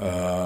Uh... 0.00 0.40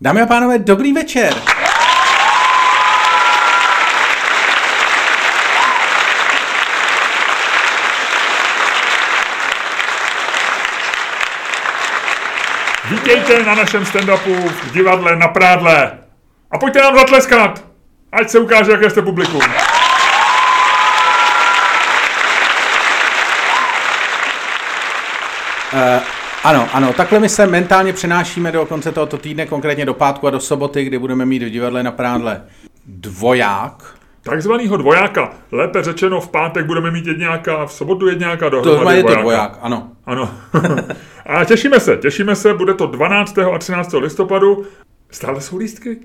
Dámy 0.00 0.22
a 0.22 0.26
pánové, 0.26 0.58
dobrý 0.58 0.92
večer. 0.92 1.34
Vítejte 12.90 13.42
na 13.42 13.54
našem 13.54 13.86
stand-upu 13.86 14.48
v 14.48 14.72
divadle 14.72 15.16
na 15.16 15.28
Prádle. 15.28 15.98
A 16.50 16.58
pojďte 16.58 16.80
nám 16.80 16.94
zatleskat, 16.96 17.64
ať 18.12 18.28
se 18.30 18.38
ukáže, 18.38 18.72
jaké 18.72 18.90
jste 18.90 19.02
publikum. 19.02 19.67
Uh, 25.72 26.02
ano, 26.44 26.68
ano, 26.72 26.92
takhle 26.92 27.18
my 27.20 27.28
se 27.28 27.46
mentálně 27.46 27.92
přenášíme 27.92 28.52
do 28.52 28.66
konce 28.66 28.92
tohoto 28.92 29.18
týdne, 29.18 29.46
konkrétně 29.46 29.86
do 29.86 29.94
pátku 29.94 30.26
a 30.26 30.30
do 30.30 30.40
soboty, 30.40 30.84
kdy 30.84 30.98
budeme 30.98 31.26
mít 31.26 31.42
v 31.42 31.50
divadle 31.50 31.82
na 31.82 31.90
Prádle 31.90 32.42
dvoják. 32.86 33.98
Takzvanýho 34.22 34.76
dvojáka. 34.76 35.32
Lépe 35.52 35.82
řečeno, 35.82 36.20
v 36.20 36.28
pátek 36.28 36.66
budeme 36.66 36.90
mít 36.90 37.06
jedňáka, 37.06 37.66
v 37.66 37.72
sobotu 37.72 38.08
jedňáka 38.08 38.48
dohromady 38.48 39.02
To 39.02 39.10
je 39.10 39.14
to 39.14 39.20
dvoják, 39.20 39.58
ano. 39.60 39.92
Ano. 40.06 40.30
a 41.26 41.44
těšíme 41.44 41.80
se, 41.80 41.96
těšíme 41.96 42.36
se, 42.36 42.54
bude 42.54 42.74
to 42.74 42.86
12. 42.86 43.38
a 43.38 43.58
13. 43.58 43.92
listopadu. 43.92 44.64
Stále 45.10 45.40
jsou 45.40 45.56
lístky? 45.56 45.98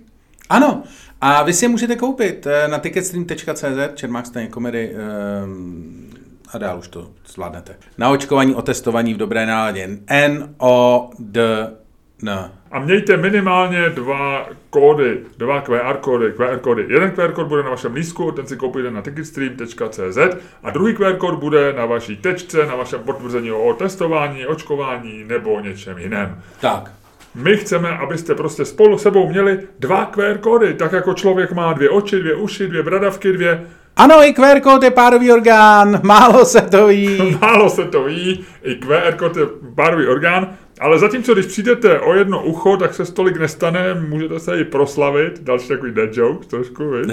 Ano, 0.50 0.84
a 1.22 1.44
vy 1.44 1.54
si 1.54 1.66
je 1.66 1.70
můžete 1.70 1.96
koupit 1.96 2.48
eh, 2.48 2.68
na 2.68 2.80
ticketstream.cz, 2.80 3.96
Čermák 3.96 4.26
komedy, 4.50 4.96
um, 5.44 6.10
a 6.54 6.58
dál 6.58 6.80
už 6.80 6.88
to 6.88 7.08
zvládnete. 7.28 7.76
Na 7.98 8.10
očkování, 8.10 8.56
otestování 8.56 9.14
v 9.14 9.18
dobré 9.18 9.46
náladě. 9.46 9.90
N, 10.08 10.56
O, 10.58 11.10
D, 11.20 11.70
N. 12.22 12.52
A 12.72 12.80
mějte 12.80 13.18
minimálně 13.18 13.90
dva 13.90 14.50
kódy, 14.70 15.20
dva 15.38 15.62
QR 15.62 15.98
kódy, 16.02 16.32
QR 16.32 16.60
kódy. 16.60 16.86
Jeden 16.90 17.12
QR 17.12 17.32
kód 17.32 17.48
bude 17.48 17.64
na 17.64 17.70
vašem 17.70 17.94
lístku, 17.94 18.32
ten 18.32 18.48
si 18.48 18.58
koupíte 18.58 18.92
na 18.92 19.02
ticketstream.cz 19.02 20.18
a 20.64 20.70
druhý 20.70 20.94
QR 20.94 21.16
kód 21.16 21.40
bude 21.40 21.74
na 21.74 21.86
vaší 21.86 22.16
tečce, 22.18 22.66
na 22.66 22.76
vašem 22.76 23.00
potvrzení 23.00 23.52
o 23.52 23.74
testování, 23.74 24.46
očkování 24.46 25.24
nebo 25.24 25.60
něčem 25.60 25.98
jiném. 25.98 26.42
Tak. 26.62 26.92
My 27.36 27.58
chceme, 27.58 27.98
abyste 27.98 28.36
prostě 28.36 28.66
spolu 28.66 28.98
sebou 28.98 29.30
měli 29.30 29.60
dva 29.80 30.06
QR 30.06 30.38
kódy, 30.38 30.74
tak 30.74 30.92
jako 30.92 31.14
člověk 31.14 31.52
má 31.52 31.74
dvě 31.74 31.90
oči, 31.90 32.20
dvě 32.20 32.36
uši, 32.36 32.68
dvě 32.68 32.84
bradavky, 32.84 33.34
dvě... 33.34 33.68
Ano, 33.96 34.24
i 34.24 34.34
QR 34.34 34.60
kód 34.60 34.84
je 34.84 34.92
párový 34.92 35.32
orgán, 35.32 36.00
málo 36.04 36.46
se 36.46 36.62
to 36.62 36.88
ví. 36.88 37.38
Málo 37.42 37.70
se 37.70 37.86
to 37.86 38.04
ví, 38.04 38.46
i 38.64 38.76
QR 38.76 39.16
kód 39.18 39.38
je 39.38 39.46
párový 39.76 40.08
orgán, 40.08 40.54
ale 40.80 41.00
zatímco, 41.00 41.34
když 41.34 41.46
přijdete 41.46 42.00
o 42.00 42.14
jedno 42.14 42.44
ucho, 42.44 42.78
tak 42.78 42.94
se 42.94 43.06
stolik 43.06 43.38
nestane, 43.38 43.94
můžete 43.94 44.40
se 44.40 44.60
i 44.60 44.64
proslavit, 44.64 45.40
další 45.40 45.68
takový 45.68 45.92
dead 45.92 46.18
joke 46.18 46.48
trošku, 46.48 46.92
víš? 46.92 47.08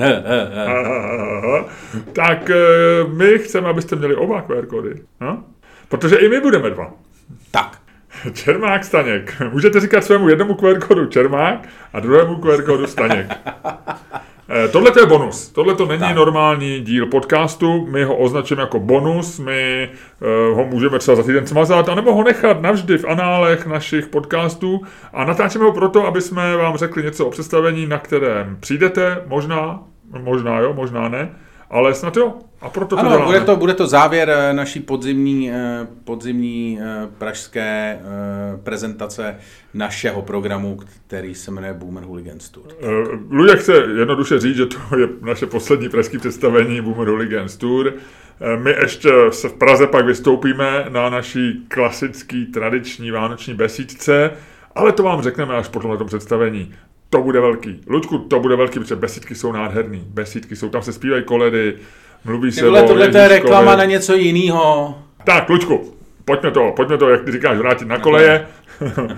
tak 2.13 2.51
eh, 2.51 2.57
my 3.09 3.39
chceme, 3.39 3.69
abyste 3.69 3.97
měli 3.97 4.15
oba 4.15 4.43
QR 4.43 4.67
kódy, 4.67 4.95
no? 5.21 5.45
protože 5.89 6.17
i 6.17 6.29
my 6.29 6.41
budeme 6.41 6.71
dva. 6.71 6.93
tak. 7.51 7.81
Čermák 8.33 8.85
Staněk. 8.85 9.43
Můžete 9.53 9.81
říkat 9.81 10.05
svému 10.05 10.29
jednomu 10.29 10.55
QR 10.55 10.81
kódu 10.81 11.07
Čermák 11.07 11.69
a 11.93 12.01
druhému 12.01 12.37
QR 12.37 12.63
kódu 12.63 12.87
Staněk. 12.87 13.27
Eh, 14.53 14.69
Tohle 14.69 14.93
je 15.01 15.07
bonus. 15.07 15.49
Tohle 15.49 15.75
to 15.75 15.87
není 15.87 16.01
Tak. 16.01 16.17
normální 16.17 16.81
díl 16.81 17.07
podcastu. 17.07 17.87
My 17.87 18.05
ho 18.05 18.17
označíme 18.17 18.61
jako 18.63 18.79
bonus. 18.81 19.39
My 19.39 19.89
eh, 20.23 20.55
ho 20.55 20.65
můžeme 20.65 20.99
třeba 20.99 21.17
za 21.17 21.23
týden 21.23 21.47
smazat, 21.47 21.89
anebo 21.89 22.15
ho 22.15 22.25
nechat 22.25 22.63
navždy 22.63 22.99
v 22.99 23.05
análech 23.05 23.67
našich 23.67 24.07
podcastů. 24.07 24.81
A 25.13 25.25
natáčíme 25.25 25.65
ho 25.65 25.73
proto, 25.73 26.07
aby 26.07 26.21
jsme 26.21 26.57
vám 26.57 26.77
řekli 26.77 27.03
něco 27.03 27.27
o 27.27 27.31
představení, 27.31 27.87
na 27.87 27.99
kterém 27.99 28.57
přijdete. 28.61 29.23
Možná, 29.27 29.81
možná 30.23 30.59
jo, 30.61 30.73
možná 30.75 31.09
ne. 31.09 31.31
Ale 31.71 31.95
snad 31.95 32.17
jo. 32.17 32.33
A 32.61 32.69
proto 32.71 32.97
to 32.97 33.01
Ano, 33.01 33.11
děláme. 33.11 33.27
bude 33.27 33.41
to, 33.41 33.57
bude 33.57 33.75
to 33.75 33.87
závěr 33.87 34.31
eh, 34.31 34.53
naší 34.53 34.81
podzimní, 34.81 35.51
eh, 35.51 35.87
podzimní 36.05 36.79
eh, 36.83 37.09
pražské 37.19 37.99
prezentace 38.63 39.37
našeho 39.75 40.23
programu, 40.23 40.77
který 41.07 41.35
se 41.35 41.51
jmenuje 41.51 41.75
Boomer 41.75 42.05
Hooligans 42.05 42.51
Tour. 42.51 42.67
Luděk 43.31 43.59
chce 43.59 43.73
jednoduše 43.99 44.41
říct, 44.41 44.57
že 44.57 44.67
to 44.67 44.99
je 44.99 45.09
naše 45.21 45.47
poslední 45.47 45.89
pražské 45.89 46.19
představení 46.19 46.81
Boomer 46.81 47.09
Hooligans 47.09 47.57
Tour. 47.57 47.93
My 48.63 48.71
ještě 48.71 49.11
se 49.31 49.49
v 49.49 49.53
Praze 49.53 49.87
pak 49.87 50.05
vystoupíme 50.07 50.87
na 50.89 51.11
naší 51.11 51.65
klasický 51.69 52.47
tradiční 52.47 53.11
vánoční 53.11 53.55
besídce, 53.55 54.31
ale 54.75 54.93
to 54.93 55.03
vám 55.03 55.23
řekneme 55.23 55.55
až 55.57 55.69
po 55.69 55.81
tomhle 55.81 56.05
představení. 56.05 56.75
To 57.11 57.23
bude 57.23 57.41
velký. 57.41 57.81
Luďku, 57.87 58.19
to 58.19 58.41
bude 58.41 58.57
velký, 58.57 58.79
protože 58.79 58.97
besídky 58.97 59.35
jsou 59.35 59.53
nádherný. 59.53 60.05
Besídky 60.07 60.57
jsou, 60.57 60.69
tam 60.69 60.83
se 60.83 60.93
zpívají 60.93 61.25
koledy, 61.25 61.77
mluví 62.25 62.53
se 62.53 62.61
Tyhle, 62.61 62.83
o 62.83 62.87
tohle 62.87 63.09
to 63.09 63.19
je 63.19 63.29
reklama 63.29 63.77
na 63.77 63.85
něco 63.85 64.15
jiného. 64.15 64.99
Tak, 65.25 65.49
Luďku, 65.49 65.95
pojďme 66.25 66.51
to, 66.51 66.73
pojďme 66.77 66.99
to, 66.99 67.09
jak 67.09 67.25
ty 67.25 67.33
říkáš, 67.33 67.59
vrátit 67.59 67.89
na 67.89 67.99
koleje. 67.99 68.47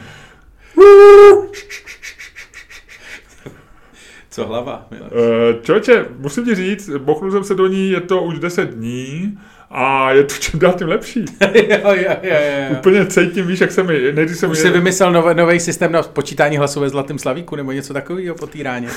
Co 4.30 4.46
hlava? 4.46 4.86
Mile? 4.90 5.02
Uh, 5.02 5.62
Čověče, 5.62 6.06
musím 6.18 6.44
ti 6.44 6.54
říct, 6.54 6.90
bochnul 6.98 7.30
jsem 7.30 7.44
se 7.44 7.54
do 7.54 7.66
ní, 7.66 7.90
je 7.90 8.00
to 8.00 8.22
už 8.22 8.38
10 8.38 8.70
dní 8.70 9.38
a 9.74 10.12
je 10.12 10.24
to 10.24 10.34
čím 10.34 10.60
dál 10.60 10.72
tím 10.72 10.88
lepší. 10.88 11.24
jo, 11.54 11.78
jo, 11.84 11.94
jo, 11.94 12.16
jo. 12.22 12.66
Úplně 12.78 13.06
cítím, 13.06 13.46
víš, 13.46 13.60
jak 13.60 13.72
se 13.72 13.82
mi, 13.82 14.12
nejdřív 14.12 14.38
jsem 14.38 14.50
Už 14.50 14.58
jsi 14.58 14.70
vymyslel 14.70 15.34
nový 15.34 15.60
systém 15.60 15.92
na 15.92 16.02
počítání 16.02 16.56
hlasů 16.56 16.80
ve 16.80 16.88
Zlatém 16.88 17.18
slavíku 17.18 17.56
nebo 17.56 17.72
něco 17.72 17.92
takového 17.94 18.34
po 18.34 18.46
té 18.46 18.62
ráně. 18.62 18.88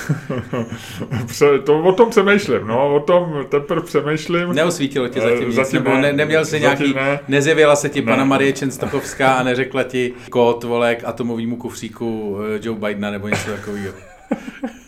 Pře- 1.25 1.59
to 1.63 1.79
o 1.83 1.91
tom 1.91 2.09
přemýšlím, 2.09 2.67
no, 2.67 2.95
o 2.95 2.99
tom 2.99 3.45
teprve 3.49 3.81
přemýšlím. 3.81 4.53
Neosvítilo 4.53 5.07
tě 5.07 5.19
Eh, 5.19 5.29
zatím 5.29 5.47
nic, 5.47 5.55
zatím 5.55 5.83
nebo 5.83 5.95
ne, 5.95 6.01
ne, 6.01 6.13
neměl 6.13 6.45
jsi 6.45 6.51
zatím 6.51 6.61
nějaký, 6.61 6.93
ne. 6.93 7.19
nezjevila 7.27 7.75
se 7.75 7.89
ti 7.89 8.01
Ne. 8.01 8.05
pana 8.11 8.25
Marie 8.25 8.53
Čenstokovská 8.53 9.33
a 9.33 9.43
neřekla 9.43 9.83
ti 9.83 10.13
kód, 10.29 10.63
vole, 10.63 10.95
k 10.95 11.03
atomovýmu 11.05 11.55
kufříku 11.57 12.37
eh, 12.55 12.59
Joe 12.63 12.79
Bidena 12.79 13.11
nebo 13.11 13.27
něco 13.27 13.51
takového. 13.51 13.93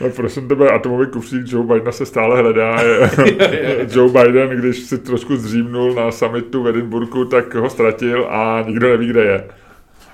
No, 0.00 0.10
prosím 0.10 0.48
tebe, 0.48 0.70
atomový 0.70 1.06
kufřík 1.06 1.42
Joe 1.46 1.66
Bidena 1.66 1.92
se 1.92 2.06
stále 2.06 2.40
hledá. 2.40 2.76
Joe 3.94 4.10
Biden, 4.12 4.48
když 4.48 4.78
si 4.78 4.98
trošku 4.98 5.36
zřímnul 5.36 5.94
na 5.94 6.10
summitu 6.10 6.62
v 6.62 6.68
Edinburghu, 6.68 7.24
tak 7.24 7.54
ho 7.54 7.70
ztratil 7.70 8.26
a 8.30 8.64
nikdo 8.66 8.88
neví, 8.88 9.08
kde 9.08 9.24
je. 9.24 9.44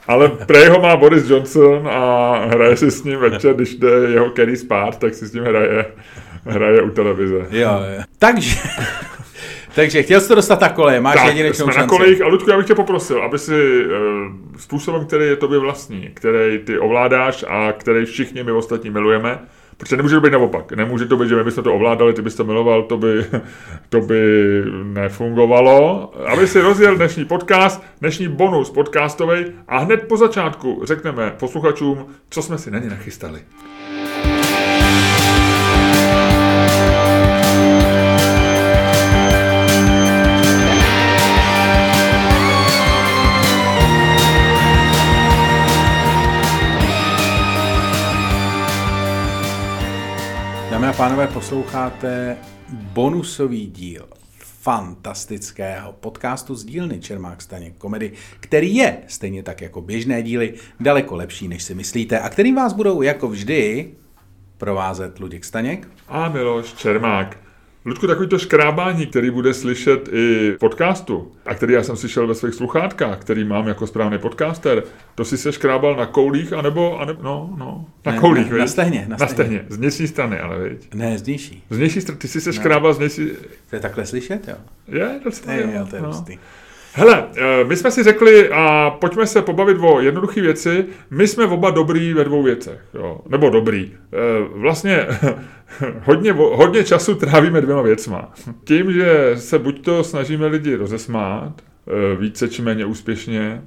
Ale 0.09 0.28
prej 0.28 0.69
ho 0.69 0.81
má 0.81 0.97
Boris 0.97 1.31
Johnson 1.31 1.88
a 1.88 2.34
hraje 2.47 2.77
si 2.77 2.91
s 2.91 3.04
ním 3.04 3.19
večer, 3.19 3.54
když 3.54 3.75
jde 3.75 3.88
jeho 3.88 4.31
Kerry 4.31 4.56
spát, 4.56 4.99
tak 4.99 5.15
si 5.15 5.27
s 5.27 5.33
ním 5.33 5.44
hraje, 5.44 5.87
hraje 6.47 6.83
u 6.83 6.91
televize. 6.91 7.47
Jo, 7.50 7.71
jo. 7.97 8.03
Takže, 8.19 8.59
takže 9.76 10.03
chtěl 10.03 10.20
jsi 10.20 10.28
to 10.28 10.34
dostat 10.34 10.60
na 10.60 10.69
koleje, 10.69 11.00
máš 11.00 11.14
Tak, 11.14 11.26
jedinečnou 11.26 11.64
jsme 11.64 11.72
šanci. 11.72 11.92
na 11.92 11.98
kolejích 11.98 12.22
a 12.22 12.26
Ludku, 12.26 12.50
já 12.50 12.56
bych 12.56 12.66
tě 12.66 12.75
poprosil, 12.75 13.22
aby 13.22 13.38
si 13.38 13.84
uh, 13.87 13.92
způsobem, 14.56 15.06
který 15.06 15.25
je 15.25 15.37
tobě 15.37 15.59
vlastní, 15.59 16.10
který 16.14 16.59
ty 16.59 16.78
ovládáš 16.78 17.44
a 17.48 17.72
který 17.72 18.04
všichni 18.04 18.44
my 18.44 18.53
ostatní 18.53 18.91
milujeme, 18.91 19.38
protože 19.76 19.97
nemůže 19.97 20.15
to 20.15 20.20
být 20.20 20.32
naopak. 20.32 20.72
Nemůže 20.72 21.06
to 21.06 21.16
být, 21.16 21.28
že 21.28 21.36
my 21.36 21.44
bychom 21.44 21.65
to 21.65 21.75
ovládali, 21.75 22.12
ty 22.12 22.22
bys 22.22 22.34
to 22.34 22.44
miloval, 22.44 22.82
to 22.82 22.97
by, 22.97 23.25
to 23.88 24.00
by 24.00 24.20
nefungovalo. 24.82 26.12
Aby 26.26 26.47
si 26.47 26.60
rozjel 26.60 26.97
dnešní 26.97 27.25
podcast, 27.25 27.82
dnešní 28.00 28.28
bonus 28.28 28.70
podcastový 28.70 29.44
a 29.69 29.78
hned 29.78 30.09
po 30.09 30.16
začátku 30.16 30.82
řekneme 30.84 31.34
posluchačům, 31.38 32.06
co 32.31 32.42
jsme 32.42 32.59
si 32.59 32.70
na 32.70 32.78
ně 32.78 32.91
nachystali. 32.91 33.41
Pánové, 50.97 51.27
posloucháte 51.27 52.37
bonusový 52.69 53.66
díl 53.66 54.09
fantastického 54.39 55.93
podcastu 55.93 56.54
z 56.54 56.65
dílny 56.65 57.01
Čermák 57.01 57.43
Staněk 57.43 57.75
komedy, 57.78 58.13
který 58.41 58.75
je, 58.75 58.98
stejně 59.07 59.43
tak 59.43 59.60
jako 59.60 59.81
běžné 59.81 60.22
díly, 60.22 60.54
daleko 60.81 61.16
lepší, 61.16 61.48
než 61.48 61.63
si 61.63 61.75
myslíte 61.75 62.21
a 62.21 62.28
kterým 62.28 62.54
vás 62.54 62.72
budou 62.72 63.03
jako 63.03 63.28
vždy 63.28 63.91
provázet 64.59 65.19
Luděk 65.19 65.45
Staněk. 65.45 65.89
A 66.09 66.28
Miloš 66.28 66.75
Čermák. 66.75 67.46
Ludku, 67.86 68.06
takový 68.06 68.28
to 68.28 68.38
škrábání, 68.38 69.06
který 69.06 69.30
bude 69.30 69.54
slyšet 69.54 70.09
i 70.12 70.53
v 70.56 70.59
podcastu, 70.59 71.33
a 71.47 71.54
který 71.54 71.72
já 71.74 71.83
jsem 71.83 71.97
slyšel 71.97 72.27
ve 72.27 72.34
svých 72.34 72.54
sluchátkách, 72.54 73.18
který 73.18 73.44
mám 73.44 73.68
jako 73.68 73.86
správný 73.86 74.18
podcaster, 74.18 74.83
to 75.15 75.24
si 75.24 75.38
se 75.38 75.53
škrábal 75.53 75.97
na 75.97 76.06
koulích, 76.06 76.53
anebo, 76.53 77.00
anebo 77.00 77.22
no, 77.22 77.54
no, 77.59 77.84
na 78.06 78.12
Ne, 78.12 78.18
koulích, 78.18 78.50
na- 78.50 78.59
na 78.59 78.66
stehně, 78.66 79.04
na 79.09 79.16
na 79.21 79.27
stehně. 79.27 79.65
Z 79.68 79.77
vnější 79.77 80.09
strany, 80.09 80.38
ale 80.41 80.68
viď? 80.68 80.94
Ne, 80.94 81.18
zdnější. 81.18 81.62
Z 81.71 81.77
vnější 81.77 82.00
strany, 82.00 82.18
ty 82.18 82.28
jsi 82.28 82.41
se 82.41 82.53
škrábal 82.53 82.94
z 82.94 82.98
vnější... 82.98 83.28
To 83.71 83.77
je 83.77 83.80
takhle 83.80 84.06
slyšet, 84.06 84.48
jo? 84.48 84.54
Je, 84.88 85.21
docela, 85.24 85.53
Ne, 85.56 85.72
jo, 85.77 85.86
to 85.91 85.97
je 85.97 86.03
no. 86.03 86.24
Hele, 86.98 87.25
eh, 87.37 87.65
my 87.65 87.77
jsme 87.77 87.91
si 87.91 88.03
řekli 88.03 88.51
a 88.51 88.91
pojďme 88.91 89.27
se 89.27 89.43
pobavit 89.43 89.77
o 89.81 90.01
jednoduché 90.01 90.41
věci. 90.41 90.87
My 91.10 91.28
jsme 91.28 91.45
oba 91.45 91.71
dobrý 91.71 92.13
ve 92.13 92.25
dvou 92.25 92.43
věcech, 92.43 92.81
jo. 92.95 93.21
nebo 93.28 93.51
dobrý. 93.51 93.93
Eh, 94.13 94.16
Vlastně 94.54 95.07
hodně, 96.04 96.33
hodně 96.33 96.84
času 96.84 97.15
trávíme 97.15 97.60
dvěma 97.60 97.83
věcma. 97.83 98.33
Tím, 98.65 98.93
že 98.93 99.33
se 99.34 99.59
buď 99.59 99.84
to 99.84 100.04
snažíme 100.04 100.47
lidi 100.47 100.75
rozesmát, 100.75 101.53
eh, 101.63 102.16
více 102.16 102.48
či 102.48 102.63
méně 102.63 102.84
úspěšně, 102.84 103.63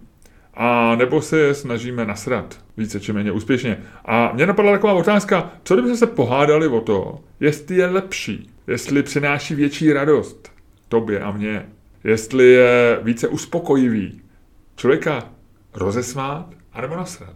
a 0.53 0.95
nebo 0.95 1.21
se 1.21 1.39
je 1.39 1.53
snažíme 1.53 2.05
nasrat 2.05 2.59
více 2.77 2.99
či 2.99 3.13
méně 3.13 3.31
úspěšně. 3.31 3.77
A 4.05 4.31
mě 4.33 4.45
napadla 4.45 4.71
taková 4.71 4.93
otázka, 4.93 5.51
co 5.63 5.75
kdyby 5.75 5.97
se 5.97 6.07
pohádali 6.07 6.67
o 6.67 6.81
to, 6.81 7.19
jestli 7.39 7.75
je 7.75 7.87
lepší, 7.87 8.49
jestli 8.67 9.03
přináší 9.03 9.55
větší 9.55 9.93
radost 9.93 10.51
tobě 10.87 11.19
a 11.19 11.31
mně, 11.31 11.65
jestli 12.03 12.45
je 12.45 12.99
více 13.03 13.27
uspokojivý 13.27 14.21
člověka 14.75 15.23
rozesmát 15.73 16.45
anebo 16.73 16.95
nasrat. 16.95 17.35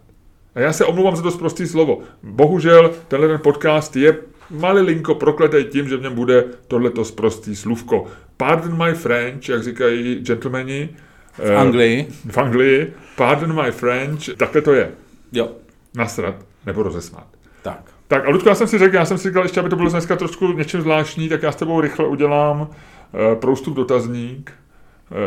A 0.54 0.60
já 0.60 0.72
se 0.72 0.84
omlouvám 0.84 1.16
za 1.16 1.22
to 1.22 1.38
prostý 1.38 1.66
slovo. 1.66 2.00
Bohužel 2.22 2.90
tenhle 3.08 3.28
ten 3.28 3.40
podcast 3.40 3.96
je 3.96 4.16
malilinko 4.50 5.14
prokletý 5.14 5.64
tím, 5.64 5.88
že 5.88 5.96
v 5.96 6.02
něm 6.02 6.14
bude 6.14 6.44
tohleto 6.68 7.04
sprostý 7.04 7.56
slůvko. 7.56 8.06
Pardon 8.36 8.84
my 8.84 8.94
French, 8.94 9.48
jak 9.48 9.62
říkají 9.62 10.20
gentlemani. 10.20 10.88
V 11.32 11.56
Anglii. 11.56 12.08
V 12.30 12.38
Anglii. 12.38 12.92
Pardon 13.16 13.62
my 13.62 13.72
French. 13.72 14.28
Takhle 14.36 14.60
to 14.60 14.72
je. 14.72 14.90
Jo. 15.32 15.50
Nasrat 15.94 16.34
nebo 16.66 16.82
rozesmát. 16.82 17.26
Tak. 17.62 17.94
Tak 18.08 18.26
a 18.26 18.30
Ludku, 18.30 18.48
já 18.48 18.54
jsem 18.54 18.66
si 18.66 18.78
řekl, 18.78 18.94
já 18.94 19.04
jsem 19.04 19.18
si 19.18 19.28
říkal, 19.28 19.42
ještě 19.42 19.60
aby 19.60 19.68
to 19.68 19.76
bylo 19.76 19.90
dneska 19.90 20.16
trošku 20.16 20.52
něčím 20.52 20.80
zvláštní, 20.80 21.28
tak 21.28 21.42
já 21.42 21.52
s 21.52 21.56
tebou 21.56 21.80
rychle 21.80 22.06
udělám 22.06 22.70
uh, 23.14 23.38
proustup 23.38 23.76
dotazník. 23.76 24.52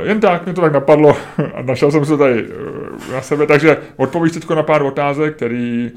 Uh, 0.01 0.07
jen 0.07 0.19
tak, 0.19 0.45
mě 0.45 0.53
to 0.53 0.61
tak 0.61 0.73
napadlo 0.73 1.17
a 1.55 1.61
našel 1.61 1.91
jsem 1.91 2.05
se 2.05 2.17
tady 2.17 2.43
uh, 2.43 3.13
na 3.13 3.21
sebe, 3.21 3.47
takže 3.47 3.77
odpovíš 3.97 4.31
teď 4.31 4.49
na 4.49 4.63
pár 4.63 4.81
otázek, 4.81 5.35
které 5.35 5.89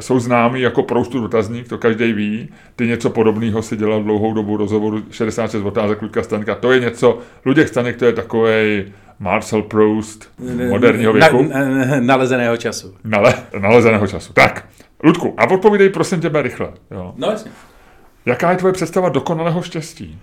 jsou 0.00 0.18
známý 0.18 0.60
jako 0.60 0.82
proustup 0.82 1.22
dotazník, 1.22 1.68
to 1.68 1.78
každý 1.78 2.12
ví. 2.12 2.48
Ty 2.76 2.86
něco 2.86 3.10
podobného 3.10 3.62
si 3.62 3.76
dělal 3.76 4.02
dlouhou 4.02 4.34
dobu 4.34 4.56
rozhovoru 4.56 5.02
66 5.10 5.64
otázek 5.64 6.02
Ludka 6.02 6.22
Staňka. 6.22 6.54
To 6.54 6.72
je 6.72 6.80
něco, 6.80 7.18
Luděk 7.44 7.68
Staněk 7.68 7.96
to 7.96 8.04
je 8.04 8.12
takový 8.12 8.84
Marcel 9.18 9.62
Proust 9.62 10.30
moderního 10.70 11.12
věku. 11.12 11.42
Na, 11.42 11.68
na, 11.68 12.00
nalezeného 12.00 12.56
času. 12.56 12.94
Nale, 13.04 13.34
nalezeného 13.58 14.06
času. 14.06 14.32
Tak, 14.32 14.68
Ludku, 15.04 15.34
a 15.36 15.50
odpovídej 15.50 15.88
prosím 15.88 16.20
tebe 16.20 16.42
rychle. 16.42 16.72
Jo. 16.90 17.14
No 17.16 17.30
jasně. 17.30 17.50
Jaká 18.26 18.50
je 18.50 18.56
tvoje 18.56 18.72
představa 18.72 19.08
dokonalého 19.08 19.62
štěstí? 19.62 20.18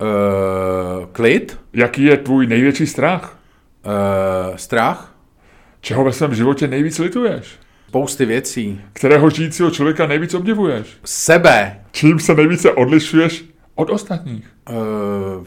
Uh, 0.00 1.06
klid. 1.12 1.58
Jaký 1.72 2.04
je 2.04 2.16
tvůj 2.16 2.46
největší 2.46 2.86
strach? 2.86 3.38
Uh, 3.86 4.56
strach. 4.56 5.14
Čeho 5.80 6.04
ve 6.04 6.12
svém 6.12 6.34
životě 6.34 6.68
nejvíc 6.68 6.98
lituješ? 6.98 7.56
Spousty 7.88 8.24
věcí. 8.24 8.80
Kterého 8.92 9.30
žijícího 9.30 9.70
člověka 9.70 10.06
nejvíc 10.06 10.34
obdivuješ? 10.34 10.86
Sebe. 11.04 11.80
Čím 11.92 12.18
se 12.18 12.34
nejvíce 12.34 12.70
odlišuješ 12.70 13.44
od 13.74 13.90
ostatních? 13.90 14.46
Uh, 14.70 15.44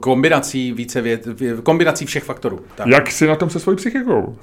kombinací 0.00 0.72
více 0.72 1.00
věc, 1.00 1.26
vě- 1.26 1.62
kombinací 1.62 2.06
všech 2.06 2.24
faktorů. 2.24 2.60
Tak. 2.74 2.86
Jak 2.86 3.10
jsi 3.10 3.26
na 3.26 3.36
tom 3.36 3.50
se 3.50 3.60
svojí 3.60 3.76
psychikou? 3.76 4.22
Uh, 4.22 4.36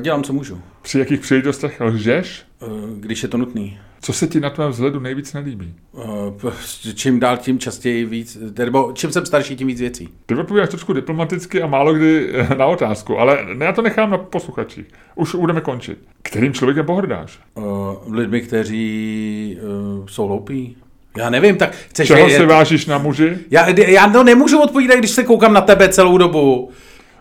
dělám, 0.00 0.22
co 0.22 0.32
můžu. 0.32 0.60
Při 0.82 0.98
jakých 0.98 1.20
příležitostech 1.20 1.80
lžeš? 1.80 2.42
Uh, 2.66 2.70
když 3.00 3.22
je 3.22 3.28
to 3.28 3.38
nutný. 3.38 3.78
Co 4.00 4.12
se 4.12 4.26
ti 4.26 4.40
na 4.40 4.50
tvém 4.50 4.70
vzhledu 4.70 5.00
nejvíc 5.00 5.32
nelíbí? 5.32 5.74
P- 6.40 6.92
čím 6.94 7.20
dál, 7.20 7.36
tím 7.36 7.58
častěji 7.58 8.04
víc, 8.04 8.38
nebo 8.58 8.92
čím 8.94 9.12
jsem 9.12 9.26
starší, 9.26 9.56
tím 9.56 9.66
víc 9.66 9.80
věcí. 9.80 10.08
Ty 10.26 10.34
odpovídáš 10.34 10.68
trošku 10.68 10.92
diplomaticky 10.92 11.62
a 11.62 11.66
málo 11.66 11.94
kdy 11.94 12.28
eh, 12.32 12.54
na 12.54 12.66
otázku, 12.66 13.18
ale 13.18 13.38
já 13.58 13.72
to 13.72 13.82
nechám 13.82 14.10
na 14.10 14.18
posluchačích. 14.18 14.86
Už 15.14 15.34
budeme 15.34 15.60
končit. 15.60 15.98
Kterým 16.22 16.52
člověkem 16.52 16.86
pohrdáš? 16.86 17.38
Uh, 17.54 17.64
lidmi, 18.14 18.40
kteří 18.40 19.58
uh, 20.00 20.06
jsou 20.06 20.26
hloupí. 20.26 20.76
Já 21.16 21.30
nevím, 21.30 21.56
tak 21.56 21.72
chceš 21.88 22.08
Čeho 22.08 22.18
vědět- 22.26 22.36
si 22.40 22.46
vážíš 22.46 22.86
na 22.86 22.98
muži? 22.98 23.38
Já, 23.50 23.68
já 23.70 24.08
to 24.08 24.24
nemůžu 24.24 24.60
odpovídat, 24.62 24.96
když 24.98 25.10
se 25.10 25.24
koukám 25.24 25.52
na 25.52 25.60
tebe 25.60 25.88
celou 25.88 26.18
dobu. 26.18 26.70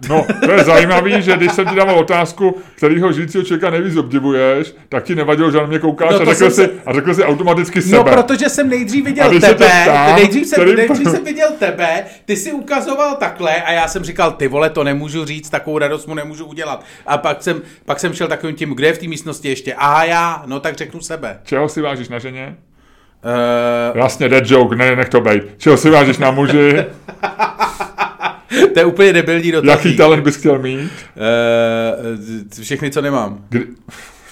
No, 0.09 0.25
to 0.45 0.51
je 0.51 0.63
zajímavý, 0.63 1.21
že 1.21 1.37
když 1.37 1.51
jsem 1.51 1.67
ti 1.67 1.75
dával 1.75 1.99
otázku, 1.99 2.57
kterýho 2.75 3.11
žijícího 3.11 3.43
člověka 3.43 3.69
nejvíc 3.69 3.97
obdivuješ, 3.97 4.73
tak 4.89 5.03
ti 5.03 5.15
nevadilo, 5.15 5.51
že 5.51 5.57
na 5.57 5.65
mě 5.65 5.79
koukáš 5.79 6.11
No, 6.11 6.21
a, 6.21 6.25
řekl 6.33 6.49
si, 6.51 6.69
a 6.85 6.93
řekl 6.93 7.13
si 7.13 7.23
automaticky 7.23 7.79
No, 7.79 7.85
sebe. 7.97 8.11
protože 8.11 8.49
jsem 8.49 8.69
nejdřív 8.69 9.05
viděl 9.05 9.39
tebe, 9.39 9.69
ptám, 9.83 10.15
nejdřív, 10.15 10.47
jsem, 10.47 10.55
který- 10.63 10.75
nejdřív 10.75 11.07
jsem 11.09 11.23
viděl 11.23 11.49
tebe, 11.59 12.03
ty 12.25 12.35
si 12.35 12.51
ukazoval 12.51 13.15
takhle 13.15 13.61
a 13.61 13.71
já 13.71 13.87
jsem 13.87 14.03
říkal, 14.03 14.31
ty 14.31 14.47
vole, 14.47 14.69
to 14.69 14.83
nemůžu 14.83 15.25
říct, 15.25 15.49
takovou 15.49 15.77
radost 15.77 16.05
mu 16.07 16.13
nemůžu 16.13 16.45
udělat. 16.45 16.83
A 17.07 17.17
pak 17.17 17.43
jsem, 17.43 17.61
pak 17.85 17.99
jsem 17.99 18.13
šel 18.13 18.27
takovým 18.27 18.55
tím, 18.55 18.73
kde 18.75 18.87
je 18.87 18.93
v 18.93 18.97
té 18.97 19.07
místnosti 19.07 19.49
ještě? 19.49 19.73
A 19.73 20.03
já, 20.03 20.43
no 20.45 20.59
tak 20.59 20.75
řeknu 20.75 21.01
sebe. 21.01 21.39
Čeho 21.43 21.69
si 21.69 21.81
vážíš 21.81 22.09
na 22.09 22.19
ženě? 22.19 22.55
Uh, 23.93 23.97
Jasně, 23.97 24.29
dead 24.29 24.43
joke, 24.51 24.75
ne, 24.75 24.95
nech 24.95 25.09
to 25.09 25.21
bejt. 25.21 25.43
Čeho 25.57 25.77
si 25.77 25.89
vážíš 25.89 26.17
na 26.17 26.31
muži? 26.31 26.75
to 28.73 28.79
je 28.79 28.85
úplně 28.85 29.13
debilní 29.13 29.51
dotaz. 29.51 29.69
Jaký 29.69 29.97
talent 29.97 30.23
bys 30.23 30.35
chtěl 30.35 30.59
mít? 30.59 30.91
Uh, 32.55 32.61
všechny, 32.61 32.91
co 32.91 33.01
nemám. 33.01 33.45
Kdy... 33.49 33.67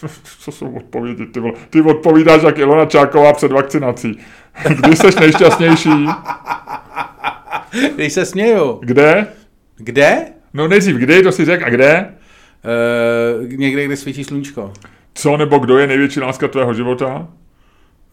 Co 0.40 0.52
jsou 0.52 0.72
odpovědi, 0.72 1.26
ty 1.26 1.40
vole? 1.40 1.54
Ty 1.70 1.82
odpovídáš 1.82 2.42
jak 2.44 2.58
Ilona 2.58 2.86
Čáková 2.86 3.34
před 3.34 3.52
vakcinací. 3.52 4.20
Kdy 4.70 4.96
jsi 4.96 5.20
nejšťastnější? 5.20 6.08
Když 7.96 8.14
se 8.14 8.26
směju. 8.26 8.80
Kde? 8.84 9.28
Kde? 9.78 10.26
No 10.54 10.68
nejdřív 10.68 10.96
kdy, 10.96 11.24
to 11.24 11.32
si 11.32 11.46
řek, 11.46 11.62
a 11.64 11.70
kde? 11.70 12.14
Uh, 13.42 13.48
někde, 13.48 13.86
kde 13.86 13.98
svítí 13.98 14.24
sluníčko. 14.24 14.74
Co 15.14 15.38
nebo 15.38 15.60
kdo 15.60 15.78
je 15.78 15.88
největší 15.88 16.20
láska 16.20 16.48
tvého 16.48 16.74
života? 16.74 17.28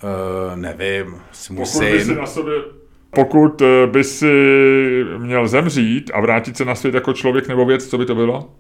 Uh, 0.03 0.57
nevím, 0.57 1.07
můj 1.51 1.67
Pokud 1.67 1.81
by 1.81 2.05
si 2.05 2.15
na 2.15 2.27
sobě... 2.27 2.55
Pokud 3.15 3.63
eh, 3.63 3.87
by 3.87 4.05
si 4.05 4.35
měl 5.19 5.49
zemřít 5.49 6.11
a 6.15 6.21
vrátit 6.21 6.57
se 6.57 6.65
na 6.65 6.75
svět 6.75 6.95
jako 6.95 7.13
člověk 7.13 7.49
nebo 7.49 7.67
věc, 7.67 7.87
co 7.87 7.99
by 7.99 8.07
to 8.07 8.15
bylo? 8.15 8.51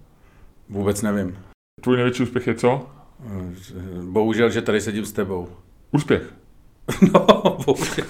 Vůbec 0.69 1.02
nevím. 1.02 1.38
Tvůj 1.81 1.96
největší 1.96 2.22
úspěch 2.22 2.46
je 2.46 2.54
co? 2.54 2.87
Bohužel, 4.02 4.50
že 4.50 4.62
tady 4.62 4.81
sedím 4.81 5.04
s 5.04 5.12
tebou. 5.12 5.49
Úspěch. 5.93 6.22
No, 7.14 7.26
bohužel. 7.66 8.04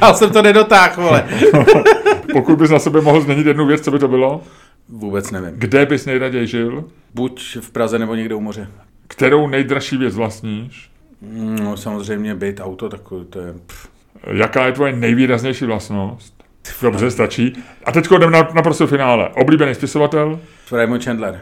Dál 0.00 0.14
jsem 0.14 0.30
to 0.30 0.42
nedotáhl, 0.42 1.02
vole. 1.02 1.28
Pokud 2.32 2.58
bys 2.58 2.70
na 2.70 2.78
sobě 2.78 3.00
mohl 3.00 3.20
změnit 3.20 3.46
jednu 3.46 3.66
věc, 3.66 3.80
co 3.80 3.90
by 3.90 3.98
to 3.98 4.08
bylo? 4.08 4.42
Vůbec 4.88 5.30
nevím. 5.30 5.50
Kde 5.54 5.86
bys 5.86 6.06
nejraději 6.06 6.46
žil? 6.46 6.84
Buď 7.14 7.58
v 7.60 7.70
Praze 7.70 7.98
nebo 7.98 8.14
někde 8.14 8.34
u 8.34 8.40
moře. 8.40 8.68
Kterou 9.08 9.46
nejdražší 9.46 9.96
věc 9.96 10.14
vlastníš? 10.14 10.90
No, 11.62 11.76
samozřejmě 11.76 12.34
byt, 12.34 12.60
auto, 12.60 12.88
takový 12.88 13.24
to 13.24 13.40
je... 13.40 13.54
Pff. 13.66 13.97
Jaká 14.26 14.66
je 14.66 14.72
tvoje 14.72 14.92
nejvýraznější 14.92 15.64
vlastnost? 15.64 16.44
Dobře, 16.82 17.10
stačí. 17.10 17.52
A 17.84 17.92
teď 17.92 18.08
jdeme 18.10 18.32
na 18.32 18.48
naprosto 18.54 18.86
finále. 18.86 19.28
Oblíbený 19.28 19.74
spisovatel? 19.74 20.40
Raymond 20.72 21.04
Chandler. 21.04 21.40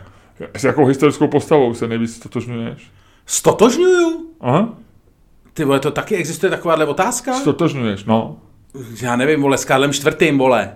S 0.54 0.64
jakou 0.64 0.86
historickou 0.86 1.28
postavou 1.28 1.74
se 1.74 1.88
nejvíc 1.88 2.16
stotožňuješ? 2.16 2.90
Stotožňuju? 3.26 4.26
Aha, 4.40 4.74
Ty 5.54 5.64
vole, 5.64 5.80
to 5.80 5.90
taky 5.90 6.16
existuje 6.16 6.50
takováhle 6.50 6.86
otázka? 6.86 7.32
stotožňuješ, 7.34 8.04
no. 8.04 8.36
Já 9.02 9.16
nevím, 9.16 9.42
vole, 9.42 9.58
s 9.58 9.64
Karlem 9.64 9.92
čtvrtým, 9.92 10.38
vole. 10.38 10.72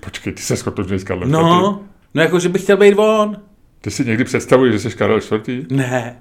Počkej, 0.00 0.32
ty 0.32 0.42
se 0.42 0.56
stotožňuješ 0.56 1.02
s 1.02 1.04
Karlem. 1.04 1.30
No, 1.30 1.80
no 2.14 2.22
jako, 2.22 2.38
že 2.40 2.48
bych 2.48 2.62
chtěl 2.62 2.76
být 2.76 2.94
on. 2.98 3.36
Ty 3.80 3.90
si 3.90 4.04
někdy 4.04 4.24
představuješ, 4.24 4.72
že 4.82 4.90
jsi 4.90 4.96
Karel 4.96 5.18
IV. 5.18 5.66
Ne. 5.70 6.18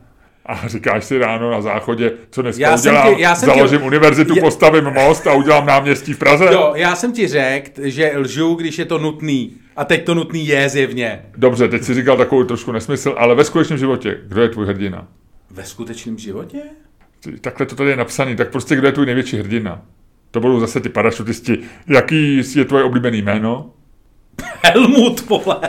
A 0.49 0.67
říkáš 0.67 1.05
si 1.05 1.17
ráno 1.17 1.51
na 1.51 1.61
záchodě, 1.61 2.11
co 2.31 2.41
dneska 2.41 2.61
Já 2.61 2.77
jsem 2.77 2.91
udělám, 2.95 3.15
ti- 3.15 3.21
já 3.21 3.35
jsem 3.35 3.49
ti- 3.49 3.55
založím 3.55 3.83
univerzitu, 3.83 4.35
Já- 4.35 4.41
postavím 4.41 4.83
most 4.85 5.27
a 5.27 5.33
udělám 5.33 5.65
náměstí 5.65 6.13
v 6.13 6.17
Praze? 6.17 6.45
Jo, 6.51 6.71
já 6.75 6.95
jsem 6.95 7.13
ti 7.13 7.27
řekl, 7.27 7.71
že 7.83 8.11
lžu, 8.17 8.53
když 8.55 8.79
je 8.79 8.85
to 8.85 8.97
nutný. 8.97 9.53
A 9.75 9.85
teď 9.85 10.05
to 10.05 10.15
nutný 10.15 10.47
je 10.47 10.69
zjevně. 10.69 11.21
Dobře, 11.37 11.67
teď 11.67 11.83
si 11.83 11.93
říkal 11.93 12.17
takovou 12.17 12.43
trošku 12.43 12.71
nesmysl, 12.71 13.15
ale 13.17 13.35
ve 13.35 13.43
skutečném 13.43 13.77
životě, 13.79 14.17
kdo 14.27 14.41
je 14.41 14.49
tvůj 14.49 14.65
hrdina? 14.67 15.07
Ve 15.51 15.63
skutečném 15.65 16.17
životě? 16.17 16.57
Takhle 17.41 17.65
to 17.65 17.75
tady 17.75 17.89
je 17.89 17.95
napsaný, 17.95 18.35
tak 18.35 18.49
prostě 18.51 18.75
kdo 18.75 18.87
je 18.87 18.91
tvůj 18.93 19.05
největší 19.05 19.37
hrdina? 19.37 19.81
To 20.31 20.39
budou 20.39 20.59
zase 20.59 20.79
ty 20.79 20.89
parašutisti. 20.89 21.57
Jaký 21.87 22.41
je 22.55 22.65
tvoje 22.65 22.83
oblíbený 22.83 23.21
jméno? 23.21 23.69
Helmut, 24.63 25.29
vole. 25.29 25.59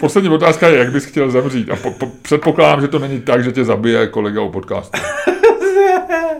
Poslední 0.00 0.30
otázka 0.30 0.68
je, 0.68 0.78
jak 0.78 0.92
bys 0.92 1.04
chtěl 1.04 1.30
zemřít. 1.30 1.70
A 1.70 1.76
po, 1.76 1.90
po, 1.90 2.06
předpokládám, 2.06 2.80
že 2.80 2.88
to 2.88 2.98
není 2.98 3.20
tak, 3.20 3.44
že 3.44 3.52
tě 3.52 3.64
zabije 3.64 4.06
kolega 4.06 4.42
u 4.42 4.50
podcastu. 4.50 5.00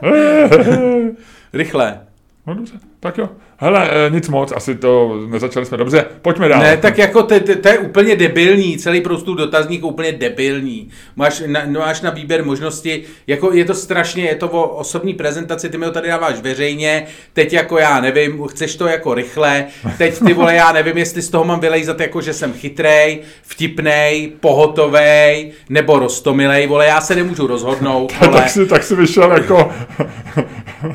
Rychle. 1.53 2.01
No 2.47 2.55
dobře, 2.55 2.75
tak 3.01 3.19
jo. 3.19 3.29
Hele, 3.65 3.91
eh, 3.91 4.11
nic 4.11 4.29
moc, 4.29 4.53
asi 4.53 4.75
to 4.75 5.21
nezačali 5.27 5.67
jsme 5.67 5.77
dobře. 5.77 6.05
Pojďme 6.23 6.49
dál. 6.49 6.61
Ne, 6.61 6.77
tak 6.77 6.99
jako 6.99 7.23
to, 7.23 7.35
je 7.35 7.79
úplně 7.79 8.17
debilní, 8.17 8.79
celý 8.79 9.01
prostor 9.01 9.37
dotazník 9.37 9.85
úplně 9.85 10.13
debilní. 10.13 10.91
Máš 11.17 11.43
na, 11.47 11.61
máš 11.79 12.01
na 12.01 12.11
výběr 12.11 12.45
možnosti, 12.45 13.03
jako 13.27 13.53
je 13.53 13.65
to 13.65 13.75
strašně, 13.75 14.25
je 14.25 14.35
to 14.35 14.49
o 14.49 14.69
osobní 14.69 15.15
prezentaci, 15.15 15.69
ty 15.69 15.79
mi 15.79 15.87
ho 15.87 15.93
tady 15.93 16.09
dáváš 16.09 16.41
veřejně, 16.41 17.07
teď 17.33 17.53
jako 17.53 17.79
já 17.79 18.01
nevím, 18.01 18.47
chceš 18.47 18.77
to 18.77 18.87
jako 18.87 19.15
rychle, 19.15 19.67
teď 19.99 20.19
ty 20.27 20.33
vole, 20.33 20.55
já 20.55 20.73
nevím, 20.73 20.99
jestli 20.99 21.23
z 21.23 21.31
toho 21.31 21.45
mám 21.45 21.61
vylejzat 21.61 22.01
jako, 22.01 22.21
že 22.21 22.33
jsem 22.33 22.53
chytrej, 22.53 23.21
vtipnej, 23.43 24.33
pohotovej, 24.41 25.53
nebo 25.69 25.99
rostomilej, 25.99 26.67
vole, 26.67 26.87
já 26.87 27.01
se 27.01 27.15
nemůžu 27.15 27.47
rozhodnout, 27.47 28.13
vole. 28.21 28.41
tak, 28.41 28.51
si, 28.51 28.67
tak 28.67 28.83
si 28.83 28.97
vyšel 28.97 29.33
jako, 29.33 29.73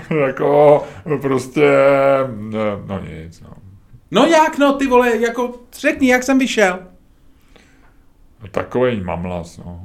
jako 0.27 0.83
prostě, 1.21 1.61
no 2.85 2.99
nic, 2.99 3.41
no. 3.41 3.49
No 4.11 4.25
jak 4.25 4.57
no, 4.57 4.73
ty 4.73 4.87
vole, 4.87 5.17
jako 5.17 5.53
řekni, 5.79 6.07
jak 6.07 6.23
jsem 6.23 6.39
vyšel. 6.39 6.79
No, 8.41 8.47
takovej 8.47 9.01
mamlas, 9.01 9.57
no. 9.57 9.81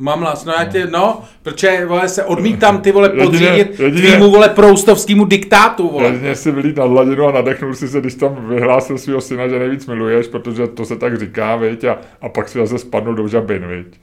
Mamlas, 0.00 0.44
no 0.44 0.52
já 0.52 0.64
tě, 0.64 0.86
no, 0.86 1.22
protože 1.42 1.86
vole, 1.86 2.08
se 2.08 2.24
odmítám 2.24 2.80
ty 2.80 2.92
vole 2.92 3.08
podřídit 3.08 3.76
tvýmu 3.76 4.30
vole 4.30 4.48
proustovskému 4.48 5.24
diktátu, 5.24 5.88
vole. 5.88 6.06
Jedině 6.06 6.34
si 6.34 6.50
vylít 6.50 6.76
na 6.76 6.84
hladinu 6.84 7.26
a 7.26 7.32
nadechnul 7.32 7.74
si 7.74 7.88
se, 7.88 8.00
když 8.00 8.14
tam 8.14 8.48
vyhlásil 8.48 8.98
svého 8.98 9.20
syna, 9.20 9.48
že 9.48 9.58
nejvíc 9.58 9.86
miluješ, 9.86 10.26
protože 10.26 10.66
to 10.66 10.84
se 10.84 10.96
tak 10.96 11.18
říká, 11.18 11.56
viď, 11.56 11.84
a, 11.84 11.98
a 12.20 12.28
pak 12.28 12.48
si 12.48 12.58
zase 12.58 12.78
spadnul 12.78 13.14
do 13.14 13.28
žabin, 13.28 13.66
viď. 13.66 14.00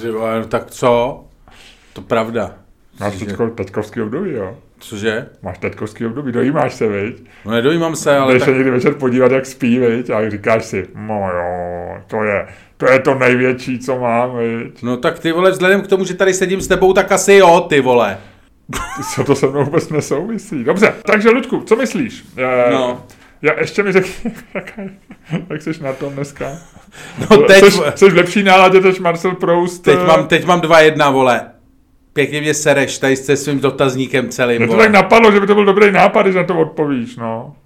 Ty 0.00 0.10
vole, 0.10 0.38
no 0.40 0.46
tak 0.46 0.70
co? 0.70 1.24
To 1.92 2.02
pravda. 2.02 2.54
Máš 3.00 3.18
teďko, 3.18 3.48
teďkovský 3.48 4.00
období, 4.00 4.32
jo. 4.32 4.56
Cože? 4.78 5.26
Máš 5.42 5.58
teďkovský 5.58 6.06
období, 6.06 6.32
dojímáš 6.32 6.74
se, 6.74 6.86
viď. 6.88 7.22
No 7.44 7.52
nedojímám 7.52 7.96
se, 7.96 8.16
ale 8.16 8.32
Jdeš 8.32 8.40
tak... 8.40 8.48
se 8.48 8.54
někdy 8.54 8.70
večer 8.70 8.94
podívat, 8.94 9.32
jak 9.32 9.46
spí, 9.46 9.78
viď, 9.78 10.10
a 10.10 10.30
říkáš 10.30 10.64
si, 10.64 10.86
no 10.94 11.30
jo, 11.34 11.98
to 12.06 12.22
je, 12.24 12.46
to 12.76 12.90
je 12.90 12.98
to 12.98 13.14
největší, 13.14 13.78
co 13.78 13.98
mám, 13.98 14.38
viď. 14.38 14.82
No 14.82 14.96
tak 14.96 15.18
ty 15.18 15.32
vole, 15.32 15.50
vzhledem 15.50 15.82
k 15.82 15.86
tomu, 15.86 16.04
že 16.04 16.14
tady 16.14 16.34
sedím 16.34 16.60
s 16.60 16.68
tebou, 16.68 16.92
tak 16.92 17.12
asi 17.12 17.32
jo, 17.34 17.66
ty 17.68 17.80
vole. 17.80 18.18
Co 19.14 19.24
to 19.24 19.34
se 19.34 19.46
mnou 19.46 19.64
vůbec 19.64 19.88
nesouvisí. 19.88 20.64
Dobře, 20.64 20.94
takže 21.04 21.30
Ludku, 21.30 21.62
co 21.66 21.76
myslíš? 21.76 22.24
Eh, 22.36 22.70
No. 22.72 23.04
Já 23.42 23.60
ještě 23.60 23.82
mi 23.82 23.92
řekni, 23.92 24.32
jak 25.50 25.62
jsi 25.62 25.82
na 25.82 25.92
tom 25.92 26.12
dneska? 26.14 26.50
No 27.30 27.36
teď, 27.36 27.64
Jsi, 27.64 27.80
jsi 27.94 28.10
v 28.10 28.16
lepší 28.16 28.42
náladě 28.42 28.80
než 28.80 28.98
Marcel 29.00 29.34
Proust? 29.34 29.82
teď 29.82 29.98
eh, 30.02 30.06
mám, 30.06 30.26
teď 30.28 30.44
mám 30.44 30.60
dva 30.60 30.80
jedna, 30.80 31.10
vole. 31.10 31.40
Pěkně 32.12 32.40
mě 32.40 32.54
sereš 32.54 32.98
tady 32.98 33.16
se 33.16 33.36
svým 33.36 33.60
dotazníkem 33.60 34.28
celým, 34.28 34.58
Mě 34.58 34.68
to 34.68 34.76
tak 34.76 34.90
napadlo, 34.90 35.32
že 35.32 35.40
by 35.40 35.46
to 35.46 35.54
byl 35.54 35.64
dobrý 35.64 35.92
nápad, 35.92 36.22
když 36.22 36.34
na 36.34 36.44
to 36.44 36.58
odpovíš, 36.58 37.16
no. 37.16 37.56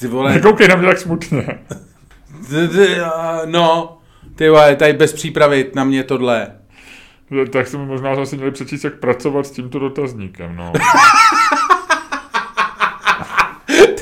Ty 0.00 0.06
vole, 0.06 0.32
Nekoukej 0.32 0.68
na 0.68 0.76
mě 0.76 0.86
tak 0.86 0.98
smutně. 0.98 1.46
no, 3.46 3.98
ty 4.36 4.48
vole, 4.48 4.76
tady 4.76 4.92
bez 4.92 5.12
přípravy 5.12 5.70
na 5.74 5.84
mě 5.84 6.04
tohle. 6.04 6.48
Tak 7.50 7.66
jsme 7.66 7.84
možná 7.84 8.16
zase 8.16 8.36
měli 8.36 8.50
přečíst, 8.50 8.84
jak 8.84 8.94
pracovat 8.94 9.46
s 9.46 9.50
tímto 9.50 9.78
dotazníkem, 9.78 10.56
no. 10.56 10.72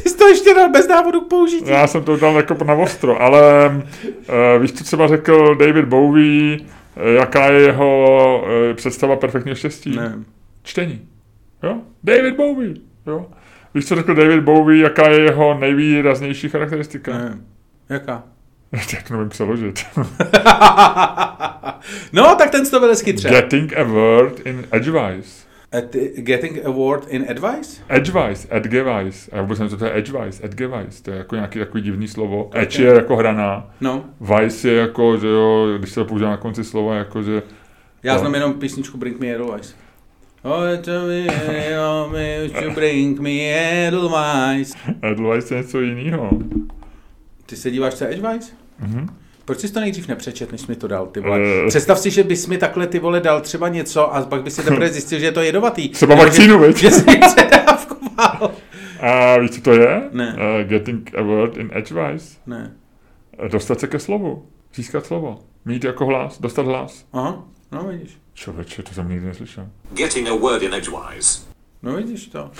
Ty 0.03 0.09
jsi 0.09 0.17
to 0.17 0.29
ještě 0.29 0.55
dal 0.55 0.69
bez 0.69 0.89
návodu 0.89 1.21
k 1.21 1.29
použití. 1.29 1.71
Já 1.71 1.87
jsem 1.87 2.05
to 2.05 2.17
dal 2.17 2.37
jako 2.37 2.65
na 2.65 2.75
ostro, 2.75 3.23
ale 3.23 3.43
uh, 3.69 4.63
víš, 4.63 4.73
co 4.73 4.85
třeba 4.85 5.09
řekl 5.09 5.55
David 5.55 5.85
Bowie, 5.85 6.59
jaká 6.97 7.51
je 7.51 7.61
jeho 7.61 8.43
uh, 8.45 8.77
představa 8.77 9.17
perfektního 9.17 9.55
štěstí? 9.55 9.97
Ne. 9.97 10.19
Čtení. 10.63 11.09
Jo? 11.63 11.79
David 12.05 12.37
Bowie. 12.37 12.75
Jo? 13.07 13.27
Víš, 13.75 13.87
co 13.87 13.97
řekl 13.97 14.15
David 14.15 14.41
Bowie, 14.41 14.83
jaká 14.83 15.09
je 15.09 15.21
jeho 15.21 15.55
nejvýraznější 15.59 16.49
charakteristika? 16.49 17.13
ne. 17.19 17.39
Jaká? 17.89 18.23
Jak 18.93 19.11
nevím 19.11 19.29
přeložit. 19.29 19.87
no, 22.13 22.35
tak 22.39 22.51
ten 22.51 22.71
to 22.71 22.81
vede 22.81 22.95
chytře. 23.05 23.29
Getting 23.29 23.77
a 23.77 23.83
word 23.83 24.47
in 24.47 24.65
edgewise. 24.73 25.47
At, 25.73 25.97
getting 26.17 26.67
award 26.67 27.07
in 27.09 27.27
advice? 27.31 27.83
Edgewise, 27.89 28.49
edgewise. 28.51 29.31
A 29.33 29.37
já 29.37 29.43
vůbec 29.43 29.59
nevím, 29.59 29.71
co 29.71 29.77
to 29.77 29.85
je 29.85 29.99
edgewise, 29.99 30.45
edgewise. 30.47 31.03
To 31.03 31.11
je 31.11 31.17
jako 31.17 31.35
nějaký 31.35 31.59
takový 31.59 31.83
divný 31.83 32.09
slovo. 32.09 32.51
Edge 32.55 32.83
je 32.83 32.95
jako 32.95 33.17
hraná. 33.17 33.71
No, 33.81 34.05
Vice 34.21 34.69
je 34.69 34.81
jako, 34.81 35.17
že 35.19 35.27
jo, 35.27 35.67
když 35.79 35.91
se 35.91 35.95
to 36.01 36.05
používá 36.05 36.31
na 36.31 36.37
konci 36.37 36.65
slova, 36.65 36.95
jako 36.95 37.23
že... 37.23 37.43
já 38.03 38.13
No. 38.15 38.21
znám 38.21 38.35
jenom 38.35 38.55
písničku 38.55 38.99
Bring 38.99 39.21
Me 39.21 39.27
Edelweiss. 39.27 39.75
Oh, 40.43 40.77
to 40.85 40.91
me, 40.91 41.27
oh, 41.81 42.13
me, 42.13 42.49
to 42.49 42.71
bring 42.71 43.21
me 43.21 43.31
Edelweiss. 43.87 44.75
Edgewise 45.03 45.55
je 45.55 45.63
něco 45.63 45.81
jiného. 45.81 46.31
Ty 47.47 47.57
se 47.57 47.71
díváš, 47.71 47.95
co 47.95 48.05
je 48.05 48.11
Edgeweiss? 48.11 48.53
Mhm. 48.79 49.07
Proč 49.51 49.61
jsi 49.61 49.73
to 49.73 49.81
nejdřív 49.81 50.09
nepřečet, 50.09 50.53
než 50.53 50.61
jsi 50.61 50.67
mi 50.69 50.77
to 50.77 50.89
dal, 50.89 51.07
ty 51.07 51.21
vole? 51.21 51.41
Eh. 51.43 51.69
Představ 51.69 51.99
si, 51.99 52.11
že 52.11 52.25
bys 52.25 52.47
mi 52.47 52.59
takhle 52.59 52.87
ty 52.87 52.99
vole 52.99 53.21
dal 53.21 53.41
třeba 53.41 53.69
něco 53.69 54.15
a 54.15 54.23
pak 54.23 54.43
by 54.43 54.51
si 54.51 54.63
teprve 54.63 54.89
zjistil, 54.93 55.19
že 55.19 55.25
je 55.25 55.33
to 55.33 55.41
jedovatý. 55.41 55.89
Třeba 55.89 56.15
vakcínu, 56.15 56.73
že, 56.73 56.79
že 56.79 56.91
jsi 56.91 57.05
předávkoval. 57.05 58.53
A 59.01 59.39
víš, 59.39 59.51
co 59.51 59.61
to 59.61 59.73
je? 59.73 60.03
Ne. 60.13 60.35
Uh, 60.35 60.69
getting 60.69 61.15
a 61.19 61.23
word 61.23 61.57
in 61.57 61.71
edgewise. 61.75 62.37
Ne. 62.47 62.77
Eh, 63.39 63.49
Dostat 63.49 63.81
se 63.81 63.87
ke 63.87 63.99
slovu. 63.99 64.47
Získat 64.75 65.07
slovo. 65.07 65.39
Mít 65.65 65.85
jako 65.85 66.07
hlas. 66.07 66.41
Dostat 66.41 66.67
hlas. 66.67 67.07
Aha, 67.13 67.45
no 67.73 67.85
vidíš. 67.85 68.19
Člověče, 68.35 68.83
to 68.83 68.95
jsem 68.95 69.09
nikdy 69.09 69.27
neslyšel. 69.27 69.69
Getting 69.93 70.29
a 70.29 70.35
word 70.35 70.63
in 70.63 70.75
edgewise. 70.75 71.41
No 71.83 71.97
vidíš 71.97 72.27
to. 72.27 72.51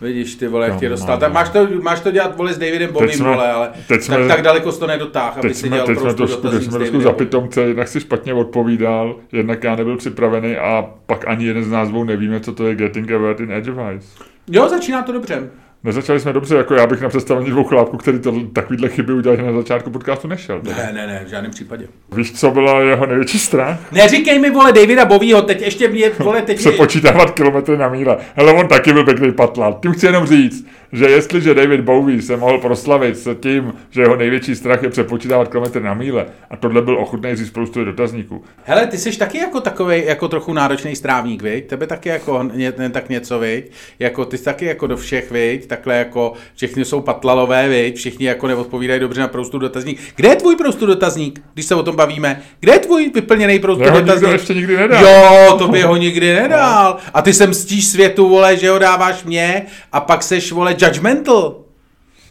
Vidíš 0.00 0.34
ty 0.34 0.48
vole, 0.48 0.64
jak 0.66 0.74
No, 0.74 0.80
tě 0.80 0.86
no, 0.88 0.90
dostal. 0.90 1.16
no. 1.16 1.20
Tak 1.20 1.32
máš 1.32 1.48
to, 1.48 1.68
máš 1.82 2.00
to 2.00 2.10
dělat 2.10 2.36
vole 2.36 2.54
s 2.54 2.58
Davidem 2.58 2.92
Bovým, 2.92 3.10
jsme- 3.10 3.28
vole, 3.28 3.52
ale 3.52 3.70
teď 3.88 4.02
jsme- 4.02 4.16
tak, 4.16 4.28
tak 4.28 4.42
daleko 4.42 4.72
jsi 4.72 4.80
to 4.80 4.86
nedotáhl, 4.86 5.36
aby 5.40 5.54
si 5.54 5.68
dělal 5.68 5.86
teď 5.86 5.96
jsme 5.98 6.02
prostě 6.02 6.16
trošku, 6.16 6.36
teď 6.36 6.42
dotazník 6.44 6.70
jsme 6.70 6.78
trošku 6.78 7.00
za 7.00 7.12
pitomce, 7.12 7.60
jednak 7.60 7.88
si 7.88 8.00
špatně 8.00 8.34
odpovídal, 8.34 9.16
jednak 9.32 9.64
já 9.64 9.76
nebyl 9.76 9.96
připravený 9.96 10.56
a 10.56 10.90
pak 11.06 11.28
ani 11.28 11.44
jeden 11.46 11.64
z 11.64 11.88
dvou 11.88 12.04
nevíme, 12.04 12.40
co 12.40 12.52
to 12.52 12.66
je 12.66 12.74
getting 12.74 13.12
a 13.12 13.18
word 13.18 13.40
in 13.40 13.52
edgewise. 13.52 14.08
Jo, 14.50 14.68
začíná 14.68 15.02
to 15.02 15.12
dobře. 15.12 15.50
Nezačali 15.84 16.20
jsme 16.20 16.32
dobře, 16.32 16.56
jako 16.56 16.74
já 16.74 16.86
bych 16.86 17.00
na 17.00 17.08
představení 17.08 17.50
dvou 17.50 17.64
chlápků, 17.64 17.96
který 17.96 18.18
to, 18.18 18.40
takovýhle 18.52 18.88
chyby 18.88 19.12
udělali 19.12 19.42
na 19.42 19.52
začátku 19.52 19.90
podcastu 19.90 20.28
nešel. 20.28 20.60
Ne, 20.62 20.90
ne, 20.94 21.06
ne, 21.06 21.22
v 21.26 21.28
žádném 21.28 21.50
případě. 21.50 21.86
Víš, 22.16 22.32
co 22.32 22.50
byla 22.50 22.80
jeho 22.80 23.06
největší 23.06 23.38
strach? 23.38 23.92
Neříkej 23.92 24.38
mi, 24.38 24.50
vole, 24.50 24.72
Davida 24.72 25.04
Bovýho, 25.04 25.42
teď 25.42 25.62
ještě 25.62 25.88
mě, 25.88 26.10
vole, 26.18 26.42
teď 26.42 26.60
mě... 26.60 26.70
Přepočítávat 26.70 27.30
kilometry 27.30 27.76
na 27.76 27.88
míle. 27.88 28.16
Hele, 28.34 28.52
on 28.52 28.68
taky 28.68 28.92
byl 28.92 29.04
pěkný 29.04 29.32
patlát. 29.32 29.80
Tím 29.82 29.92
chci 29.92 30.06
jenom 30.06 30.26
říct, 30.26 30.66
že 30.92 31.04
jestliže 31.04 31.54
David 31.54 31.80
Bowie 31.80 32.22
se 32.22 32.36
mohl 32.36 32.58
proslavit 32.58 33.18
s 33.18 33.34
tím, 33.34 33.72
že 33.90 34.00
jeho 34.00 34.16
největší 34.16 34.54
strach 34.54 34.82
je 34.82 34.90
přepočítávat 34.90 35.48
kilometry 35.48 35.82
na 35.82 35.94
míle, 35.94 36.26
a 36.50 36.56
tohle 36.56 36.82
byl 36.82 36.98
ochotný 36.98 37.36
říct 37.36 37.48
spoustu 37.48 37.84
dotazníků, 37.84 38.44
Hele, 38.64 38.86
ty 38.86 38.98
jsi 38.98 39.18
taky 39.18 39.38
jako 39.38 39.60
takový, 39.60 40.04
jako 40.06 40.28
trochu 40.28 40.52
náročný 40.52 40.96
strávník, 40.96 41.42
viď? 41.42 41.66
Tebe 41.66 41.86
taky 41.86 42.08
jako 42.08 42.42
ně, 42.54 42.72
ne, 42.78 42.90
tak 42.90 43.08
něco, 43.08 43.38
viď? 43.38 43.70
Jako 43.98 44.24
ty 44.24 44.38
jsi 44.38 44.44
taky 44.44 44.64
jako 44.64 44.86
do 44.86 44.96
všech, 44.96 45.30
viď? 45.30 45.66
Takhle 45.76 45.96
jako 45.96 46.32
všichni 46.54 46.84
jsou 46.84 47.00
patlalové, 47.00 47.68
viď? 47.68 47.96
Všichni 47.96 48.26
jako 48.26 48.46
neodpovídají 48.46 49.00
dobře 49.00 49.20
na 49.20 49.28
prostou 49.28 49.58
dotazník. 49.58 50.00
Kde 50.16 50.28
je 50.28 50.36
tvůj 50.36 50.56
prostou 50.56 50.86
dotazník, 50.86 51.42
když 51.54 51.66
se 51.66 51.74
o 51.74 51.82
tom 51.82 51.96
bavíme? 51.96 52.42
Kde 52.60 52.72
je 52.72 52.78
tvůj 52.78 53.10
vyplněný 53.14 53.58
prostou 53.58 53.84
Jeho 53.84 53.96
nikdo 53.96 54.12
dotazník? 54.12 54.32
ještě 54.32 54.54
nikdy 54.54 54.76
nedal. 54.76 55.04
Jo, 55.04 55.54
to 55.58 55.68
by 55.68 55.82
ho 55.82 55.96
nikdy 55.96 56.34
nedal. 56.34 56.96
A 57.14 57.22
ty 57.22 57.32
sem 57.32 57.50
mstíš 57.50 57.86
světu, 57.86 58.28
vole, 58.28 58.56
že 58.56 58.70
ho 58.70 58.78
dáváš 58.78 59.24
mě 59.24 59.66
a 59.92 60.00
pak 60.00 60.22
seš, 60.22 60.52
vole, 60.52 60.76
judgmental. 60.82 61.56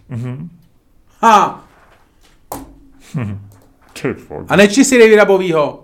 Mhm. 0.09 0.49
Ha, 1.21 1.65
fakt. 4.27 4.45
a 4.49 4.55
nečti 4.55 4.85
si 4.85 4.99
Davida 4.99 5.25
Bovýho. 5.25 5.82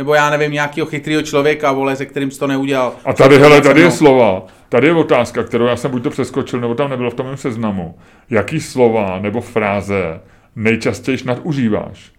Nebo 0.00 0.14
já 0.14 0.30
nevím, 0.30 0.52
nějakého 0.52 0.86
chytrýho 0.86 1.22
člověka, 1.22 1.72
vole, 1.72 1.96
se 1.96 2.06
kterým 2.06 2.30
jsi 2.30 2.38
to 2.38 2.46
neudělal. 2.46 2.92
A 3.04 3.12
tady, 3.12 3.38
hele, 3.38 3.60
tady 3.60 3.80
je 3.80 3.86
No. 3.86 3.92
slova. 3.92 4.42
Tady 4.68 4.86
je 4.86 4.94
otázka, 4.94 5.42
kterou 5.42 5.66
já 5.66 5.76
jsem 5.76 5.90
buď 5.90 6.02
to 6.02 6.10
přeskočil, 6.10 6.60
nebo 6.60 6.74
tam 6.74 6.90
nebylo 6.90 7.10
v 7.10 7.14
tom 7.14 7.26
mém 7.26 7.36
seznamu. 7.36 7.98
Jaký 8.30 8.60
slova 8.60 9.18
nebo 9.18 9.40
fráze 9.40 10.20
nejčastěji 10.56 11.18
nadužíváš? 11.24 12.10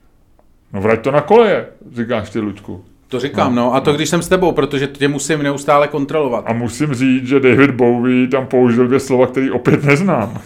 No 0.73 0.81
vrať 0.81 1.01
to 1.01 1.11
na 1.11 1.21
koleje, 1.21 1.65
říkáš 1.95 2.29
ty, 2.29 2.39
Luďku. 2.39 2.85
To 3.07 3.19
říkám, 3.19 3.55
no. 3.55 3.73
A 3.75 3.79
to 3.79 3.93
když 3.93 4.09
jsem 4.09 4.21
s 4.21 4.27
tebou, 4.29 4.51
protože 4.51 4.87
tě 4.87 5.07
musím 5.07 5.43
neustále 5.43 5.87
kontrolovat. 5.87 6.43
A 6.47 6.53
musím 6.53 6.93
říct, 6.93 7.27
že 7.27 7.39
David 7.39 7.71
Bowie 7.71 8.27
tam 8.27 8.45
použil 8.47 8.87
dvě 8.87 8.99
slova, 8.99 9.27
které 9.27 9.51
opět 9.51 9.83
neznám. 9.83 10.41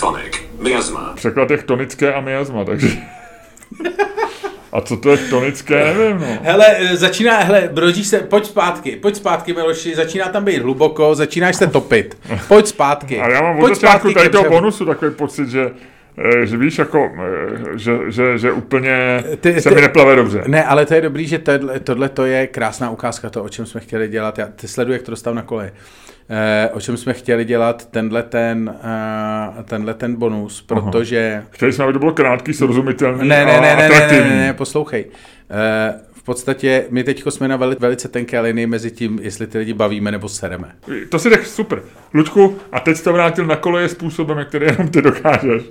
Phonic. 0.00 0.32
Miasma. 0.62 1.12
Překlad 1.14 1.50
je 1.50 1.58
tonické 1.58 2.14
a 2.14 2.20
miasma, 2.20 2.64
takže... 2.64 2.88
A 4.72 4.80
co 4.80 4.96
to 4.96 5.10
je 5.10 5.16
tonické, 5.16 5.84
nevím, 5.84 6.20
no. 6.20 6.38
Hele, 6.42 6.66
e, 6.78 6.96
začíná, 6.96 7.38
hele, 7.38 7.68
brodíš 7.72 8.06
se, 8.06 8.18
pojď 8.18 8.44
zpátky, 8.46 8.96
pojď 8.96 9.16
zpátky, 9.16 9.52
Miloši, 9.52 9.94
začíná 9.94 10.28
tam 10.28 10.44
být 10.44 10.62
hluboko, 10.62 11.14
začínáš 11.14 11.56
se 11.56 11.66
topit. 11.66 12.18
Pojď 12.48 12.66
zpátky. 12.66 13.20
A 13.20 13.28
já 13.30 13.42
mám 13.42 13.56
od 13.56 13.60
pojď 13.60 13.74
začátku 13.74 14.12
tady 14.12 14.28
toho 14.28 14.50
bonusu 14.50 14.84
takový 14.86 15.14
pocit, 15.14 15.48
že 15.48 15.70
eh, 16.42 16.46
že 16.46 16.56
víš, 16.56 16.78
jako, 16.78 17.10
eh, 17.24 17.78
že, 17.78 17.92
že, 18.08 18.38
že 18.38 18.52
úplně 18.52 19.24
Ty- 19.40 19.60
se 19.60 19.68
ty- 19.68 19.74
mi 19.74 19.80
neplave 19.80 20.16
dobře. 20.16 20.42
Ne, 20.46 20.64
ale 20.64 20.86
to 20.86 20.94
je 20.94 21.00
dobrý, 21.00 21.26
že 21.26 21.38
tohle, 21.38 21.80
tohle 21.80 22.08
to 22.08 22.24
je 22.24 22.46
krásná 22.46 22.90
ukázka 22.90 23.30
toho, 23.30 23.44
o 23.44 23.48
čem 23.48 23.66
jsme 23.66 23.80
chtěli 23.80 24.08
dělat. 24.08 24.38
Já 24.38 24.46
ty 24.56 24.68
sleduji, 24.68 24.92
jak 24.92 25.02
to 25.02 25.10
dostal 25.10 25.34
na 25.34 25.42
koleje. 25.42 25.72
Eh, 26.32 26.70
o 26.72 26.80
čem 26.80 26.96
jsme 26.96 27.12
chtěli 27.12 27.44
dělat 27.44 27.86
tenhle 27.90 28.22
ten, 28.22 28.74
eh, 28.84 29.62
tenhle 29.62 29.94
ten 29.94 30.14
bonus, 30.16 30.62
protože... 30.62 31.42
Chtěli 31.50 31.72
jsme, 31.72 31.84
aby 31.84 31.92
to 31.92 31.98
bylo 31.98 32.12
krátký, 32.12 32.54
srozumitelný 32.54 33.28
Ne, 33.28 33.44
ne, 33.44 33.58
a 33.58 33.60
ne, 33.60 33.66
ne, 33.68 33.76
ne, 33.76 33.86
atraktivní. 33.86 34.30
ne, 34.30 34.36
ne, 34.36 34.54
poslouchej. 34.54 35.04
Eh, 35.50 35.94
v 36.12 36.22
podstatě 36.22 36.84
my 36.90 37.04
teď 37.04 37.22
jsme 37.28 37.48
na 37.48 37.56
veli, 37.56 37.76
velice 37.78 38.08
tenké 38.08 38.40
linii 38.40 38.66
mezi 38.66 38.90
tím, 38.90 39.18
jestli 39.22 39.46
ty 39.46 39.58
lidi 39.58 39.74
bavíme 39.74 40.10
nebo 40.10 40.28
sereme. 40.28 40.72
To 41.08 41.18
si 41.18 41.30
řekl 41.30 41.44
super. 41.44 41.82
Luďku, 42.14 42.58
a 42.72 42.80
teď 42.80 42.96
jsi 42.96 43.04
to 43.04 43.12
vrátil 43.12 43.46
na 43.46 43.56
koleje 43.56 43.88
způsobem, 43.88 44.44
který 44.48 44.66
jenom 44.66 44.88
ty 44.88 45.02
dokážeš. 45.02 45.62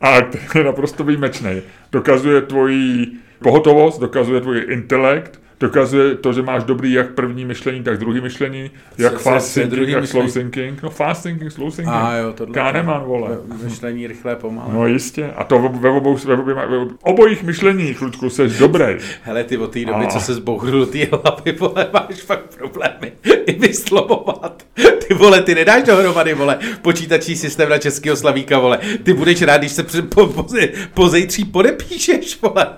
A 0.00 0.20
který 0.20 0.60
je 0.60 0.64
naprosto 0.64 1.04
výjimečný. 1.04 1.62
Dokazuje 1.92 2.40
tvoji 2.40 3.06
pohotovost, 3.42 4.00
dokazuje 4.00 4.40
tvůj 4.40 4.66
intelekt, 4.68 5.40
dokazuje 5.60 6.14
to, 6.14 6.32
že 6.32 6.42
máš 6.42 6.64
dobrý 6.64 6.92
jak 6.92 7.14
první 7.14 7.44
myšlení, 7.44 7.82
tak 7.82 7.98
druhý 7.98 8.20
myšlení, 8.20 8.70
jak 8.98 9.12
Co- 9.12 9.18
fast 9.18 9.48
co 9.48 9.54
thinking, 9.60 9.74
druhý 9.74 9.92
jak 9.92 10.06
slow 10.06 10.24
myšlení? 10.24 10.50
thinking. 10.50 10.82
No 10.82 10.90
fast 10.90 11.22
thinking, 11.22 11.52
slow 11.52 11.74
thinking. 11.76 11.96
A 11.96 12.16
jo, 12.16 12.32
tohle. 12.32 12.54
Kahneman, 12.54 13.04
vole. 13.04 13.38
Myšlení 13.64 14.06
rychlé 14.06 14.36
pomalé. 14.36 14.74
No 14.74 14.86
jistě. 14.86 15.30
A 15.36 15.44
to 15.44 15.58
ve 15.58 15.90
obou, 15.90 16.16
ve 16.16 16.34
obou, 16.34 16.44
ve 16.54 16.66
obou, 16.66 16.90
obojích 17.02 17.42
myšleních, 17.42 18.02
Ludku, 18.02 18.30
jsi 18.30 18.48
dobrý. 18.58 18.84
Hele, 19.22 19.44
ty 19.44 19.56
od 19.58 19.72
té 19.72 19.84
doby, 19.84 20.04
A. 20.04 20.08
co 20.08 20.20
se 20.20 20.34
zbouchl 20.34 20.70
do 20.70 20.86
té 20.86 20.98
hlavy, 21.04 21.52
vole, 21.52 21.88
máš 21.92 22.20
fakt 22.22 22.56
problémy 22.58 23.12
i 23.46 23.52
vyslovovat. 23.52 24.62
Ty 25.08 25.14
vole, 25.14 25.42
ty 25.42 25.54
nedáš 25.54 25.82
dohromady, 25.82 26.34
vole, 26.34 26.58
počítačí 26.82 27.36
systém 27.36 27.68
na 27.68 27.78
českého 27.78 28.16
slavíka, 28.16 28.58
vole. 28.58 28.78
Ty 29.02 29.12
budeš 29.14 29.42
rád, 29.42 29.56
když 29.58 29.72
se 29.72 29.82
po, 30.02 30.26
po, 30.26 30.46
po 30.94 31.08
zejtří 31.08 31.44
podepíšeš, 31.44 32.38
vole. 32.42 32.66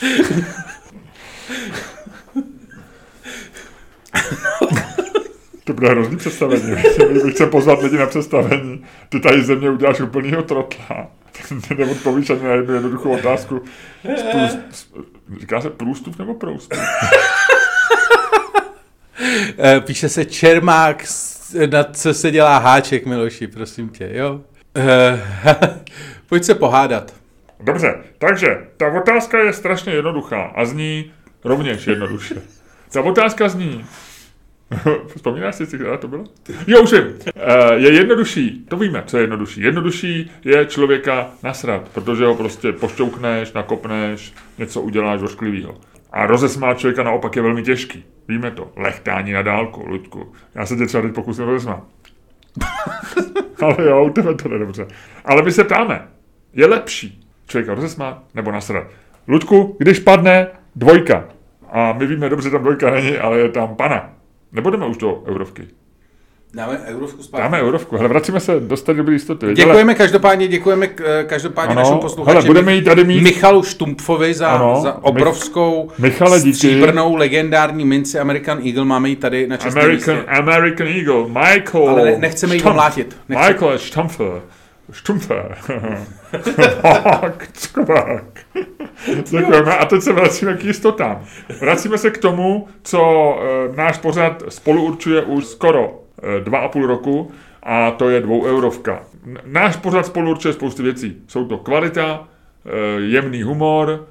To 5.64 5.74
bude 5.74 5.88
hrozný 5.88 6.16
představení. 6.16 6.76
Bych 7.24 7.34
chtěl 7.34 7.46
pozvat 7.46 7.82
lidi 7.82 7.96
na 7.96 8.06
představení. 8.06 8.84
Ty 9.08 9.20
tady 9.20 9.42
ze 9.42 9.56
mě 9.56 9.70
uděláš 9.70 10.00
úplnýho 10.00 10.42
trotla. 10.42 11.06
Neodpovíš 11.78 12.30
ani 12.30 12.42
na 12.42 12.52
jednu 12.52 12.74
jednoduchou 12.74 13.10
otázku. 13.18 13.62
Z 14.18 14.22
průst, 14.22 14.58
z, 14.70 14.86
říká 15.40 15.60
se 15.60 15.70
průstup 15.70 16.18
nebo 16.18 16.34
průstup? 16.34 16.78
Eh, 19.58 19.80
Píše 19.80 20.08
se 20.08 20.24
Čermák, 20.24 21.04
na 21.70 21.84
co 21.84 22.14
se 22.14 22.30
dělá 22.30 22.58
háček, 22.58 23.06
Miloši, 23.06 23.46
prosím 23.46 23.88
tě, 23.88 24.10
jo. 24.12 24.40
Eh, 24.76 25.20
Pojď 26.28 26.44
se 26.44 26.54
pohádat. 26.54 27.14
Dobře, 27.62 27.94
takže 28.18 28.66
ta 28.76 28.92
otázka 28.92 29.38
je 29.38 29.52
strašně 29.52 29.92
jednoduchá 29.92 30.42
a 30.42 30.64
zní 30.64 31.12
rovněž 31.44 31.86
jednoduše. 31.86 32.34
Ta 32.92 33.02
otázka 33.02 33.48
zní, 33.48 33.84
Vzpomínáš 35.16 35.54
si, 35.54 35.66
která 35.66 35.96
to 35.96 36.08
bylo? 36.08 36.24
Jo, 36.66 36.82
už 36.82 36.92
vím. 36.92 37.14
Eh, 37.36 37.74
Je 37.74 37.92
jednodušší, 37.92 38.66
to 38.68 38.76
víme, 38.76 39.02
co 39.06 39.16
je 39.16 39.22
jednodušší. 39.22 39.60
Jednodušší 39.60 40.30
je 40.44 40.66
člověka 40.66 41.30
nasrat, 41.42 41.88
protože 41.88 42.24
ho 42.24 42.34
prostě 42.34 42.72
pošťoukneš, 42.72 43.52
nakopneš, 43.52 44.34
něco 44.58 44.80
uděláš 44.80 45.22
ošklivýho. 45.22 45.76
A 46.12 46.26
rozesmát 46.26 46.78
člověka 46.78 47.02
naopak 47.02 47.36
je 47.36 47.42
velmi 47.42 47.62
těžký. 47.62 48.04
Víme 48.28 48.50
to. 48.50 48.72
Lechtání 48.76 49.32
na 49.32 49.42
dálku, 49.42 49.86
Luďku. 49.86 50.32
Já 50.54 50.66
se 50.66 50.76
tě 50.76 50.86
třeba 50.86 51.02
teď 51.02 51.14
pokusím 51.14 51.44
rozesmát. 51.44 51.84
Ale 53.62 53.76
jo, 53.86 54.04
u 54.04 54.10
tebe 54.10 54.34
to 54.34 54.48
jde 54.48 54.58
dobře. 54.58 54.86
Ale 55.24 55.42
my 55.42 55.52
se 55.52 55.64
ptáme, 55.64 56.08
je 56.52 56.66
lepší 56.66 57.29
člověka 57.50 57.74
rozesmát 57.74 58.18
nebo 58.34 58.52
nasrat? 58.52 58.84
Ludku, 59.28 59.76
když 59.78 59.98
padne 59.98 60.46
dvojka, 60.76 61.24
a 61.72 61.92
my 61.92 62.06
víme 62.06 62.28
dobře, 62.28 62.48
že 62.48 62.52
tam 62.52 62.62
dvojka 62.62 62.90
není, 62.90 63.16
ale 63.18 63.38
je 63.38 63.48
tam 63.48 63.76
pana. 63.76 64.10
Nebudeme 64.52 64.86
už 64.86 64.96
do 64.96 65.22
eurovky. 65.26 65.62
Dáme 66.54 66.80
eurovku 66.86 67.22
zpátky. 67.22 67.42
Dáme 67.42 67.60
eurovku. 67.62 67.96
Hele, 67.96 68.08
vracíme 68.08 68.40
se 68.40 68.60
do 68.60 68.76
staré 68.76 68.98
dobré 68.98 69.12
jistoty. 69.14 69.54
Děkujeme 69.54 69.94
každopádně, 69.94 70.48
děkujeme 70.48 70.88
eh, 71.04 71.24
každopádně 71.24 71.70
Ano, 71.72 71.80
našemu 71.80 71.94
hele, 71.94 72.02
posluchači 72.02 72.46
budeme 72.46 72.74
jí 72.74 72.82
tady 72.82 73.04
mít- 73.04 73.22
Michalu 73.22 73.62
Štumpfovi 73.62 74.34
za, 74.34 74.48
Ano, 74.48 74.80
za 74.82 75.04
obrovskou 75.04 75.90
Michale, 75.98 76.38
díky. 76.40 76.54
stříbrnou 76.54 77.14
legendární 77.16 77.84
minci 77.84 78.18
American 78.18 78.58
Eagle. 78.66 78.84
Máme 78.84 79.08
ji 79.08 79.16
tady 79.16 79.46
na 79.46 79.56
čestném 79.56 79.84
American, 79.84 80.14
místě. 80.16 80.30
American 80.30 80.86
Eagle, 80.86 81.24
Michael. 81.28 81.88
Ale 81.88 82.04
ne- 82.04 82.18
nechceme 82.18 82.54
jí 82.54 82.60
Stumpf. 82.60 82.74
omlátit. 82.74 83.16
Nechce- 83.28 83.48
Michael 83.52 83.78
Stumpfer. 83.78 84.40
Skvělé. 87.52 88.20
Děkujeme. 89.30 89.76
A 89.76 89.86
teď 89.86 90.02
se 90.02 90.12
vracíme 90.12 90.54
k 90.54 90.64
jistotám. 90.64 91.24
Vracíme 91.60 91.98
se 91.98 92.10
k 92.10 92.18
tomu, 92.18 92.68
co 92.82 93.34
e, 93.72 93.76
náš 93.76 93.98
pořad 93.98 94.42
spolu 94.48 94.82
určuje 94.82 95.22
už 95.22 95.44
skoro 95.44 96.02
e, 96.22 96.40
dva 96.40 96.58
a 96.58 96.68
půl 96.68 96.86
roku 96.86 97.30
a 97.62 97.90
to 97.90 98.10
je 98.10 98.20
dvoueurovka. 98.20 99.02
Náš 99.44 99.76
pořad 99.76 100.06
spolu 100.06 100.30
určuje 100.30 100.54
spoustu 100.54 100.82
věcí. 100.82 101.16
Jsou 101.28 101.44
to 101.44 101.58
kvalita, 101.58 102.28
e, 102.66 103.00
jemný 103.00 103.42
humor, 103.42 104.06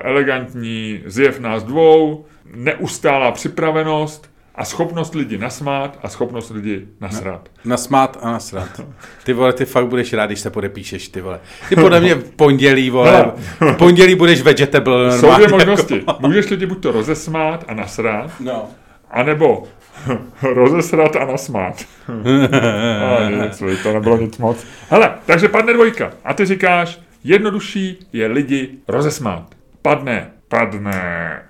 elegantní 0.00 1.02
zjev 1.06 1.40
nás 1.40 1.62
dvou, 1.64 2.24
neustálá 2.54 3.32
připravenost 3.32 4.31
a 4.54 4.64
schopnost 4.64 5.14
lidi 5.14 5.38
nasmát 5.38 5.98
a 6.02 6.08
schopnost 6.08 6.50
lidi 6.50 6.86
nasrat. 7.00 7.48
Nasmát 7.64 8.18
a 8.22 8.30
nasrat. 8.32 8.80
Ty 9.24 9.32
vole, 9.32 9.52
ty 9.52 9.64
fakt 9.64 9.86
budeš 9.86 10.12
rád, 10.12 10.26
když 10.26 10.40
se 10.40 10.50
podepíšeš, 10.50 11.08
ty 11.08 11.20
vole. 11.20 11.40
Ty 11.68 11.76
podle 11.76 12.00
mě 12.00 12.14
v 12.14 12.30
pondělí, 12.30 12.90
vole, 12.90 13.32
v 13.60 13.76
pondělí 13.76 14.14
budeš 14.14 14.42
vegetable 14.42 15.10
Jsou 15.18 15.26
normálně. 15.26 15.46
dvě 15.46 15.58
možnosti. 15.58 16.04
Můžeš 16.20 16.50
lidi 16.50 16.66
buď 16.66 16.82
to 16.82 16.92
rozesmát 16.92 17.64
a 17.68 17.74
nasrát, 17.74 18.30
No. 18.40 18.68
anebo 19.10 19.64
rozesrat 20.42 21.16
a 21.16 21.24
nasmát. 21.24 21.84
a 23.18 23.30
nic, 23.46 23.62
to 23.82 23.92
nebylo 23.92 24.16
nic 24.16 24.38
moc. 24.38 24.66
Hele, 24.90 25.14
takže 25.26 25.48
padne 25.48 25.72
dvojka. 25.72 26.10
A 26.24 26.34
ty 26.34 26.44
říkáš, 26.46 27.00
jednodušší 27.24 27.98
je 28.12 28.26
lidi 28.26 28.70
rozesmát. 28.88 29.46
Padne, 29.82 30.30
padne 30.48 31.42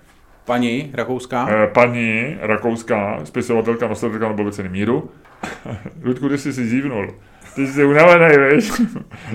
Paní 0.45 0.91
Rakouská? 0.95 1.49
eh, 1.51 1.67
paní 1.67 2.37
rakouská 2.41 3.21
spisovatelka, 3.25 3.89
nositelka 3.89 4.29
Nobelovy 4.29 4.53
ceny 4.53 4.69
míru. 4.69 5.11
Ludku, 6.03 6.29
ty 6.29 6.39
jsi 6.39 6.53
si 6.53 6.67
zívnul. 6.67 7.15
Ty 7.55 7.67
jsi 7.67 7.85
unavený, 7.85 8.55
víš? 8.55 8.73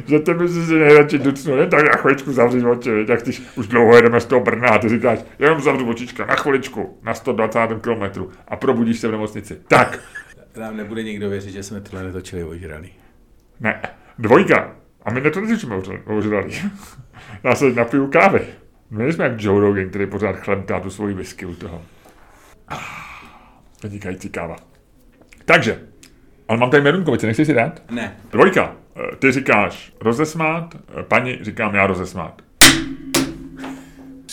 že 0.08 0.20
ty 0.20 0.34
bys 0.34 0.52
si 0.67 0.74
nejradši 0.80 1.17
ducnul, 1.20 1.58
jen 1.60 1.70
tak 1.70 1.86
na 1.86 1.91
chviličku 1.91 2.32
zavřít 2.34 2.65
oči, 2.65 2.91
víš? 2.91 3.10
jak 3.10 3.24
když 3.24 3.41
už 3.56 3.67
dlouho 3.67 3.96
jedeme 3.96 4.20
z 4.22 4.26
toho 4.26 4.41
Brna 4.41 4.70
a 4.70 4.78
ty 4.78 4.89
říkáš, 4.89 5.20
jenom 5.39 5.62
zavřu 5.62 5.89
očička 5.89 6.26
na 6.26 6.36
chviličku, 6.36 6.98
na 7.04 7.13
120 7.13 7.60
kilometru 7.82 8.32
a 8.48 8.56
probudíš 8.56 9.00
se 9.00 9.08
v 9.08 9.12
nemocnici. 9.12 9.58
Tak, 9.67 10.00
Nám 10.60 10.78
nebude 10.78 11.04
nikdo 11.04 11.30
věřit, 11.30 11.52
že 11.52 11.63
jsme 11.63 11.82
tohle 11.82 12.04
netočili 12.04 12.43
ožraný. 12.43 12.89
ne, 13.60 13.82
dvojka. 14.20 14.76
A 15.06 15.12
my 15.13 15.22
netočíme 15.22 15.76
ožralý. 16.06 16.54
Já 17.43 17.56
se 17.56 17.72
napiju 17.74 18.08
kávy. 18.08 18.41
My 18.89 19.04
nejsme 19.04 19.23
jak 19.26 19.41
Joe 19.41 19.62
Rogan, 19.62 19.89
který 19.89 20.06
pořád 20.08 20.36
chlemtá 20.36 20.80
tu 20.80 20.89
svoji 20.89 21.13
whisky 21.13 21.45
u 21.45 21.56
toho. 21.56 21.82
Ah, 22.67 22.78
Vynikající 23.84 24.30
káva. 24.30 24.56
Takže, 25.45 25.82
ale 26.47 26.58
mám 26.58 26.69
tady 26.71 26.84
merunkovice, 26.84 27.28
nechceš 27.28 27.47
si 27.47 27.54
dát? 27.54 27.82
Ne. 27.91 28.17
Dvojka. 28.32 28.76
Eh, 28.95 29.15
Ty 29.15 29.32
říkáš 29.32 29.93
rozesmát, 30.02 30.76
eh, 31.00 31.04
paní 31.04 31.38
říkám 31.43 31.76
já 31.76 31.88
rozesmát. 31.88 32.41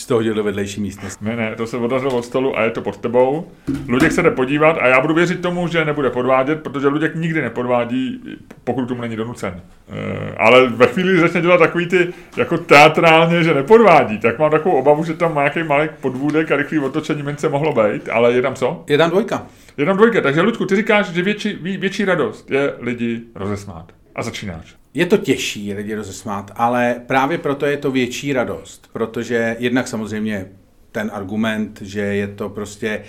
Z 0.05 0.07
toho 0.07 0.17
hodil 0.17 0.33
do 0.33 0.43
vedlejší 0.43 0.81
místnosti. 0.81 1.25
Ne, 1.25 1.35
ne, 1.35 1.55
to 1.55 1.67
se 1.67 1.77
odrazilo 1.77 2.17
od 2.17 2.25
stolu 2.25 2.57
a 2.59 2.63
je 2.63 2.71
to 2.71 2.81
pod 2.81 2.97
tebou. 2.97 3.47
Luděk 3.87 4.11
se 4.11 4.21
jde 4.23 4.31
podívat 4.31 4.77
a 4.81 4.87
já 4.87 5.01
budu 5.01 5.13
věřit 5.13 5.41
tomu, 5.41 5.67
že 5.67 5.85
nebude 5.85 6.09
podvádět, 6.09 6.63
protože 6.63 6.87
Luděk 6.87 7.15
nikdy 7.15 7.41
nepodvádí, 7.41 8.21
pokud 8.63 8.85
tomu 8.87 9.01
není 9.01 9.15
donucen. 9.15 9.61
E, 9.89 10.35
ale 10.37 10.67
ve 10.69 10.87
chvíli, 10.87 11.11
kdy 11.11 11.21
začne 11.21 11.41
dělat 11.41 11.57
takový 11.57 11.85
ty, 11.85 12.07
jako 12.37 12.57
teatrálně, 12.57 13.43
že 13.43 13.53
nepodvádí, 13.53 14.17
tak 14.17 14.39
mám 14.39 14.51
takovou 14.51 14.75
obavu, 14.75 15.03
že 15.03 15.13
tam 15.13 15.33
má 15.33 15.41
nějaký 15.41 15.63
malý 15.63 15.89
podvůdek 16.01 16.51
a 16.51 16.55
rychlý 16.55 16.79
otočení 16.79 17.23
mince 17.23 17.49
mohlo 17.49 17.73
být, 17.83 18.09
ale 18.09 18.33
je 18.33 18.41
tam 18.41 18.55
co? 18.55 18.83
Je 18.89 18.97
tam 18.97 19.09
dvojka. 19.09 19.45
Je 19.77 19.85
tam 19.85 19.97
dvojka, 19.97 20.21
takže 20.21 20.41
Ludku, 20.41 20.65
ty 20.65 20.75
říkáš, 20.75 21.05
že 21.05 21.21
větší, 21.21 21.57
vě- 21.57 21.79
větší 21.79 22.05
radost 22.05 22.51
je 22.51 22.73
lidi 22.79 23.21
rozesmát. 23.35 23.91
A 24.15 24.23
začínáš. 24.23 24.75
Je 24.95 25.05
to 25.05 25.17
těžší 25.17 25.73
lidi 25.73 25.95
rozesmát, 25.95 26.51
ale 26.55 27.01
právě 27.07 27.37
proto 27.37 27.65
je 27.65 27.77
to 27.77 27.91
větší 27.91 28.33
radost, 28.33 28.89
protože 28.93 29.55
jednak 29.59 29.87
samozřejmě 29.87 30.47
ten 30.91 31.11
argument, 31.13 31.81
že 31.81 32.01
je 32.01 32.27
to 32.27 32.49
prostě 32.49 33.03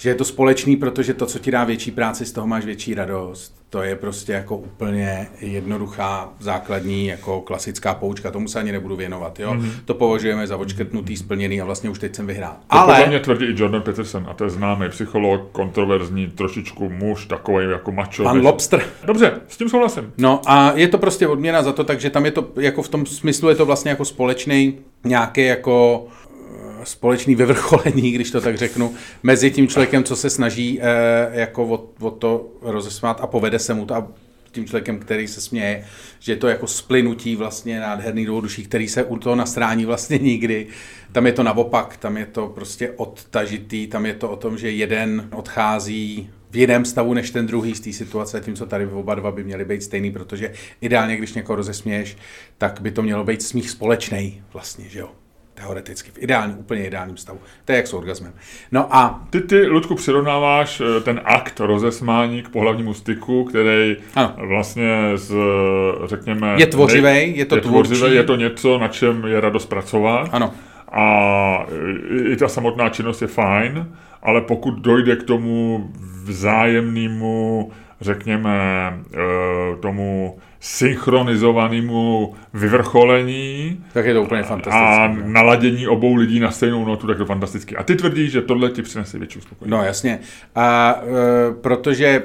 že 0.00 0.08
je 0.08 0.14
to 0.14 0.24
společný, 0.24 0.76
protože 0.76 1.14
to, 1.14 1.26
co 1.26 1.38
ti 1.38 1.50
dá 1.50 1.64
větší 1.64 1.90
práci, 1.90 2.26
z 2.26 2.32
toho 2.32 2.46
máš 2.46 2.64
větší 2.64 2.94
radost. 2.94 3.54
To 3.70 3.82
je 3.82 3.96
prostě 3.96 4.32
jako 4.32 4.56
úplně 4.56 5.28
jednoduchá, 5.40 6.32
základní, 6.38 7.06
jako 7.06 7.40
klasická 7.40 7.94
poučka, 7.94 8.30
tomu 8.30 8.48
se 8.48 8.58
ani 8.58 8.72
nebudu 8.72 8.96
věnovat. 8.96 9.40
Jo? 9.40 9.54
Mm-hmm. 9.54 9.70
To 9.84 9.94
považujeme 9.94 10.46
za 10.46 10.56
očkrtnutý, 10.56 11.16
splněný 11.16 11.60
a 11.60 11.64
vlastně 11.64 11.90
už 11.90 11.98
teď 11.98 12.14
jsem 12.14 12.26
vyhrál. 12.26 12.52
To 12.52 12.58
Ale... 12.68 12.94
podle 12.94 13.08
mě 13.08 13.20
tvrdí 13.20 13.44
i 13.44 13.54
Jordan 13.56 13.82
Peterson, 13.82 14.26
a 14.30 14.34
to 14.34 14.44
je 14.44 14.50
známý 14.50 14.88
psycholog, 14.88 15.48
kontroverzní, 15.52 16.26
trošičku 16.26 16.88
muž, 16.88 17.26
takový 17.26 17.66
jako 17.70 17.92
macho. 17.92 18.22
Pan 18.22 18.40
Lobster. 18.40 18.82
Dobře, 19.04 19.40
s 19.48 19.56
tím 19.56 19.68
souhlasím. 19.68 20.12
No 20.18 20.40
a 20.46 20.72
je 20.74 20.88
to 20.88 20.98
prostě 20.98 21.28
odměna 21.28 21.62
za 21.62 21.72
to, 21.72 21.84
takže 21.84 22.10
tam 22.10 22.24
je 22.24 22.30
to, 22.30 22.48
jako 22.56 22.82
v 22.82 22.88
tom 22.88 23.06
smyslu 23.06 23.48
je 23.48 23.54
to 23.54 23.66
vlastně 23.66 23.90
jako 23.90 24.04
společný 24.04 24.78
nějaký 25.04 25.44
jako 25.44 26.06
společný 26.84 27.34
vyvrcholení, 27.34 28.12
když 28.12 28.30
to 28.30 28.40
tak 28.40 28.58
řeknu, 28.58 28.94
mezi 29.22 29.50
tím 29.50 29.68
člověkem, 29.68 30.04
co 30.04 30.16
se 30.16 30.30
snaží 30.30 30.80
eh, 30.80 31.40
jako 31.40 31.64
o, 31.64 32.06
o 32.06 32.10
to 32.10 32.48
rozesmát 32.62 33.20
a 33.20 33.26
povede 33.26 33.58
se 33.58 33.74
mu 33.74 33.86
to 33.86 33.94
a 33.94 34.08
tím 34.52 34.66
člověkem, 34.66 34.98
který 34.98 35.28
se 35.28 35.40
směje, 35.40 35.84
že 36.18 36.32
je 36.32 36.36
to 36.36 36.48
jako 36.48 36.66
splynutí 36.66 37.36
vlastně 37.36 37.80
nádherný 37.80 38.26
dvouduší, 38.26 38.64
který 38.64 38.88
se 38.88 39.04
u 39.04 39.18
toho 39.18 39.36
nastrání 39.36 39.84
vlastně 39.84 40.18
nikdy. 40.18 40.66
Tam 41.12 41.26
je 41.26 41.32
to 41.32 41.42
naopak, 41.42 41.96
tam 41.96 42.16
je 42.16 42.26
to 42.26 42.48
prostě 42.48 42.90
odtažitý, 42.90 43.86
tam 43.86 44.06
je 44.06 44.14
to 44.14 44.30
o 44.30 44.36
tom, 44.36 44.58
že 44.58 44.70
jeden 44.70 45.28
odchází 45.32 46.30
v 46.50 46.56
jiném 46.56 46.84
stavu 46.84 47.14
než 47.14 47.30
ten 47.30 47.46
druhý 47.46 47.74
z 47.74 47.80
té 47.80 47.92
situace, 47.92 48.40
tím, 48.40 48.56
co 48.56 48.66
tady 48.66 48.86
oba 48.86 49.14
dva 49.14 49.32
by 49.32 49.44
měli 49.44 49.64
být 49.64 49.82
stejný, 49.82 50.12
protože 50.12 50.52
ideálně, 50.80 51.16
když 51.16 51.34
někoho 51.34 51.56
rozesměješ, 51.56 52.16
tak 52.58 52.80
by 52.80 52.90
to 52.90 53.02
mělo 53.02 53.24
být 53.24 53.42
smích 53.42 53.70
společný 53.70 54.42
vlastně, 54.52 54.88
že 54.88 54.98
jo 54.98 55.19
teoreticky, 55.60 56.10
v 56.10 56.22
ideálním, 56.22 56.58
úplně 56.58 56.86
ideálním 56.86 57.16
stavu. 57.16 57.38
To 57.64 57.72
je 57.72 57.76
jak 57.76 57.86
s 57.86 57.94
orgasmem. 57.94 58.32
No 58.72 58.96
a... 58.96 59.26
Ty, 59.30 59.40
ty, 59.40 59.66
Ludku, 59.66 59.94
přirovnáváš 59.94 60.80
eh, 60.80 61.00
ten 61.00 61.20
akt 61.24 61.60
rozesmání 61.60 62.42
k 62.42 62.48
pohlavnímu 62.48 62.94
styku, 62.94 63.44
který 63.44 63.96
ano. 64.14 64.34
vlastně 64.36 64.88
z, 65.14 65.34
řekněme... 66.04 66.54
Je 66.58 66.66
tvořivý, 66.66 67.36
je 67.38 67.44
to 67.44 67.54
je 67.54 67.60
tvořivý, 67.60 68.14
je 68.14 68.24
to 68.24 68.36
něco, 68.36 68.78
na 68.78 68.88
čem 68.88 69.24
je 69.26 69.40
radost 69.40 69.66
pracovat. 69.66 70.28
Ano. 70.32 70.52
A 70.92 71.66
i 72.32 72.36
ta 72.36 72.48
samotná 72.48 72.88
činnost 72.88 73.22
je 73.22 73.28
fajn, 73.28 73.92
ale 74.22 74.40
pokud 74.40 74.70
dojde 74.70 75.16
k 75.16 75.22
tomu 75.22 75.90
vzájemnému, 76.30 77.70
řekněme, 78.00 78.50
eh, 79.14 79.18
tomu 79.80 80.38
synchronizovanému 80.60 82.34
vyvrcholení. 82.54 83.84
Tak 83.92 84.06
je 84.06 84.14
to 84.14 84.22
úplně 84.22 84.42
fantastické. 84.42 84.86
A 84.86 85.14
naladění 85.24 85.88
obou 85.88 86.14
lidí 86.14 86.40
na 86.40 86.50
stejnou 86.50 86.84
notu, 86.84 87.06
tak 87.06 87.18
to 87.18 87.26
fantasticky. 87.26 87.76
A 87.76 87.82
ty 87.82 87.96
tvrdíš, 87.96 88.32
že 88.32 88.42
tohle 88.42 88.70
ti 88.70 88.82
přinese 88.82 89.18
větší 89.18 89.40
spokojenost. 89.40 89.80
No 89.80 89.86
jasně. 89.86 90.18
A 90.54 91.00
e, 91.02 91.54
protože 91.54 92.22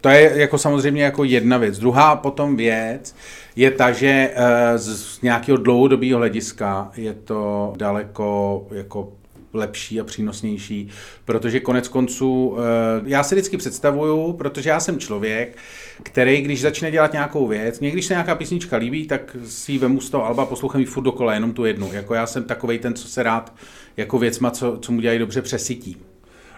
to 0.00 0.08
je 0.08 0.32
jako 0.34 0.58
samozřejmě 0.58 1.04
jako 1.04 1.24
jedna 1.24 1.58
věc. 1.58 1.78
Druhá 1.78 2.16
potom 2.16 2.56
věc 2.56 3.16
je 3.56 3.70
ta, 3.70 3.92
že 3.92 4.30
e, 4.34 4.78
z 4.78 5.20
nějakého 5.22 5.58
dlouhodobého 5.58 6.18
hlediska 6.18 6.90
je 6.96 7.12
to 7.12 7.72
daleko 7.76 8.66
jako 8.72 9.12
lepší 9.54 10.00
a 10.00 10.04
přínosnější, 10.04 10.88
protože 11.24 11.60
konec 11.60 11.88
konců, 11.88 12.56
eh, 12.58 13.02
já 13.06 13.22
si 13.22 13.34
vždycky 13.34 13.56
představuju, 13.56 14.32
protože 14.32 14.70
já 14.70 14.80
jsem 14.80 14.98
člověk, 14.98 15.56
který, 16.02 16.42
když 16.42 16.60
začne 16.60 16.90
dělat 16.90 17.12
nějakou 17.12 17.46
věc, 17.46 17.80
mě 17.80 17.90
když 17.90 18.06
se 18.06 18.14
nějaká 18.14 18.34
písnička 18.34 18.76
líbí, 18.76 19.06
tak 19.06 19.36
si 19.46 19.72
ji 19.72 19.78
vemu 19.78 20.00
z 20.00 20.10
toho 20.10 20.26
alba, 20.26 20.46
poslouchám 20.46 20.80
ji 20.80 20.86
furt 20.86 21.04
dokola, 21.04 21.34
jenom 21.34 21.52
tu 21.52 21.64
jednu. 21.64 21.92
Jako 21.92 22.14
já 22.14 22.26
jsem 22.26 22.44
takovej 22.44 22.78
ten, 22.78 22.94
co 22.94 23.08
se 23.08 23.22
rád 23.22 23.54
jako 23.96 24.18
věcma, 24.18 24.50
co, 24.50 24.78
co 24.80 24.92
mu 24.92 25.00
dělají 25.00 25.18
dobře, 25.18 25.42
přesytí. 25.42 25.96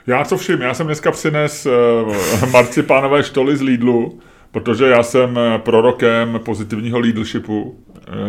Já 0.06 0.24
co 0.24 0.36
všim, 0.36 0.60
já 0.60 0.74
jsem 0.74 0.86
dneska 0.86 1.10
přines 1.10 1.66
uh, 1.66 2.50
marcipánové 2.50 3.22
štoly 3.22 3.56
z 3.56 3.62
Lidlu, 3.62 4.20
protože 4.50 4.84
já 4.84 5.02
jsem 5.02 5.38
eh, 5.38 5.58
prorokem 5.58 6.40
pozitivního 6.44 6.98
leadershipu 6.98 7.78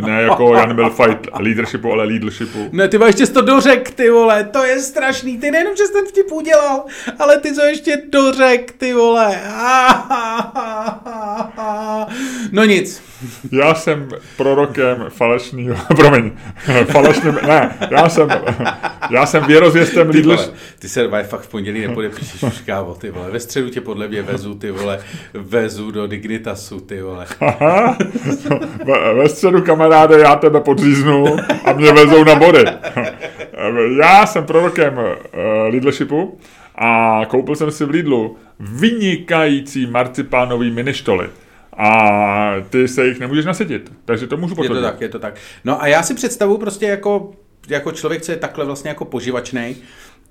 ne 0.06 0.22
jako 0.22 0.56
Jan 0.56 0.76
byl 0.76 0.90
fight 0.90 1.28
leadershipu, 1.40 1.92
ale 1.92 2.04
leadershipu. 2.04 2.70
Ne, 2.72 2.88
ty 2.88 3.00
ještě 3.06 3.28
to 3.28 3.42
dořek, 3.42 3.92
ty 3.92 4.10
vole, 4.10 4.44
to 4.44 4.64
je 4.66 4.80
strašný. 4.80 5.38
Ty 5.38 5.52
nejenom, 5.52 5.76
že 5.76 5.88
jsi 5.88 5.94
ten 5.94 6.06
vtip 6.06 6.32
udělal, 6.32 6.84
ale 7.20 7.38
ty 7.38 7.56
co 7.56 7.62
ještě 7.62 8.02
dořek, 8.10 8.72
ty 8.78 8.94
vole. 8.94 9.40
No 12.52 12.64
nic. 12.64 13.02
Já 13.52 13.74
jsem 13.74 14.10
prorokem 14.38 15.06
falešného, 15.10 15.78
promiň, 15.96 16.32
falešným, 16.86 17.40
ne, 17.48 17.78
já 17.92 18.10
jsem, 18.10 18.30
já 19.10 19.26
jsem 19.26 19.44
věrozvěstem 19.44 20.12
ty, 20.12 20.22
vole, 20.22 20.50
ty 20.80 20.90
se 20.90 21.08
vole, 21.08 21.24
fakt 21.24 21.42
v 21.42 21.50
pondělí 21.50 21.88
nepodepíšeš 21.88 22.44
už 22.44 22.62
kávo, 22.62 22.94
ty 22.96 23.12
vole. 23.12 23.32
Ve 23.32 23.40
středu 23.40 23.70
tě 23.70 23.82
podle 23.82 24.08
mě 24.08 24.22
vezu, 24.22 24.56
ty 24.56 24.72
vole, 24.72 25.00
vezu 25.34 25.92
do 25.92 26.08
Dignitasu, 26.08 26.80
ty 26.80 27.02
vole. 27.02 27.26
Aha, 27.40 27.98
ve, 28.86 29.14
ve 29.14 29.30
středu 29.30 29.62
kamaráde, 29.62 30.20
já 30.20 30.36
tebe 30.36 30.62
podříznu 30.62 31.26
a 31.66 31.74
mě 31.74 31.92
vezou 31.92 32.24
na 32.24 32.36
body. 32.36 32.66
Já 34.00 34.26
jsem 34.26 34.46
prorokem 34.46 34.98
uh, 34.98 35.04
Lidlshipu 35.70 36.40
a 36.76 37.22
koupil 37.28 37.56
jsem 37.56 37.72
si 37.72 37.86
v 37.86 37.90
Lidlu 37.90 38.38
vynikající 38.60 39.86
marcipánový 39.86 40.72
ministoly 40.72 41.30
a 41.78 42.54
ty 42.70 42.88
se 42.88 43.08
jich 43.08 43.20
nemůžeš 43.20 43.46
nasytit. 43.46 43.92
Takže 44.06 44.28
to 44.28 44.38
můžu 44.38 44.56
potvrdit. 44.56 44.76
Je 44.76 44.82
to 44.82 44.88
tak, 44.88 45.02
je 45.02 45.10
to 45.10 45.20
tak. 45.20 45.36
No 45.64 45.82
a 45.82 45.88
já 45.88 46.04
si 46.04 46.14
představu 46.14 46.58
prostě 46.58 46.86
jako, 46.86 47.32
jako 47.68 47.92
člověk, 47.92 48.22
co 48.22 48.32
je 48.32 48.38
takhle 48.38 48.66
vlastně 48.66 48.90
jako 48.90 49.06
poživačnej, 49.06 49.76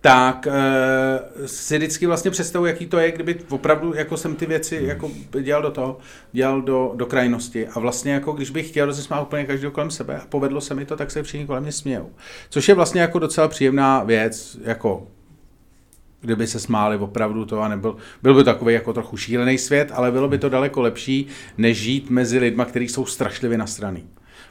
tak 0.00 0.46
e, 0.46 1.48
si 1.48 1.78
vždycky 1.78 2.06
vlastně 2.06 2.30
představu, 2.30 2.66
jaký 2.66 2.87
to 2.87 2.98
je, 2.98 3.12
kdyby 3.12 3.37
opravdu 3.48 3.94
jako 3.94 4.16
jsem 4.16 4.37
ty 4.37 4.46
věci 4.46 4.80
jako 4.82 5.11
dělal 5.40 5.62
do 5.62 5.70
toho, 5.70 5.98
dělal 6.32 6.62
do, 6.62 6.92
do 6.96 7.06
krajnosti 7.06 7.68
a 7.68 7.80
vlastně 7.80 8.12
jako 8.12 8.32
když 8.32 8.50
bych 8.50 8.68
chtěl 8.68 8.87
rozesmát 8.87 9.22
úplně 9.22 9.44
každého 9.44 9.72
kolem 9.72 9.90
sebe 9.90 10.18
a 10.18 10.26
povedlo 10.28 10.61
se 10.61 10.74
mi 10.74 10.85
to, 10.85 10.96
tak 10.96 11.11
se 11.11 11.22
všichni 11.22 11.46
kolem 11.46 11.62
mě 11.62 11.72
smějou. 11.72 12.11
Což 12.50 12.68
je 12.68 12.74
vlastně 12.74 13.00
jako 13.00 13.18
docela 13.18 13.48
příjemná 13.48 14.04
věc, 14.04 14.59
jako 14.64 15.06
kdyby 16.20 16.46
se 16.46 16.61
smáli 16.61 16.96
opravdu 16.96 17.44
to 17.44 17.61
a 17.61 17.68
nebyl, 17.68 17.96
byl 18.22 18.35
by 18.35 18.44
takový 18.44 18.74
jako 18.74 18.92
trochu 18.92 19.16
šílený 19.16 19.59
svět, 19.59 19.92
ale 19.94 20.12
bylo 20.12 20.29
by 20.29 20.38
to 20.38 20.48
daleko 20.48 20.81
lepší, 20.81 21.26
než 21.59 21.79
žít 21.79 22.11
mezi 22.11 22.38
lidma, 22.38 22.64
kteří 22.64 22.88
jsou 22.88 23.07
strašlivě 23.07 23.59
nastraný. 23.59 24.05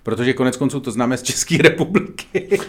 Protože 0.04 0.34
konec 0.34 0.58
konců 0.58 0.80
to 0.80 0.92
známe 0.92 1.18
z 1.18 1.24
České 1.24 1.58
republiky. 1.62 2.60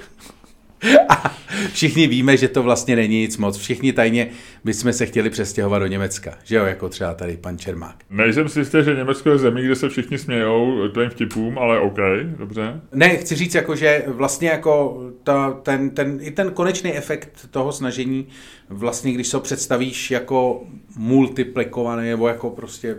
A 1.09 1.37
všichni 1.73 2.07
víme, 2.07 2.37
že 2.37 2.49
to 2.49 2.63
vlastně 2.63 2.97
není 2.97 3.21
nic 3.21 3.37
moc. 3.37 3.59
Všichni 3.59 3.93
tajně 3.93 4.29
bychom 4.65 4.93
se 4.93 5.07
chtěli 5.07 5.31
přestěhovat 5.31 5.83
do 5.83 5.87
Německa. 5.87 6.35
Že 6.45 6.57
jo, 6.57 6.65
jako 6.65 6.89
třeba 6.89 7.15
tady 7.15 7.37
pan 7.37 7.59
Čermák. 7.59 7.97
Nejsem 8.11 8.49
si 8.49 8.59
jistý, 8.59 8.79
že 8.85 8.95
Německo 8.95 9.31
je 9.31 9.39
zemí, 9.39 9.63
kde 9.63 9.75
se 9.75 9.89
všichni 9.89 10.19
smějou 10.19 10.89
tvým 10.89 11.11
vtipům, 11.11 11.59
ale 11.59 11.81
OK, 11.81 11.99
dobře. 12.39 12.81
Ne, 12.93 13.17
chci 13.17 13.35
říct, 13.35 13.55
jako, 13.55 13.77
že 13.77 14.05
vlastně 14.07 14.49
jako 14.49 15.03
ta, 15.25 15.53
ten, 15.53 15.91
ten, 15.91 16.19
i 16.21 16.31
ten 16.31 16.51
konečný 16.51 16.93
efekt 16.93 17.49
toho 17.51 17.73
snažení, 17.73 18.27
vlastně 18.69 19.13
když 19.13 19.29
se 19.29 19.41
představíš 19.41 20.11
jako 20.11 20.67
multiplikovaný, 20.97 22.09
nebo 22.09 22.29
jako 22.29 22.51
prostě 22.51 22.97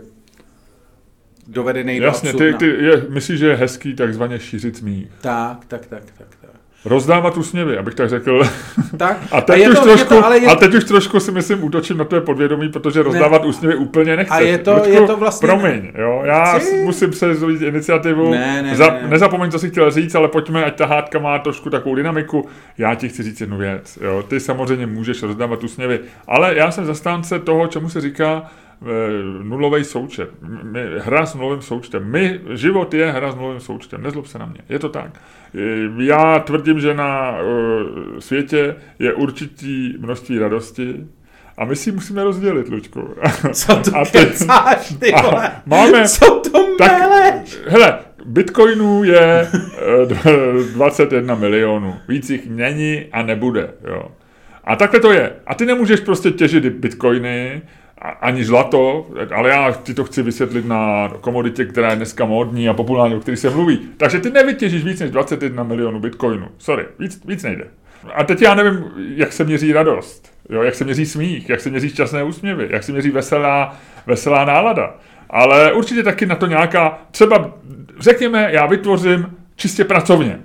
dovedený 1.46 1.96
Jasně, 1.96 2.32
ty, 2.32 2.54
ty 2.54 2.66
je, 2.66 3.06
myslíš, 3.08 3.38
že 3.38 3.46
je 3.46 3.56
hezký 3.56 3.94
takzvaně 3.94 4.40
šířit 4.40 4.76
smích. 4.76 5.08
Tak, 5.20 5.64
tak, 5.64 5.86
tak, 5.86 6.02
tak. 6.18 6.37
Rozdávat 6.84 7.36
úsměvy, 7.36 7.78
abych 7.78 7.94
tak 7.94 8.08
řekl. 8.08 8.42
Tak. 8.96 9.18
A 9.32 9.40
teď, 9.40 9.66
a 9.66 9.70
už, 9.70 9.78
to, 9.78 9.84
trošku, 9.84 10.08
to, 10.08 10.26
ale 10.26 10.38
je... 10.38 10.46
a 10.46 10.54
teď 10.54 10.74
už 10.74 10.84
trošku 10.84 11.20
si 11.20 11.32
myslím 11.32 11.64
útočím 11.64 11.96
na 11.96 12.04
tvé 12.04 12.20
podvědomí, 12.20 12.68
protože 12.68 13.02
rozdávat 13.02 13.42
ne. 13.42 13.48
úsměvy 13.48 13.74
úplně 13.74 14.16
nechci. 14.16 14.34
A 14.34 14.40
je 14.40 14.58
to, 14.58 14.74
Ludku, 14.74 14.88
je 14.88 15.00
to 15.00 15.16
vlastně... 15.16 15.46
Promiň, 15.48 15.92
jo, 15.98 16.22
já 16.24 16.58
Chci? 16.58 16.82
musím 16.84 17.10
přezvít 17.10 17.62
iniciativu. 17.62 18.30
Ne, 18.30 18.62
ne, 18.62 18.76
Za, 18.76 18.86
ne, 18.86 19.02
ne. 19.02 19.08
Nezapomeň, 19.08 19.50
co 19.50 19.58
jsi 19.58 19.70
chtěl 19.70 19.90
říct, 19.90 20.14
ale 20.14 20.28
pojďme, 20.28 20.64
ať 20.64 20.76
ta 20.76 20.86
hádka 20.86 21.18
má 21.18 21.38
trošku 21.38 21.70
takovou 21.70 21.94
dynamiku. 21.94 22.48
Já 22.78 22.94
ti 22.94 23.08
chci 23.08 23.22
říct 23.22 23.40
jednu 23.40 23.56
věc. 23.56 23.98
Jo. 24.02 24.22
Ty 24.28 24.40
samozřejmě 24.40 24.86
můžeš 24.86 25.22
rozdávat 25.22 25.64
úsměvy, 25.64 26.00
ale 26.26 26.56
já 26.56 26.70
jsem 26.70 26.84
zastánce 26.84 27.38
toho, 27.38 27.66
čemu 27.66 27.88
se 27.88 28.00
říká 28.00 28.50
nulový 29.42 29.84
součet. 29.84 30.30
My, 30.62 30.80
hra 30.98 31.26
s 31.26 31.34
nulovým 31.34 31.62
součtem. 31.62 32.10
My, 32.10 32.40
život 32.54 32.94
je 32.94 33.10
hra 33.10 33.32
s 33.32 33.36
nulovým 33.36 33.60
součtem. 33.60 34.02
Nezlob 34.02 34.26
se 34.26 34.38
na 34.38 34.46
mě. 34.46 34.60
Je 34.68 34.78
to 34.78 34.88
tak. 34.88 35.20
Já 35.98 36.38
tvrdím, 36.38 36.80
že 36.80 36.94
na 36.94 37.38
uh, 37.40 38.18
světě 38.18 38.76
je 38.98 39.14
určitý 39.14 39.94
množství 39.98 40.38
radosti, 40.38 41.06
a 41.58 41.64
my 41.64 41.76
si 41.76 41.92
musíme 41.92 42.24
rozdělit, 42.24 42.68
Luďku. 42.68 43.14
Co 43.52 43.76
to 43.76 43.96
a 43.96 44.04
teď, 44.04 44.28
kecáš, 44.28 44.94
ty 44.98 45.12
vole? 45.22 45.50
Máme, 45.66 46.08
Co 46.08 46.42
to 46.52 46.76
meleš? 46.80 47.58
Hele, 47.66 47.98
bitcoinů 48.24 49.04
je 49.04 49.48
21 50.72 51.34
milionů. 51.34 51.94
Víc 52.08 52.30
jich 52.30 52.50
není 52.50 53.04
a 53.12 53.22
nebude. 53.22 53.70
Jo. 53.88 54.02
A 54.64 54.76
takhle 54.76 55.00
to 55.00 55.12
je. 55.12 55.32
A 55.46 55.54
ty 55.54 55.66
nemůžeš 55.66 56.00
prostě 56.00 56.30
těžit 56.30 56.66
bitcoiny, 56.66 57.62
ani 58.00 58.44
zlato, 58.44 59.06
ale 59.34 59.50
já 59.50 59.72
ti 59.72 59.94
to 59.94 60.04
chci 60.04 60.22
vysvětlit 60.22 60.66
na 60.66 61.12
komoditě, 61.20 61.64
která 61.64 61.90
je 61.90 61.96
dneska 61.96 62.24
módní 62.24 62.68
a 62.68 62.74
populární, 62.74 63.16
o 63.16 63.20
který 63.20 63.36
se 63.36 63.50
mluví. 63.50 63.80
Takže 63.96 64.20
ty 64.20 64.30
nevytěžíš 64.30 64.84
víc 64.84 65.00
než 65.00 65.10
21 65.10 65.62
milionů 65.62 66.00
bitcoinů. 66.00 66.48
Sorry, 66.58 66.84
víc, 66.98 67.20
víc 67.24 67.42
nejde. 67.42 67.64
A 68.14 68.24
teď 68.24 68.42
já 68.42 68.54
nevím, 68.54 68.84
jak 68.96 69.32
se 69.32 69.44
měří 69.44 69.72
radost, 69.72 70.32
jo, 70.50 70.62
jak 70.62 70.74
se 70.74 70.84
měří 70.84 71.06
smích, 71.06 71.48
jak 71.48 71.60
se 71.60 71.70
měří 71.70 71.88
šťastné 71.88 72.22
úsměvy, 72.22 72.68
jak 72.70 72.84
se 72.84 72.92
měří 72.92 73.10
veselá, 73.10 73.76
veselá 74.06 74.44
nálada. 74.44 74.94
Ale 75.30 75.72
určitě 75.72 76.02
taky 76.02 76.26
na 76.26 76.34
to 76.34 76.46
nějaká, 76.46 76.98
třeba 77.10 77.54
řekněme, 78.00 78.48
já 78.52 78.66
vytvořím 78.66 79.26
čistě 79.56 79.84
pracovně 79.84 80.38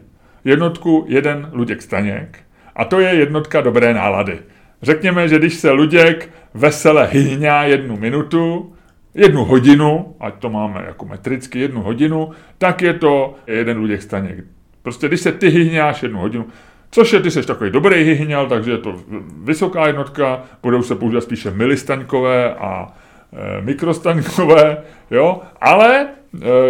jednotku 0.46 1.06
jeden 1.08 1.50
Luděk 1.54 1.82
Staněk 1.82 2.40
a 2.76 2.86
to 2.86 3.00
je 3.00 3.10
jednotka 3.10 3.62
dobré 3.62 3.94
nálady. 3.94 4.40
Řekněme, 4.84 5.28
že 5.28 5.40
když 5.40 5.54
se 5.54 5.72
Luděk 5.72 6.30
vesele 6.54 7.10
hyhňá 7.12 7.64
jednu 7.64 7.98
minutu, 7.98 8.74
jednu 9.16 9.46
hodinu, 9.46 10.16
ať 10.20 10.36
to 10.36 10.50
máme 10.50 10.84
jako 10.86 11.06
metricky 11.06 11.60
jednu 11.60 11.82
hodinu, 11.82 12.32
tak 12.58 12.82
je 12.82 12.94
to 12.94 13.36
jeden 13.48 13.78
Luděk 13.78 14.02
Staněk. 14.02 14.46
Prostě 14.82 15.08
když 15.08 15.22
se 15.22 15.32
ty 15.32 15.50
hyhňáš 15.50 16.04
jednu 16.04 16.20
hodinu, 16.20 16.46
což 16.92 17.14
je, 17.14 17.20
ty 17.20 17.32
jsi 17.32 17.48
takový 17.48 17.70
dobrý 17.70 18.04
hyhňal, 18.04 18.48
takže 18.48 18.72
je 18.72 18.78
to 18.78 18.96
vysoká 19.44 19.88
jednotka, 19.88 20.44
budou 20.64 20.84
se 20.84 20.96
používat 20.96 21.24
spíše 21.24 21.52
milistaňkové 21.52 22.54
a 22.54 22.88
e, 23.34 23.62
mikrostaňkové, 23.62 24.78
jo, 25.12 25.42
ale 25.62 26.08
e, 26.08 26.08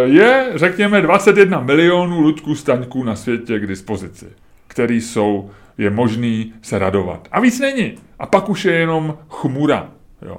je, 0.04 0.50
řekněme, 0.54 1.00
21 1.00 1.60
milionů 1.60 2.20
Luďků 2.20 2.54
staňků 2.54 3.04
na 3.04 3.16
světě 3.16 3.58
k 3.58 3.66
dispozici, 3.66 4.26
který 4.66 5.00
jsou, 5.00 5.50
je 5.78 5.90
možný 5.90 6.54
se 6.62 6.78
radovat. 6.78 7.28
A 7.32 7.40
víc 7.40 7.60
není. 7.60 7.94
A 8.18 8.26
pak 8.26 8.48
už 8.48 8.64
je 8.64 8.72
jenom 8.72 9.18
chmura, 9.28 9.88
jo. 10.22 10.38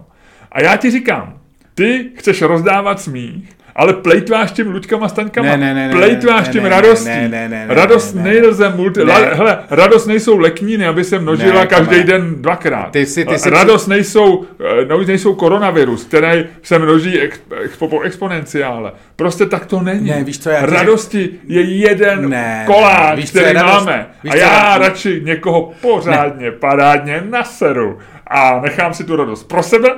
A 0.52 0.62
já 0.62 0.78
ti 0.78 0.92
říkám, 0.92 1.40
ty 1.74 2.12
chceš 2.16 2.42
rozdávat 2.42 3.00
smích, 3.00 3.58
ale 3.76 3.94
plejtváš 3.94 4.52
tím 4.52 4.72
Luďkama 4.72 5.10
Staňkama. 5.10 5.48
Ne, 5.50 5.58
ne, 5.58 5.74
ne, 5.74 5.88
ne, 5.88 5.94
plejtváš 5.94 6.48
ne, 6.48 6.54
tím 6.54 6.64
ne, 6.64 6.70
radostí. 6.70 7.10
ne, 7.10 7.30
ne, 7.30 7.50
ne, 7.50 7.66
ne, 7.68 7.76
radost 7.76 8.16
ne, 8.16 8.24
ne. 8.24 8.30
nejlze 8.30 8.70
multi... 8.70 9.00
Ne. 9.00 9.06
La, 9.06 9.18
hele, 9.20 9.60
radost 9.70 10.08
nejsou 10.08 10.38
lekníny, 10.38 10.88
aby 10.88 11.04
se 11.04 11.20
množila 11.20 11.62
Ne, 11.62 11.68
každý 11.68 12.04
den 12.04 12.36
dvakrát. 12.42 12.92
Ty 12.92 13.06
si- 13.06 13.26
ty 13.26 13.40
si- 13.40 13.50
radost 13.50 13.88
nejsou, 13.88 14.46
eh, 14.82 14.86
no, 14.86 14.98
nejsou 15.04 15.36
koronavirus, 15.36 16.04
který 16.04 16.46
se 16.64 16.80
množí 16.80 17.20
ex, 17.20 17.40
expo, 17.64 17.88
po 17.88 18.02
exponenciále. 18.02 18.92
Prostě 19.16 19.46
tak 19.46 19.66
to 19.66 19.82
není. 19.82 20.10
Ne, 20.10 20.24
víš 20.24 20.40
co, 20.40 20.50
já 20.50 20.66
Radosti 20.66 21.30
je 21.48 21.62
jeden 21.62 22.30
Ne, 22.30 22.64
koláč, 22.68 23.10
ne, 23.10 23.16
víš, 23.16 23.30
který 23.30 23.54
radost? 23.54 23.74
máme. 23.86 24.08
Víš, 24.24 24.34
a 24.34 24.36
já 24.36 24.64
radost? 24.78 24.88
radši 24.88 25.22
někoho 25.26 25.72
pořádně, 25.82 26.52
parádně 26.52 27.24
naseru 27.30 27.98
a 28.28 28.60
nechám 28.64 28.94
si 28.94 29.04
tu 29.04 29.16
radost 29.16 29.44
pro 29.44 29.64
sebe 29.64 29.90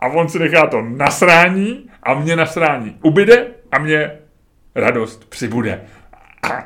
a 0.00 0.06
on 0.06 0.28
si 0.28 0.38
nechá 0.38 0.66
to 0.66 0.82
nasrání 0.96 1.89
a 2.02 2.14
mě 2.14 2.36
nasrání 2.36 2.96
ubyde 3.02 3.46
a 3.72 3.78
mě 3.78 4.10
radost 4.74 5.30
přibude. 5.30 5.80
A 6.42 6.64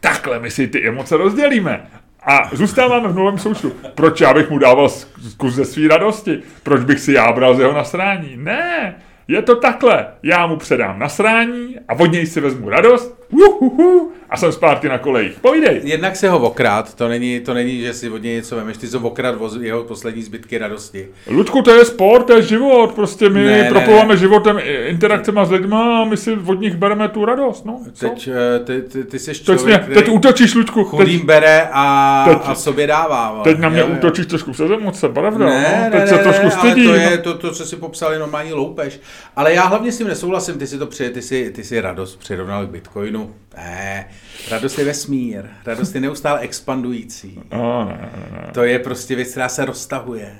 takhle 0.00 0.40
my 0.40 0.50
si 0.50 0.68
ty 0.68 0.88
emoce 0.88 1.16
rozdělíme. 1.16 1.86
A 2.24 2.50
zůstáváme 2.52 3.08
v 3.08 3.14
novém 3.14 3.38
součtu. 3.38 3.72
Proč 3.94 4.20
já 4.20 4.34
bych 4.34 4.50
mu 4.50 4.58
dával 4.58 4.88
kus 5.36 5.54
ze 5.54 5.64
své 5.64 5.88
radosti? 5.88 6.42
Proč 6.62 6.84
bych 6.84 7.00
si 7.00 7.12
já 7.12 7.32
bral 7.32 7.54
z 7.54 7.60
jeho 7.60 7.72
nasrání? 7.72 8.36
Ne, 8.36 8.94
je 9.28 9.42
to 9.42 9.56
takhle. 9.56 10.06
Já 10.22 10.46
mu 10.46 10.56
předám 10.56 10.98
nasrání 10.98 11.76
a 11.88 11.94
od 11.94 12.06
něj 12.06 12.26
si 12.26 12.40
vezmu 12.40 12.68
radost 12.70 13.21
uhuhu, 13.32 14.12
a 14.30 14.36
jsem 14.36 14.52
zpátky 14.52 14.88
na 14.88 14.98
kolejích. 14.98 15.38
Povídej. 15.40 15.80
Jednak 15.84 16.16
se 16.16 16.28
ho 16.28 16.38
okrát, 16.38 16.94
to 16.94 17.08
není, 17.08 17.40
to 17.40 17.54
není, 17.54 17.80
že 17.80 17.94
si 17.94 18.10
od 18.10 18.22
něj 18.22 18.34
něco 18.34 18.56
vemeš, 18.56 18.76
ty 18.76 18.86
se 18.86 18.98
okrát 18.98 19.34
o 19.40 19.50
jeho 19.60 19.84
poslední 19.84 20.22
zbytky 20.22 20.58
radosti. 20.58 21.08
Ludku, 21.30 21.62
to 21.62 21.70
je 21.74 21.84
sport, 21.84 22.22
to 22.26 22.32
je 22.32 22.42
život, 22.42 22.92
prostě 22.94 23.28
my 23.28 23.44
Ne, 23.44 23.70
ne, 23.74 24.04
ne, 24.08 24.16
životem, 24.16 24.60
interakcema 24.86 25.44
s 25.44 25.50
lidma 25.50 26.00
a 26.02 26.04
my 26.04 26.16
si 26.16 26.32
od 26.46 26.60
nich 26.60 26.76
bereme 26.76 27.08
tu 27.08 27.24
radost, 27.24 27.64
no. 27.66 27.80
Co? 27.92 28.08
Teď, 28.08 28.28
eh, 28.56 28.58
ty, 28.64 28.82
ty, 28.82 29.04
ty 29.04 29.18
jsi 29.18 29.30
Teď, 29.32 29.42
člověk, 29.44 29.66
mě, 29.66 29.78
který 29.78 29.94
teď 29.94 30.08
útočíš, 30.08 30.54
Ludku, 30.54 30.84
chudým 30.84 31.18
teď, 31.20 31.26
bere 31.26 31.68
a, 31.72 32.24
teď- 32.28 32.38
a 32.44 32.54
sobě 32.54 32.86
dává. 32.86 33.30
vole. 33.32 33.44
teď 33.44 33.58
na 33.58 33.68
mě 33.68 33.80
Jo, 33.80 33.86
útočíš 33.92 34.26
trošku 34.26 34.52
přes 34.52 34.70
emoce, 34.70 35.08
pravda, 35.08 35.46
Ne, 35.46 35.54
no? 35.54 35.60
ne, 35.60 35.88
teď 35.92 36.00
ne, 36.00 36.06
se 36.16 36.18
trošku 36.22 36.44
ne, 36.44 36.50
stydím. 36.50 36.88
Ale 36.90 36.98
to 36.98 37.10
je 37.10 37.18
to, 37.18 37.38
to, 37.38 37.52
co 37.52 37.64
si 37.66 37.76
popsal, 37.76 38.12
je 38.12 38.18
normální 38.18 38.52
loupež. 38.52 39.00
Ale 39.36 39.54
já 39.54 39.64
hlavně 39.64 39.92
s 39.92 39.98
tím 39.98 40.06
nesouhlasím, 40.06 40.58
ty 40.58 40.66
si 40.66 40.78
to 40.78 40.86
při, 40.86 41.10
ty 41.10 41.22
si, 41.22 41.50
ty 41.50 41.64
si 41.64 41.80
radost 41.80 42.16
přirovnal 42.18 42.66
k 42.66 42.70
Bitcoinu. 42.70 43.21
Ne, 43.56 44.08
radost 44.50 44.78
je 44.78 44.84
vesmír, 44.84 45.44
radost 45.66 45.94
je 45.94 46.00
neustále 46.00 46.40
expandující. 46.40 47.40
No, 47.52 47.84
ne, 47.84 47.94
ne, 47.94 48.42
ne. 48.42 48.52
To 48.52 48.64
je 48.64 48.78
prostě 48.78 49.16
věc, 49.16 49.30
která 49.30 49.48
se 49.48 49.64
roztahuje. 49.64 50.38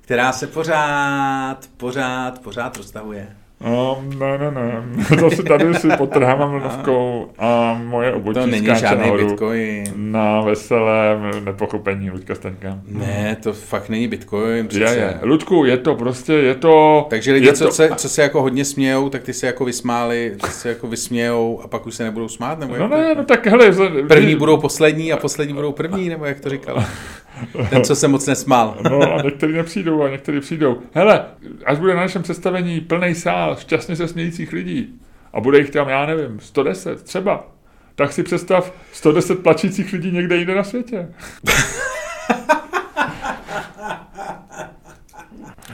Která 0.00 0.32
se 0.32 0.46
pořád, 0.46 1.68
pořád, 1.76 2.38
pořád 2.38 2.76
roztahuje. 2.76 3.36
No, 3.64 4.02
ne, 4.18 4.38
ne, 4.38 4.50
ne. 4.50 4.82
Zase 5.20 5.42
tady 5.42 5.74
si 5.74 5.88
potrhávám 5.98 6.50
mluvkou 6.60 7.28
a 7.38 7.80
moje 7.84 8.10
To 8.10 8.16
obočí 8.16 8.50
není 8.50 8.66
skáče 8.66 8.80
žádný 8.80 9.02
nahoru 9.04 9.26
Bitcoin. 9.28 9.84
na 9.96 10.40
veselém 10.40 11.44
nepochopení 11.44 12.10
Luďka 12.10 12.34
Staňka. 12.34 12.78
Ne, 12.88 13.36
to 13.42 13.52
fakt 13.52 13.88
není 13.88 14.08
Bitcoin. 14.08 14.56
Je, 14.56 14.64
Přece. 14.64 14.94
je. 14.96 15.18
Ludku, 15.22 15.64
je 15.64 15.76
to 15.76 15.94
prostě, 15.94 16.32
je 16.32 16.54
to... 16.54 17.06
Takže 17.10 17.32
lidi, 17.32 17.46
je 17.46 17.52
co, 17.52 17.64
to, 17.64 17.72
se, 17.72 17.90
co 17.96 18.08
se 18.08 18.22
jako 18.22 18.42
hodně 18.42 18.64
smějou, 18.64 19.08
tak 19.08 19.22
ty 19.22 19.32
se 19.32 19.46
jako 19.46 19.64
vysmáli, 19.64 20.32
ty 20.42 20.50
se 20.50 20.68
jako 20.68 20.86
vysmějou 20.86 21.60
a 21.64 21.68
pak 21.68 21.86
už 21.86 21.94
se 21.94 22.04
nebudou 22.04 22.28
smát, 22.28 22.58
nebo 22.58 22.76
No 22.76 22.88
to 22.88 22.96
ne, 22.96 23.02
je? 23.08 23.14
no 23.14 23.24
tak 23.24 23.46
hele... 23.46 23.72
První 24.08 24.36
budou 24.36 24.56
poslední 24.56 25.12
a 25.12 25.16
poslední 25.16 25.54
budou 25.54 25.72
první, 25.72 26.08
nebo 26.08 26.24
jak 26.24 26.40
to 26.40 26.48
říkal? 26.50 26.84
Ten, 27.70 27.84
co 27.84 27.96
se 27.96 28.08
moc 28.08 28.26
nesmál. 28.26 28.76
No 28.90 29.14
a 29.14 29.22
některý 29.22 29.52
nepřijdou 29.52 30.02
a 30.02 30.08
některý 30.08 30.40
přijdou. 30.40 30.78
Hele, 30.92 31.24
až 31.66 31.78
bude 31.78 31.94
na 31.94 32.00
našem 32.00 32.22
představení 32.22 32.80
plný 32.80 33.14
sál 33.14 33.56
šťastně 33.56 33.96
se 33.96 34.08
smějících 34.08 34.52
lidí 34.52 35.00
a 35.32 35.40
bude 35.40 35.58
jich 35.58 35.70
tam, 35.70 35.88
já 35.88 36.06
nevím, 36.06 36.40
110 36.40 37.02
třeba, 37.02 37.46
tak 37.94 38.12
si 38.12 38.22
představ 38.22 38.72
110 38.92 39.42
plačících 39.42 39.92
lidí 39.92 40.10
někde 40.10 40.36
jinde 40.36 40.54
na 40.54 40.64
světě. 40.64 41.08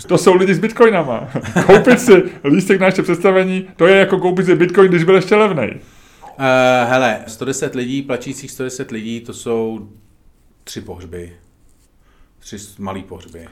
To 0.07 0.19
jsou 0.19 0.35
lidi 0.35 0.55
s 0.55 0.59
bitcoinama. 0.59 1.29
Koupit 1.67 2.01
si 2.01 2.23
lístek 2.45 2.81
na 2.81 2.87
naše 2.87 3.03
představení, 3.03 3.69
to 3.77 3.87
je 3.87 3.97
jako 3.97 4.19
koupit 4.19 4.47
si 4.47 4.55
bitcoin, 4.55 4.89
když 4.89 5.05
byl 5.05 5.15
ještě 5.15 5.37
levnej. 5.37 5.81
Uh, 6.39 6.47
hele, 6.91 7.25
110 7.27 7.75
lidí, 7.75 8.03
plačících 8.03 8.51
110 8.51 8.91
lidí, 8.91 9.21
to 9.21 9.33
jsou 9.33 9.89
tři 10.65 10.81
pohřby. 10.81 11.33
Tři 12.41 12.57
malý 12.79 13.03
pohřby. 13.03 13.47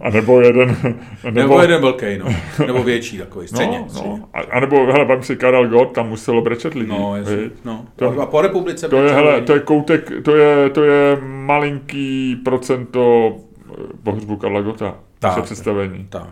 A 0.00 0.10
nebo 0.10 0.40
jeden... 0.40 0.76
Nebo, 1.24 1.40
nebo 1.40 1.60
jeden 1.62 1.80
velký, 1.82 2.18
no. 2.18 2.26
Nebo 2.66 2.82
větší 2.82 3.18
takový, 3.18 3.48
středně. 3.48 3.78
no, 3.78 3.88
středně. 3.88 4.10
no. 4.10 4.28
A, 4.34 4.40
a 4.40 4.60
nebo, 4.60 4.86
hele, 4.92 5.04
vám 5.04 5.22
si 5.22 5.36
Karel 5.36 5.68
Gott, 5.68 5.92
tam 5.94 6.08
muselo 6.08 6.42
brečet 6.42 6.74
lidí. 6.74 6.90
No, 6.90 7.16
viď? 7.24 7.52
no. 7.64 7.86
To- 7.96 8.20
a 8.20 8.26
po 8.26 8.40
republice 8.40 8.88
To 8.88 8.96
je, 8.96 9.12
hele, 9.12 9.40
to 9.42 9.54
je 9.54 9.60
koutek, 9.60 10.10
to 10.24 10.36
je, 10.36 10.70
to 10.70 10.84
je 10.84 11.18
malinký 11.22 12.36
procento 12.36 13.32
eh, 13.70 13.74
pohřbu 14.02 14.36
Karla 14.36 14.60
Gota. 14.60 14.96
Tak. 15.18 15.42
Představení. 15.44 16.06
Tak. 16.10 16.30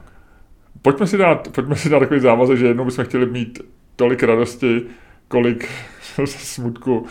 Pojďme 0.82 1.06
si, 1.06 1.16
dát, 1.16 1.48
pojďme 1.48 1.76
si 1.76 1.88
dát 1.88 1.98
takový 2.00 2.20
závazek, 2.20 2.58
že 2.58 2.66
jednou 2.66 2.84
bychom 2.84 3.04
chtěli 3.04 3.26
mít 3.26 3.60
tolik 3.96 4.22
radosti, 4.22 4.82
kolik 5.28 5.68
smutku. 6.24 7.06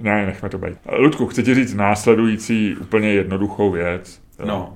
Ne, 0.00 0.26
nechme 0.26 0.48
to 0.48 0.58
být. 0.58 0.78
Ludku, 0.98 1.26
chci 1.26 1.42
ti 1.42 1.54
říct 1.54 1.74
následující 1.74 2.76
úplně 2.76 3.12
jednoduchou 3.12 3.70
věc. 3.70 4.22
No. 4.44 4.74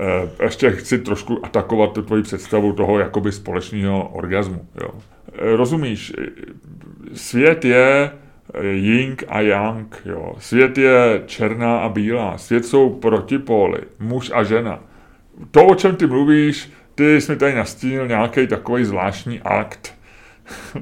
Eh, 0.00 0.44
Ještě 0.44 0.70
chci 0.70 0.98
trošku 0.98 1.46
atakovat 1.46 1.92
tu 1.92 2.02
tvoji 2.02 2.22
představu 2.22 2.72
toho 2.72 2.98
jakoby 2.98 3.32
společného 3.32 4.08
orgazmu. 4.08 4.66
Jo. 4.82 4.90
Eh, 5.32 5.56
Rozumíš, 5.56 6.12
eh, 6.18 6.26
svět 7.14 7.64
je 7.64 8.10
eh, 8.54 8.66
yin 8.66 9.16
a 9.28 9.40
yang, 9.40 10.02
jo. 10.04 10.34
svět 10.38 10.78
je 10.78 11.22
černá 11.26 11.78
a 11.78 11.88
bílá, 11.88 12.38
svět 12.38 12.64
jsou 12.64 12.90
protipóly, 12.90 13.80
muž 13.98 14.30
a 14.34 14.42
žena. 14.42 14.80
To, 15.50 15.66
o 15.66 15.74
čem 15.74 15.96
ty 15.96 16.06
mluvíš, 16.06 16.72
ty 16.94 17.20
jsi 17.20 17.32
mi 17.32 17.38
tady 17.38 17.54
nastínil 17.54 18.08
nějaký 18.08 18.46
takový 18.46 18.84
zvláštní 18.84 19.40
akt. 19.40 19.94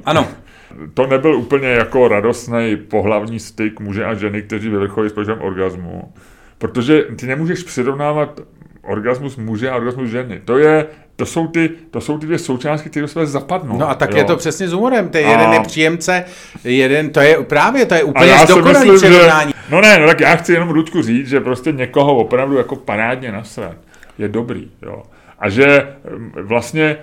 Ano, 0.04 0.28
To 0.94 1.06
nebyl 1.06 1.36
úplně 1.36 1.68
jako 1.68 2.08
radostný 2.08 2.76
pohlavní 2.88 3.40
styk 3.40 3.80
muže 3.80 4.04
a 4.04 4.14
ženy, 4.14 4.42
kteří 4.42 4.68
vyvrcholí 4.68 5.10
společném 5.10 5.40
orgazmu. 5.40 6.12
Protože 6.58 7.02
ty 7.16 7.26
nemůžeš 7.26 7.62
přirovnávat 7.62 8.40
orgasmus 8.82 9.36
muže 9.36 9.70
a 9.70 9.76
orgasmus 9.76 10.10
ženy. 10.10 10.40
To, 10.44 10.58
je, 10.58 10.86
to, 11.16 11.26
jsou, 11.26 11.46
ty, 11.46 11.70
to 11.90 12.00
jsou 12.00 12.18
ty 12.18 12.26
dvě 12.26 12.38
součástky, 12.38 12.90
které 12.90 13.02
do 13.02 13.08
sebe 13.08 13.26
zapadnou. 13.26 13.78
no 13.78 13.90
a 13.90 13.94
tak 13.94 14.10
jo. 14.10 14.16
je 14.16 14.24
to 14.24 14.36
přesně 14.36 14.68
s 14.68 14.72
humorem. 14.72 15.08
Ten 15.08 15.26
A- 15.26 15.30
jeden 15.30 15.52
je 15.52 15.60
příjemce, 15.60 16.24
jeden, 16.64 17.10
to 17.10 17.20
je 17.20 17.36
právě, 17.42 17.86
to 17.86 17.94
je 17.94 18.02
úplně 18.02 18.38
zdokonalý 18.44 18.90
myslím, 18.90 19.10
že... 19.10 19.16
přirovnání. 19.16 19.52
No 19.70 19.80
ne, 19.80 19.98
no 19.98 20.06
tak 20.06 20.20
já 20.20 20.36
chci 20.36 20.52
jenom 20.52 20.70
Ludku 20.70 21.02
říct, 21.02 21.28
že 21.28 21.40
prostě 21.40 21.72
někoho 21.72 22.16
opravdu 22.16 22.56
jako 22.56 22.76
parádně 22.76 23.32
nasrat 23.32 23.76
je 24.18 24.28
dobrý, 24.28 24.70
jo. 24.82 25.02
A 25.38 25.48
že 25.48 25.88
mm, 26.16 26.32
vlastně, 26.42 26.96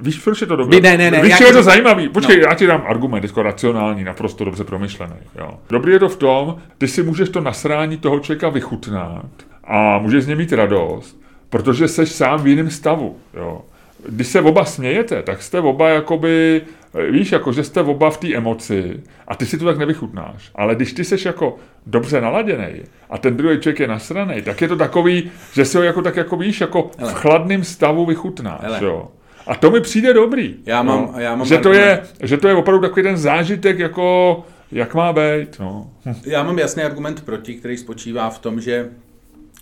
víš, 0.00 0.18
proč 0.18 0.40
je 0.40 0.46
to 0.46 0.56
dobré? 0.56 0.80
Ne, 0.80 0.96
ne, 0.98 1.10
ne, 1.10 1.22
víš, 1.22 1.40
je 1.40 1.52
to 1.52 1.62
zajímavý? 1.62 2.08
Počkej, 2.08 2.36
No. 2.36 2.42
já 2.48 2.54
ti 2.54 2.66
dám 2.66 2.84
argument, 2.88 3.24
jako 3.24 3.42
racionální, 3.42 4.04
naprosto 4.04 4.44
dobře 4.44 4.64
promyšlený. 4.64 5.14
Jo. 5.38 5.50
Dobrý 5.70 5.92
je 5.92 5.98
to 5.98 6.08
v 6.08 6.16
tom, 6.16 6.56
ty 6.78 6.88
si 6.88 7.02
můžeš 7.02 7.28
to 7.28 7.40
nasrání 7.40 7.96
toho 7.96 8.20
člověka 8.20 8.48
vychutnat 8.48 9.24
a 9.64 9.98
můžeš 9.98 10.24
z 10.24 10.26
něj 10.26 10.36
mít 10.36 10.52
radost, 10.52 11.20
protože 11.50 11.88
seš 11.88 12.08
sám 12.12 12.42
v 12.42 12.46
jiném 12.46 12.70
stavu. 12.70 13.16
Jo. 13.34 13.62
Když 14.08 14.26
se 14.26 14.40
oba 14.40 14.64
smějete, 14.64 15.22
tak 15.22 15.42
jste 15.42 15.60
oba 15.60 15.88
jakoby, 15.88 16.62
eh, 16.94 17.10
víš, 17.10 17.32
jako 17.32 17.52
že 17.52 17.64
jste 17.64 17.80
oba 17.80 18.10
v 18.10 18.16
té 18.18 18.34
emoci 18.34 19.00
a 19.28 19.34
ty 19.36 19.46
si 19.46 19.58
to 19.58 19.64
tak 19.64 19.78
nevychutnáš. 19.78 20.50
Ale 20.54 20.74
když 20.74 20.92
ty 20.92 21.04
seš 21.04 21.24
jako 21.24 21.56
dobře 21.86 22.20
naladěný 22.20 22.82
a 23.10 23.18
ten 23.18 23.36
druhý 23.36 23.60
člověk 23.60 23.80
je 23.80 23.86
nasraný, 23.88 24.42
tak 24.42 24.60
je 24.60 24.68
to 24.68 24.76
takový, 24.76 25.30
že 25.52 25.64
si 25.64 25.76
ho 25.76 25.82
jako 25.82 26.02
tak 26.02 26.16
jako 26.16 26.36
víš, 26.36 26.60
jako 26.60 26.90
Hele. 26.98 27.12
v 27.12 27.14
chladném 27.14 27.64
stavu 27.64 28.06
vychutnáš, 28.06 28.60
Hele. 28.62 28.78
jo. 28.84 29.08
A 29.46 29.54
to 29.54 29.70
mi 29.70 29.80
přijde 29.80 30.14
dobrý. 30.14 30.56
Já 30.66 30.82
mám- 30.82 31.10
no. 31.12 31.20
já 31.20 31.36
mám 31.36 31.46
že, 31.46 31.58
to 31.58 31.72
je, 31.72 32.02
že 32.22 32.36
to 32.36 32.48
je 32.48 32.54
opravdu 32.54 32.80
takový 32.88 33.02
ten 33.02 33.16
zážitek, 33.16 33.78
jako 33.78 34.44
jak 34.72 34.94
má 34.94 35.12
být. 35.12 35.58
No. 35.60 35.90
Já 36.24 36.42
mám 36.42 36.58
jasný 36.58 36.82
argument 36.82 37.24
proti, 37.24 37.54
který 37.54 37.76
spočívá 37.76 38.30
v 38.30 38.38
tom, 38.38 38.60
že 38.60 38.88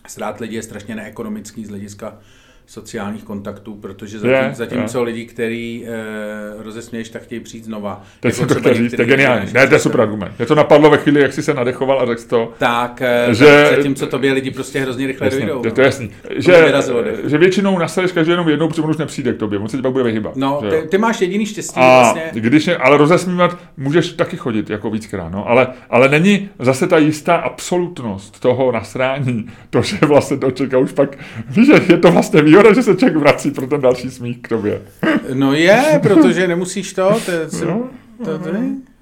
srát 0.09 0.41
lidi 0.41 0.57
je 0.57 0.63
strašně 0.63 0.95
neekonomický 0.95 1.65
z 1.65 1.69
hlediska 1.69 2.19
sociálních 2.67 3.25
kontaktů, 3.25 3.75
protože 3.75 4.19
zatím, 4.19 4.35
Je, 4.35 4.51
zatímco 4.55 5.03
lidi, 5.03 5.25
který 5.25 5.87
e, 5.87 6.63
rozesměješ, 6.63 7.09
tak 7.09 7.23
chtějí 7.23 7.41
přijít 7.41 7.65
znova. 7.65 8.03
Teď 8.21 8.31
Jako 8.31 8.37
jsem 8.39 8.49
to 8.49 8.55
třeba 8.55 8.71
chtěl 8.73 8.85
říct, 8.85 8.97
to 8.97 9.03
je 9.03 9.07
geniální. 9.09 9.53
Ne, 9.53 9.67
to 9.67 9.75
je 9.75 9.79
super 9.81 10.01
argument. 10.01 10.33
Mě 10.39 10.47
to 10.47 10.55
napadlo 10.55 10.91
ve 10.91 10.99
chvíli, 10.99 11.21
jak 11.21 11.33
jsi 11.33 11.43
se 11.43 11.55
nadechoval 11.55 12.01
a 12.01 12.07
řekl 12.07 12.23
to. 12.29 12.53
Tak, 12.59 13.03
e, 13.03 13.27
Že- 13.29 13.35
že... 13.45 13.77
zatímco 13.77 14.07
tobě 14.07 14.33
lidi 14.33 14.51
prostě 14.51 14.81
hrozně 14.81 15.07
rychle 15.07 15.27
Jasně, 15.27 15.41
dojdou. 15.41 15.63
je 15.65 15.71
to 15.73 15.81
no. 15.81 15.85
jasný. 15.85 16.07
mi 16.07 16.43
Že, 16.43 16.65
vyrazilo 16.65 17.03
že 17.25 17.39
většinou 17.39 17.79
nasereš 17.79 18.13
každý 18.13 18.31
jenom 18.31 18.49
jednou, 18.49 18.69
protože 18.69 18.83
on 18.83 18.91
už 18.91 18.97
nepřijde 18.97 19.33
k 19.33 19.37
tobě, 19.37 19.59
on 19.59 19.69
se 19.69 19.77
ti 19.77 19.83
pak 19.83 19.93
bude 19.93 20.05
vyhybat. 20.05 20.37
No, 20.37 20.61
že 20.65 20.71
ty, 20.71 20.89
ty 20.89 20.99
máš 20.99 21.21
jediný 21.21 21.47
štěstí 21.47 21.81
A 21.81 21.99
vlastně. 22.01 22.23
když 22.41 22.67
je, 22.67 22.77
ale 22.77 22.97
rozesmívat 22.97 23.59
můžeš 23.77 24.13
taky 24.13 24.37
chodit 24.37 24.71
jako 24.71 24.91
víckrát, 24.91 25.33
no, 25.33 25.49
ale, 25.49 25.67
ale 25.91 26.09
není 26.09 26.49
zase 26.59 26.87
ta 26.87 26.99
jistá 26.99 27.37
absolutnost 27.37 28.41
toho 28.41 28.73
nasrání, 28.73 29.47
to, 29.71 29.83
že 29.83 29.97
vlastně 30.07 30.37
do 30.37 30.51
člověka 30.51 30.79
už 30.79 30.93
pak, 30.93 31.17
víš, 31.49 31.67
že 31.67 31.81
je 31.93 31.99
to 31.99 32.11
vlastně 32.13 32.43
výhoda, 32.43 32.56
že 32.75 32.83
se 32.83 32.97
člověk 32.97 33.17
vrací 33.17 33.51
pro 33.51 33.67
ten 33.67 33.81
další 33.81 34.11
smích 34.11 34.39
k 34.43 34.49
tobě. 34.49 34.83
No 35.35 35.53
je, 35.53 36.01
protože 36.03 36.49
nemusíš 36.49 36.93
to, 36.93 37.21
to, 37.25 37.31
je- 37.31 37.47
No, 37.67 37.89
to, 38.25 38.39
to, 38.39 38.51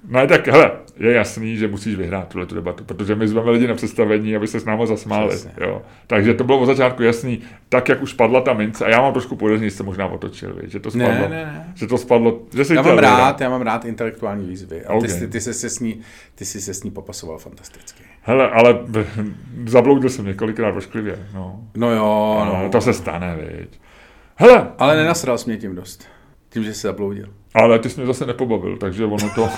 No 0.09 0.27
tak 0.27 0.47
hele, 0.47 0.71
je 0.97 1.11
jasný, 1.11 1.57
že 1.57 1.67
musíš 1.67 1.95
vyhrát 1.95 2.27
tuhle 2.27 2.45
tu 2.45 2.55
debatu, 2.55 2.83
protože 2.83 3.15
my 3.15 3.27
zveme 3.27 3.51
lidi 3.51 3.67
na 3.67 3.75
představení, 3.75 4.35
aby 4.35 4.47
se 4.47 4.59
s 4.59 4.65
náma 4.65 4.85
zasmáli. 4.85 5.29
Přesně. 5.29 5.51
Jo. 5.61 5.81
Takže 6.07 6.33
to 6.33 6.43
bylo 6.43 6.59
od 6.59 6.65
začátku 6.65 7.03
jasný, 7.03 7.41
tak 7.69 7.89
jak 7.89 8.01
už 8.01 8.13
padla 8.13 8.41
ta 8.41 8.53
mince, 8.53 8.85
a 8.85 8.89
já 8.89 9.01
mám 9.01 9.13
trošku 9.13 9.35
podezření, 9.35 9.69
že 9.69 9.75
se 9.75 9.83
možná 9.83 10.05
otočil, 10.07 10.55
víš, 10.61 10.71
že 10.71 10.79
to 10.79 10.89
Ne, 10.95 11.05
spadlo. 11.05 11.29
ne, 11.29 11.35
ne. 11.45 11.71
Že 11.75 11.87
to 11.87 11.97
spadlo, 11.97 12.39
že 12.63 12.73
já 12.75 12.81
mám 12.81 12.97
rád, 12.97 13.41
já 13.41 13.49
mám 13.49 13.61
rád 13.61 13.85
intelektuální 13.85 14.47
výzvy. 14.47 14.85
A 14.85 14.91
ty, 14.91 14.97
Ok. 14.97 15.09
jsi, 15.09 15.27
ty, 15.27 15.41
jsi 15.41 15.53
se 15.53 15.69
s 15.69 15.79
ní, 15.79 16.01
ty 16.35 16.45
jsi 16.45 16.61
se 16.61 16.73
s 16.73 16.83
ní 16.83 16.91
popasoval 16.91 17.37
fantasticky. 17.37 18.03
Hele, 18.27 18.49
ale 18.49 18.79
zabloudil 19.65 20.09
jsem 20.09 20.25
několikrát 20.25 20.75
ošklivě, 20.75 21.27
no. 21.33 21.59
No 21.75 21.91
jo, 21.91 22.43
no. 22.45 22.63
no. 22.63 22.69
To 22.69 22.81
se 22.81 22.93
stane, 22.93 23.35
viď. 23.35 23.79
Hele, 24.35 24.67
Ale 24.77 24.95
nenasral 24.95 25.37
jsi 25.37 25.49
mě 25.49 25.57
tím 25.57 25.75
dost. 25.75 26.07
Tím, 26.49 26.63
že 26.63 26.73
jsi 26.73 26.81
zabloudil. 26.81 27.27
ale 27.53 27.79
ty 27.79 27.89
jsi 27.89 27.99
mě 27.99 28.07
zase 28.07 28.25
nepobavil, 28.25 28.77
takže 28.77 29.05
ono 29.05 29.29
to... 29.35 29.49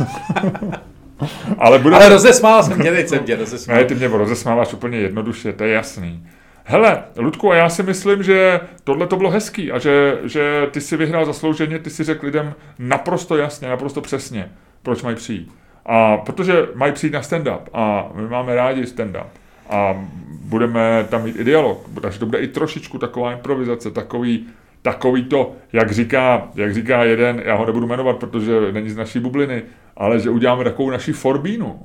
ale 1.57 1.79
bude... 1.79 1.95
Ale 1.95 2.09
rozesmál 2.09 2.63
jsem 2.63 2.81
tě, 2.81 2.91
teď 2.91 3.07
jsem 3.07 3.23
tě 3.23 3.35
rozesmál. 3.35 3.77
Ne, 3.77 3.85
ty 3.85 3.95
mě 3.95 4.07
rozesmáváš 4.07 4.73
úplně 4.73 4.97
jednoduše, 4.97 5.53
to 5.53 5.63
je 5.63 5.73
jasný. 5.73 6.27
Hele, 6.63 7.03
Ludku, 7.17 7.51
a 7.51 7.55
já 7.55 7.69
si 7.69 7.83
myslím, 7.83 8.23
že 8.23 8.59
tohle 8.83 9.07
to 9.07 9.15
bylo 9.15 9.29
hezký 9.29 9.71
a 9.71 9.79
že, 9.79 10.19
že 10.23 10.67
ty 10.71 10.81
si 10.81 10.97
vyhrál 10.97 11.25
zaslouženě, 11.25 11.79
ty 11.79 11.89
si 11.89 12.03
řekl 12.03 12.25
lidem 12.25 12.53
naprosto 12.79 13.37
jasně, 13.37 13.67
naprosto 13.67 14.01
přesně, 14.01 14.51
proč 14.83 15.03
mají 15.03 15.15
přijít. 15.15 15.51
A 15.87 16.17
protože 16.17 16.67
mají 16.75 16.93
přijít 16.93 17.13
na 17.13 17.21
stand-up 17.21 17.61
a 17.73 18.09
my 18.13 18.27
máme 18.27 18.55
rádi 18.55 18.83
stand-up 18.83 19.27
a 19.69 20.05
budeme 20.41 21.05
tam 21.09 21.23
mít 21.23 21.39
i 21.39 21.43
dialog, 21.43 21.89
takže 22.01 22.19
to 22.19 22.25
bude 22.25 22.39
i 22.39 22.47
trošičku 22.47 22.97
taková 22.97 23.31
improvizace, 23.31 23.91
takový, 23.91 24.47
takový 24.81 25.23
to, 25.23 25.51
jak 25.73 25.91
říká, 25.91 26.47
jak 26.55 26.73
říká 26.73 27.03
jeden, 27.03 27.41
já 27.45 27.55
ho 27.55 27.65
nebudu 27.65 27.87
jmenovat, 27.87 28.17
protože 28.17 28.71
není 28.71 28.89
z 28.89 28.97
naší 28.97 29.19
bubliny, 29.19 29.63
ale 29.97 30.19
že 30.19 30.29
uděláme 30.29 30.63
takovou 30.63 30.89
naší 30.89 31.11
forbínu. 31.11 31.79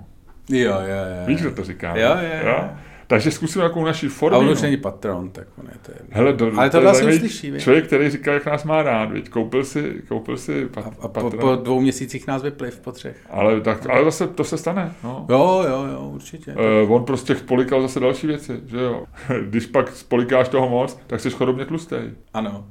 Jo, 0.49 0.73
jo, 0.73 0.81
jo. 0.81 1.27
Víš, 1.27 1.41
kdo 1.41 1.51
to 1.51 1.65
říká? 1.65 1.97
Jo, 1.97 2.15
ne? 2.15 2.41
jo, 2.45 2.49
jo. 2.49 2.65
Takže 3.13 3.31
zkusíme 3.31 3.71
naší 3.85 4.07
A 4.07 4.11
formu. 4.11 4.39
on 4.39 4.49
už 4.49 4.63
není 4.63 4.77
patron, 4.77 5.31
tak 5.31 5.47
on 5.59 5.65
je 5.67 5.79
to 5.83 5.93
jedno. 5.93 6.09
Hele, 6.11 6.33
do, 6.33 6.53
Ale 6.57 6.71
to 6.71 6.81
zajímavý 6.83 7.17
uslyší, 7.17 7.51
viď? 7.51 7.63
Člověk, 7.63 7.87
který 7.87 8.11
říká, 8.11 8.33
jak 8.33 8.47
nás 8.47 8.65
má 8.65 8.83
rád, 8.83 9.13
viď? 9.13 9.29
Koupil 9.29 9.65
si, 9.65 10.03
koupil 10.09 10.37
si 10.37 10.67
pat, 10.67 10.87
A 10.87 10.91
po, 10.91 11.09
patron. 11.09 11.41
po 11.41 11.57
dvou 11.57 11.81
měsících 11.81 12.27
nás 12.27 12.43
vypliv 12.43 12.81
po 12.81 12.93
třech. 12.93 13.17
Ale, 13.31 13.61
tak, 13.61 13.91
ale 13.91 14.05
zase 14.05 14.27
to 14.27 14.45
se 14.45 14.59
stane. 14.59 14.93
No. 15.05 15.27
Jo, 15.31 15.65
jo, 15.69 15.85
jo, 15.93 16.11
určitě. 16.15 16.55
Uh, 16.85 16.93
on 16.93 17.05
prostě 17.05 17.35
polikal 17.35 17.83
zase 17.83 18.01
další 18.01 18.27
věci, 18.27 18.61
že 18.67 18.81
jo. 18.81 19.05
Když 19.49 19.67
pak 19.67 19.97
spolikáš 19.97 20.49
toho 20.49 20.69
moc, 20.69 20.99
tak 21.07 21.21
jsi 21.21 21.31
chorobně 21.31 21.65
tlustý. 21.65 21.97
Ano, 22.35 22.67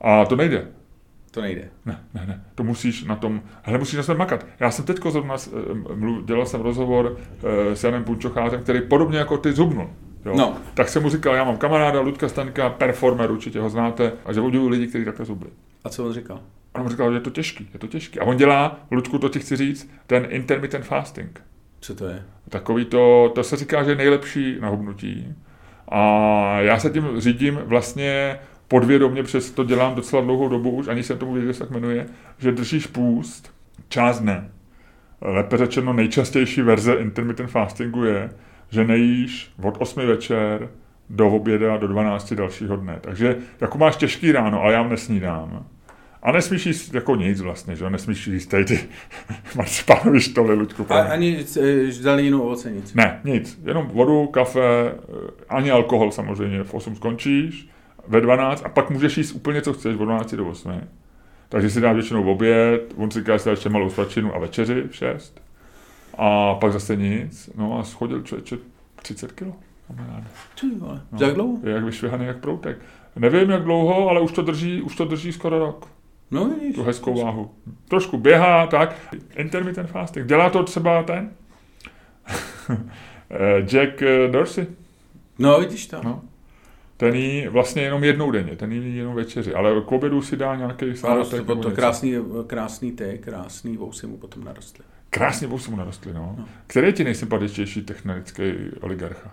A 0.00 0.24
to 0.24 0.36
nejde. 0.36 0.68
To 1.36 1.42
nejde. 1.42 1.68
Ne, 1.84 2.00
ne, 2.14 2.26
ne. 2.26 2.44
To 2.54 2.64
musíš 2.64 3.04
na 3.04 3.16
tom, 3.16 3.42
hele, 3.62 3.78
musíš 3.78 3.96
na 3.96 4.02
tom 4.02 4.16
makat. 4.16 4.46
Já 4.60 4.70
jsem 4.70 4.84
teď 4.84 4.96
zrovna, 5.08 5.34
eh, 5.34 6.22
dělal 6.24 6.46
jsem 6.46 6.60
rozhovor 6.60 7.16
eh, 7.16 7.76
s 7.76 7.84
Janem 7.84 8.04
Punčochářem, 8.04 8.62
který 8.62 8.80
podobně 8.80 9.18
jako 9.18 9.38
ty 9.38 9.52
zubnul. 9.52 9.90
Jo? 10.24 10.34
No. 10.36 10.56
Tak 10.74 10.88
jsem 10.88 11.02
mu 11.02 11.08
říkal, 11.10 11.34
já 11.34 11.44
mám 11.44 11.56
kamaráda 11.56 12.00
Ludka 12.00 12.28
Staňka, 12.28 12.70
performer, 12.70 13.30
určitě 13.30 13.60
ho 13.60 13.70
znáte, 13.70 14.12
a 14.24 14.32
že 14.32 14.40
obdivuju 14.40 14.70
lidi, 14.70 14.86
kteří 14.86 15.04
takhle 15.04 15.24
zubli. 15.24 15.48
A 15.84 15.88
co 15.88 16.06
on 16.06 16.12
říkal? 16.12 16.40
A 16.74 16.78
on 16.78 16.82
mu 16.82 16.88
říkal, 16.88 17.10
že 17.10 17.16
je 17.16 17.20
to 17.20 17.30
těžký, 17.30 17.70
je 17.72 17.78
to 17.78 17.86
těžký. 17.86 18.20
A 18.20 18.24
on 18.24 18.36
dělá, 18.36 18.80
Ludku, 18.90 19.18
to 19.18 19.28
ti 19.28 19.38
chci 19.38 19.56
říct, 19.56 19.90
ten 20.06 20.26
intermittent 20.28 20.84
fasting. 20.84 21.40
Co 21.80 21.94
to 21.94 22.06
je? 22.06 22.22
Takový 22.48 22.84
to, 22.84 23.32
to 23.34 23.44
se 23.44 23.56
říká, 23.56 23.82
že 23.84 23.90
je 23.90 23.96
nejlepší 23.96 24.56
na 24.60 24.68
hubnutí. 24.68 25.34
A 25.88 26.00
já 26.60 26.78
se 26.78 26.90
tím 26.90 27.20
řídím 27.20 27.60
vlastně 27.64 28.38
podvědomě, 28.68 29.22
přes 29.22 29.50
to 29.50 29.64
dělám 29.64 29.94
docela 29.94 30.22
dlouhou 30.22 30.48
dobu 30.48 30.70
už, 30.70 30.88
ani 30.88 31.02
jsem 31.02 31.18
tomu 31.18 31.32
věděl, 31.32 31.52
že 31.52 31.54
se 31.54 31.64
tak 31.64 31.70
jmenuje, 31.70 32.06
že 32.38 32.52
držíš 32.52 32.86
půst 32.86 33.52
část 33.88 34.20
dne. 34.20 34.50
Lépe 35.20 35.56
řečeno, 35.56 35.92
nejčastější 35.92 36.62
verze 36.62 36.94
intermittent 36.94 37.50
fastingu 37.50 38.04
je, 38.04 38.30
že 38.70 38.84
nejíš 38.84 39.50
od 39.62 39.74
8 39.78 40.06
večer 40.06 40.68
do 41.10 41.28
oběda 41.28 41.76
do 41.76 41.88
12 41.88 42.32
dalšího 42.32 42.76
dne. 42.76 42.98
Takže 43.00 43.36
jako 43.60 43.78
máš 43.78 43.96
těžký 43.96 44.32
ráno, 44.32 44.62
ale 44.62 44.72
já 44.72 44.88
nesnídám. 44.88 45.66
A 46.22 46.32
nesmíš 46.32 46.66
jíst 46.66 46.94
jako 46.94 47.16
nic 47.16 47.40
vlastně, 47.40 47.76
že? 47.76 47.90
Nesmíš 47.90 48.26
jíst 48.26 48.46
tady 48.46 48.64
ty 48.64 48.80
marcipánový 49.56 50.20
štoly, 50.20 50.54
Luďku. 50.54 50.86
A, 50.88 51.02
ani 51.02 51.44
e, 51.60 51.92
zeleninu, 51.92 52.42
ovoce, 52.42 52.72
nic. 52.72 52.94
Ne, 52.94 53.20
nic. 53.24 53.60
Jenom 53.64 53.86
vodu, 53.86 54.26
kafe, 54.26 54.60
eh, 54.60 54.94
ani 55.48 55.70
alkohol 55.70 56.10
samozřejmě. 56.10 56.64
V 56.64 56.74
8 56.74 56.96
skončíš, 56.96 57.68
ve 58.08 58.20
12 58.20 58.62
a 58.64 58.68
pak 58.68 58.90
můžeš 58.90 59.16
jíst 59.18 59.32
úplně 59.32 59.62
co 59.62 59.72
chceš 59.72 59.94
od 59.94 60.04
12 60.04 60.34
do 60.34 60.46
8. 60.48 60.80
Takže 61.48 61.70
si 61.70 61.80
dáš 61.80 61.94
většinou 61.94 62.22
v 62.24 62.28
oběd, 62.28 62.94
on 62.96 63.10
si 63.10 63.18
říká, 63.18 63.32
že 63.32 63.38
si 63.38 63.48
dáš 63.48 63.58
ještě 63.58 63.68
malou 63.68 63.90
svačinu 63.90 64.34
a 64.34 64.38
večeři 64.38 64.82
v 64.90 64.96
6. 64.96 65.40
A 66.18 66.54
pak 66.54 66.72
zase 66.72 66.96
nic. 66.96 67.50
No 67.56 67.78
a 67.78 67.82
schodil 67.84 68.22
člověče 68.22 68.56
30 69.02 69.32
kilo. 69.32 69.52
kamaráde. 69.88 70.26
Ty 70.60 70.66
vole, 70.78 71.00
No, 71.12 71.26
jak 71.26 71.34
dlouho? 71.34 71.58
Je 71.64 71.72
jak 71.72 71.84
vyšvihaný 71.84 72.26
jak 72.26 72.38
proutek. 72.38 72.78
Nevím, 73.16 73.50
jak 73.50 73.62
dlouho, 73.62 74.08
ale 74.08 74.20
už 74.20 74.32
to 74.32 74.42
drží, 74.42 74.82
už 74.82 74.96
to 74.96 75.04
drží 75.04 75.32
skoro 75.32 75.58
rok. 75.58 75.88
No 76.30 76.44
vidíš. 76.44 76.74
Tu 76.74 76.82
hezkou 76.82 77.24
váhu. 77.24 77.50
Trošku 77.88 78.18
běhá, 78.18 78.66
tak. 78.66 78.94
Intermittent 79.36 79.90
fasting. 79.90 80.26
Dělá 80.26 80.50
to 80.50 80.62
třeba 80.62 81.02
ten? 81.02 81.30
Eh, 83.30 83.60
Jack 83.60 84.02
eh, 84.02 84.28
Dorsey. 84.28 84.66
No 85.38 85.60
vidíš 85.60 85.86
to. 85.86 86.00
No. 86.04 86.22
Ten 86.96 87.14
jí 87.14 87.48
vlastně 87.48 87.82
jenom 87.82 88.04
jednou 88.04 88.30
denně, 88.30 88.56
ten 88.56 88.72
jí 88.72 88.96
jenom 88.96 89.14
večeři, 89.14 89.54
ale 89.54 89.80
k 89.80 89.92
obědu 89.92 90.22
si 90.22 90.36
dá 90.36 90.56
nějaký 90.56 90.90
A 90.90 90.94
sátek. 90.94 91.46
to, 91.46 91.56
to 91.56 91.70
krásný, 91.70 92.14
krásný 92.46 92.92
ty, 92.92 93.20
krásný 93.24 93.76
vousy 93.76 94.06
mu 94.06 94.16
potom 94.16 94.44
narostly. 94.44 94.84
Krásně 95.10 95.46
vousy 95.46 95.70
mu 95.70 95.76
narostly, 95.76 96.12
no. 96.12 96.34
No. 96.38 96.44
Který 96.66 96.86
je 96.86 96.92
ti 96.92 97.04
nejsympatičtější 97.04 97.82
technický 97.82 98.42
oligarcha? 98.80 99.30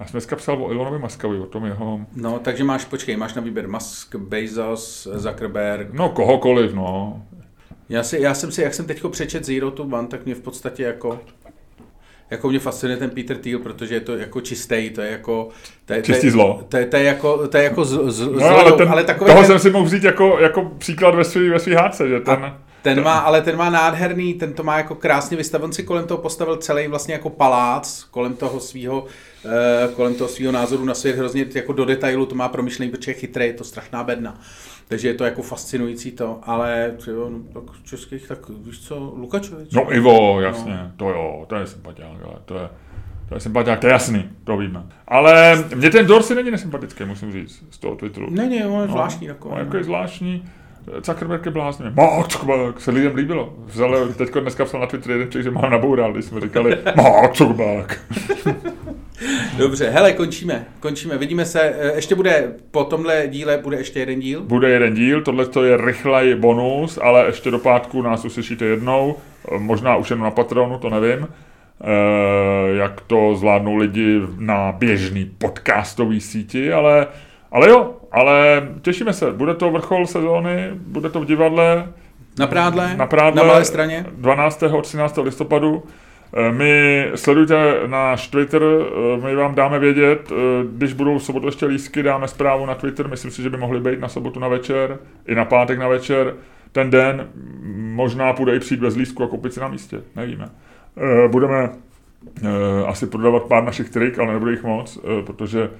Já 0.00 0.06
jsem 0.06 0.12
dneska 0.12 0.36
psal 0.36 0.62
o 0.64 0.70
Elonovi 0.70 0.98
Muskovi, 0.98 1.38
o 1.38 1.46
tom 1.46 1.64
jeho, 1.64 2.00
No, 2.16 2.38
takže 2.38 2.64
máš, 2.64 2.84
počkej, 2.84 3.16
máš 3.16 3.34
na 3.34 3.42
výběr 3.42 3.68
Musk, 3.68 4.14
Bezos, 4.16 5.08
Zuckerberg. 5.14 5.92
no 5.92 6.08
kohokoliv, 6.08 6.74
no. 6.74 7.22
Já, 7.88 8.02
si, 8.02 8.20
já 8.20 8.34
jsem 8.34 8.52
si, 8.52 8.62
jak 8.62 8.74
jsem 8.74 8.86
teďko 8.86 9.08
přečet 9.08 9.44
Zero 9.44 9.70
to 9.70 9.82
One, 9.82 10.08
tak 10.08 10.24
mě 10.24 10.34
v 10.34 10.40
podstatě 10.40 10.82
jako 10.82 11.20
jako 12.34 12.48
mě 12.48 12.58
fascinuje 12.58 12.96
ten 12.96 13.10
Peter 13.10 13.36
Thiel, 13.36 13.58
protože 13.58 13.94
je 13.94 14.00
to 14.00 14.16
jako 14.16 14.40
čistý, 14.40 14.90
to 14.90 15.00
je 15.00 15.10
jako... 15.10 15.48
To 15.84 15.92
je, 15.92 16.02
Čistý 16.02 16.30
zlo. 16.30 16.62
To 16.68 16.76
je, 16.76 16.86
to 16.86 16.96
je 16.96 17.02
jako, 17.02 17.48
to 17.48 17.56
je 17.56 17.64
jako 17.64 17.84
z, 17.84 18.10
z, 18.12 18.20
No, 18.20 18.38
zlo, 18.38 18.58
ale, 18.58 18.72
ten, 18.72 18.88
ale 18.88 19.04
takový 19.04 19.30
toho 19.30 19.40
ten, 19.40 19.50
jsem 19.50 19.58
si 19.58 19.70
mohl 19.70 19.84
vzít 19.84 20.04
jako, 20.04 20.38
jako 20.40 20.70
příklad 20.78 21.14
ve 21.14 21.24
svý, 21.24 21.48
ve 21.48 21.58
svý 21.58 21.74
hádce, 21.74 22.08
že 22.08 22.20
ten... 22.20 22.54
ten 22.82 23.02
má, 23.02 23.18
ale 23.18 23.42
ten 23.42 23.56
má 23.56 23.70
nádherný, 23.70 24.34
ten 24.34 24.52
to 24.52 24.62
má 24.62 24.76
jako 24.76 24.94
krásně 24.94 25.36
vystaven, 25.36 25.72
si 25.72 25.82
kolem 25.82 26.06
toho 26.06 26.18
postavil 26.18 26.56
celý 26.56 26.88
vlastně 26.88 27.14
jako 27.14 27.30
palác, 27.30 28.04
kolem 28.04 28.34
toho 28.34 28.60
svého 28.60 29.04
eh, 29.44 29.88
kolem 29.94 30.14
toho 30.14 30.28
svého 30.28 30.52
názoru 30.52 30.84
na 30.84 30.94
svět 30.94 31.16
hrozně 31.16 31.46
jako 31.54 31.72
do 31.72 31.84
detailu 31.84 32.26
to 32.26 32.34
má 32.34 32.48
promyšlený, 32.48 32.90
protože 32.90 33.10
je 33.10 33.14
chytrý, 33.14 33.46
je 33.46 33.52
to 33.52 33.64
strašná 33.64 34.04
bedna. 34.04 34.40
Takže 34.88 35.08
je 35.08 35.14
to 35.14 35.24
jako 35.24 35.42
fascinující 35.42 36.12
to, 36.12 36.38
ale 36.42 36.94
jo, 37.06 37.30
no, 37.30 37.38
tak 37.52 37.76
českých, 37.84 38.28
tak 38.28 38.38
víš 38.48 38.80
co, 38.80 39.14
Lukačovič. 39.16 39.72
No 39.72 39.94
Ivo, 39.94 40.40
jasně, 40.40 40.72
no. 40.72 40.90
to 40.96 41.08
jo, 41.08 41.44
to 41.48 41.56
je 41.56 41.66
sympatiák, 41.66 42.22
ale 42.24 42.36
to 42.44 42.54
je... 42.54 42.68
To 43.28 43.34
je 43.34 43.40
sympatiák, 43.40 43.80
to 43.80 43.86
je 43.86 43.92
jasný, 43.92 44.30
to 44.44 44.56
víme. 44.56 44.82
Ale 45.08 45.64
mě 45.74 45.90
ten 45.90 46.06
Dorsey 46.06 46.36
není 46.36 46.50
nesympatický, 46.50 47.04
musím 47.04 47.32
říct, 47.32 47.64
z 47.70 47.78
toho 47.78 47.96
Twitteru. 47.96 48.30
Není, 48.30 48.64
on 48.64 48.82
je 48.82 48.88
zvláštní 48.88 49.26
no, 49.26 49.34
takový. 49.34 49.54
On 49.54 49.60
jako 49.60 49.76
je 49.76 49.84
zvláštní. 49.84 50.44
Zuckerberg 51.04 51.46
je 51.46 51.52
blázně. 51.52 51.92
Mark 51.96 52.32
Zuckerberg 52.32 52.80
se 52.80 52.90
lidem 52.90 53.14
líbilo. 53.14 53.54
Vzal, 53.66 54.08
teďko 54.08 54.40
dneska 54.40 54.64
psal 54.64 54.80
na 54.80 54.86
Twitter 54.86 55.12
jeden 55.12 55.30
člověk, 55.30 55.44
že 55.44 55.50
mám 55.50 55.70
naboural, 55.70 56.12
když 56.12 56.24
jsme 56.24 56.40
říkali 56.40 56.78
Mark 56.96 57.36
Zuckerberg. 57.36 58.00
Dobře, 59.56 59.90
hele, 59.90 60.12
končíme, 60.12 60.66
končíme, 60.80 61.18
vidíme 61.18 61.44
se, 61.44 61.60
eh, 61.60 61.92
ještě 61.94 62.14
bude, 62.14 62.52
po 62.70 62.84
tomhle 62.84 63.28
díle 63.28 63.58
bude 63.58 63.76
ještě 63.76 64.00
jeden 64.00 64.20
díl. 64.20 64.42
Bude 64.42 64.70
jeden 64.70 64.94
díl, 64.94 65.22
tohle 65.22 65.46
to 65.46 65.64
je 65.64 65.76
rychlej 65.76 66.34
bonus, 66.34 66.98
ale 67.02 67.26
ještě 67.26 67.50
do 67.50 67.58
pátku 67.58 68.02
nás 68.02 68.24
uslyšíte 68.24 68.64
jednou, 68.64 69.16
eh, 69.48 69.58
možná 69.58 69.96
už 69.96 70.10
jenom 70.10 70.24
na 70.24 70.30
Patronu, 70.30 70.78
to 70.78 70.90
nevím, 70.90 71.28
eh, 71.28 72.76
jak 72.76 73.00
to 73.00 73.34
zvládnou 73.34 73.76
lidi 73.76 74.20
na 74.38 74.72
běžný 74.72 75.30
podcastový 75.38 76.20
síti, 76.20 76.72
ale, 76.72 77.06
ale 77.52 77.68
jo, 77.68 77.94
ale 78.12 78.68
těšíme 78.82 79.12
se, 79.12 79.32
bude 79.32 79.54
to 79.54 79.70
vrchol 79.70 80.06
sezóny, 80.06 80.70
bude 80.74 81.10
to 81.10 81.20
v 81.20 81.24
divadle, 81.26 81.88
Na 82.38 82.46
Prádle, 82.46 82.96
na, 82.96 83.06
Prádle, 83.06 83.42
na 83.42 83.48
Malé 83.48 83.64
straně. 83.64 84.06
12. 84.16 84.64
13. 84.82 85.22
listopadu. 85.22 85.82
Eh, 86.36 86.52
My 86.52 87.10
sledujte 87.14 87.74
náš 87.86 88.28
Twitter, 88.28 88.62
eh, 88.62 89.26
my 89.26 89.34
vám 89.34 89.54
dáme 89.54 89.78
vědět, 89.78 90.32
eh, 90.32 90.34
když 90.76 90.92
budou 90.92 91.18
v 91.18 91.22
sobotu 91.22 91.46
ještě 91.46 91.66
lístky, 91.66 92.02
dáme 92.02 92.28
zprávu 92.28 92.66
na 92.66 92.74
Twitter, 92.74 93.08
myslím 93.08 93.30
si, 93.30 93.42
že 93.42 93.50
by 93.50 93.56
mohly 93.56 93.80
být 93.80 94.00
na 94.00 94.08
sobotu 94.08 94.40
na 94.40 94.48
večer, 94.48 94.98
i 95.26 95.34
na 95.34 95.44
pátek 95.44 95.78
na 95.78 95.88
večer. 95.88 96.34
Ten 96.72 96.90
den 96.90 97.28
možná 97.76 98.32
půjde 98.32 98.56
i 98.56 98.60
přijít 98.60 98.80
bez 98.80 98.96
lístku 98.96 99.22
a 99.22 99.28
koupit 99.28 99.52
si 99.52 99.60
na 99.60 99.68
místě, 99.68 100.02
nevíme. 100.16 100.48
Budeme 101.28 101.70
asi 102.86 103.06
prodávat 103.06 103.42
pár 103.42 103.64
našich 103.64 103.90
trik, 103.90 104.18
ale 104.18 104.32
nebude 104.32 104.50
jich 104.50 104.62
moc, 104.62 104.98
protože 105.26 105.70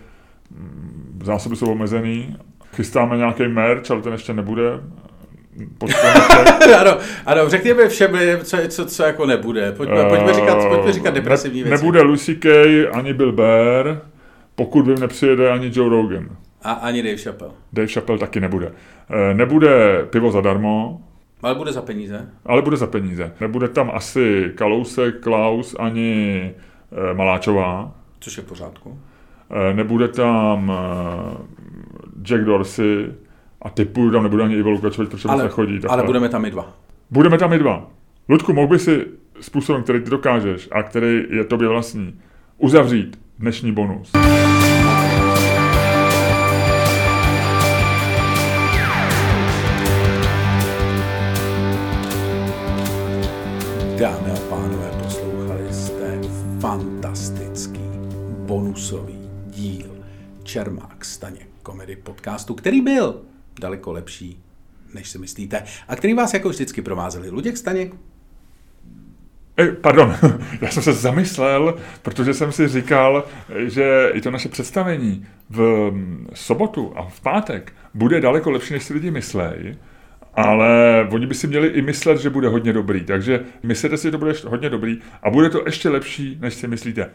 mm, 0.50 1.20
zásoby 1.24 1.57
jsou 1.57 1.72
omezený. 1.72 2.36
Chystáme 2.74 3.16
nějaký 3.16 3.48
merch, 3.48 3.90
ale 3.90 4.02
ten 4.02 4.12
ještě 4.12 4.32
nebude. 4.32 4.80
Ano, 6.80 6.98
ano, 7.26 7.48
řekněme 7.48 7.88
všem 7.88 8.14
lidem, 8.14 8.40
co, 8.40 8.57
co, 8.68 8.86
co 8.86 9.02
jako 9.02 9.26
nebude. 9.26 9.72
Pojďme, 9.72 10.05
pojďme, 10.09 10.34
říkat, 10.34 10.68
pojďme 10.68 10.92
říkat 10.92 11.14
depresivní 11.14 11.62
ne, 11.62 11.68
věci. 11.68 11.82
Nebude 11.84 12.02
Lucy 12.02 12.36
Kay, 12.36 12.88
ani 12.92 13.12
Bill 13.14 13.32
Bear, 13.32 14.00
pokud 14.55 14.86
vím, 14.86 14.98
nepřijede 14.98 15.50
ani 15.50 15.70
Joe 15.74 15.90
Rogan. 15.90 16.28
A 16.62 16.72
ani 16.72 17.02
Dave 17.02 17.16
Chappelle. 17.16 17.52
Dave 17.72 17.88
Chappelle 17.88 18.18
taky 18.18 18.40
nebude. 18.40 18.72
Eh, 19.30 19.34
Nebude 19.34 20.05
pivo 20.11 20.30
zadarmo, 20.30 21.00
Ale 21.42 21.55
bude 21.55 21.72
za 21.72 21.82
peníze. 21.82 22.28
ale 22.46 22.62
bude 22.62 22.76
za 22.76 22.86
peníze. 22.86 23.32
Nebude 23.40 23.68
tam 23.68 23.90
asi 23.94 24.52
Kalousek, 24.55 25.20
Klaus, 25.20 25.76
ani 25.78 26.40
eh, 27.11 27.14
Maláčová. 27.14 27.94
Což 28.20 28.36
je 28.36 28.42
v 28.42 28.46
pořádku. 28.46 28.98
Eh, 29.50 29.74
Nebude 29.74 30.09
tam 30.09 30.72
eh, 30.72 31.36
Jack 32.22 32.44
Dorsey 32.44 33.07
a 33.65 33.71
typu 33.71 34.11
tam 34.11 34.23
nebude 34.23 34.45
ani 34.45 34.55
Ivo 34.55 34.71
Lukačovič, 34.71 35.11
protože 35.11 35.29
moc 35.29 35.35
Ale, 35.35 35.43
nechodí. 35.43 35.73
ale 35.73 35.81
takhle. 35.81 36.07
budeme 36.07 36.29
tam 36.29 36.45
i 36.45 36.51
dva. 36.51 36.77
Budeme 37.11 37.39
tam 37.39 37.53
i 37.53 37.59
dva. 37.59 37.91
Ludku, 38.29 38.53
mohl 38.53 38.69
by 38.69 38.79
si 38.79 39.07
způsobem, 39.41 39.83
který 39.83 40.01
ty 40.01 40.11
dokážeš 40.11 40.69
a 40.73 40.83
který 40.83 41.23
je 41.31 41.45
tobě 41.45 41.69
vlastní, 41.69 42.21
uzavřít 42.59 43.19
dnešní 43.39 43.73
bonus. 43.73 44.12
Dámy 53.99 54.31
a 54.31 54.37
pánové, 54.51 54.91
poslouchali 55.05 55.73
jste 55.73 56.21
fantastický 56.61 57.81
bonusový 58.47 59.19
díl 59.47 59.87
Čermák 60.43 61.05
Staněk 61.05 61.49
komedy 61.62 61.97
podcastu, 61.97 62.55
který 62.55 62.81
byl 62.81 63.21
daleko 63.61 63.92
lepší, 63.92 64.42
než 64.94 65.09
si 65.09 65.18
myslíte, 65.18 65.62
a 65.88 65.96
který 65.96 66.14
vás 66.14 66.34
jako 66.34 66.48
vždycky 66.48 66.82
provázeli. 66.82 67.30
Luděk 67.30 67.57
Staněk, 67.57 67.94
Ej, 69.57 69.72
pardon, 69.72 70.16
já 70.61 70.68
jsem 70.68 70.82
se 70.82 70.92
zamyslel, 70.92 71.74
protože 72.02 72.34
jsem 72.34 72.52
si 72.52 72.68
říkal, 72.68 73.24
že 73.64 74.11
i 74.12 74.20
to 74.20 74.30
naše 74.30 74.48
představení 74.48 75.26
v 75.50 75.90
mm, 75.90 76.28
sobotu 76.34 76.92
a 76.96 77.09
v 77.09 77.20
pátek 77.20 77.72
bude 77.94 78.20
daleko 78.20 78.50
lepší, 78.50 78.74
než 78.74 78.82
si 78.82 78.94
lidi 78.94 79.11
myslejí, 79.11 79.78
ale 80.34 81.07
oni 81.12 81.26
by 81.26 81.34
si 81.34 81.46
měli 81.46 81.68
i 81.68 81.82
myslet, 81.82 82.18
že 82.18 82.30
bude 82.30 82.48
hodně 82.48 82.72
dobrý, 82.72 83.05
takže 83.05 83.40
myslete 83.62 83.96
si, 83.96 84.02
že 84.02 84.11
to 84.11 84.18
bude 84.18 84.34
hodně 84.46 84.70
dobrý 84.70 84.98
a 85.22 85.30
bude 85.30 85.50
to 85.50 85.62
ještě 85.66 85.88
lepší, 85.88 86.38
než 86.40 86.55
si 86.55 86.68
myslíte. 86.68 87.11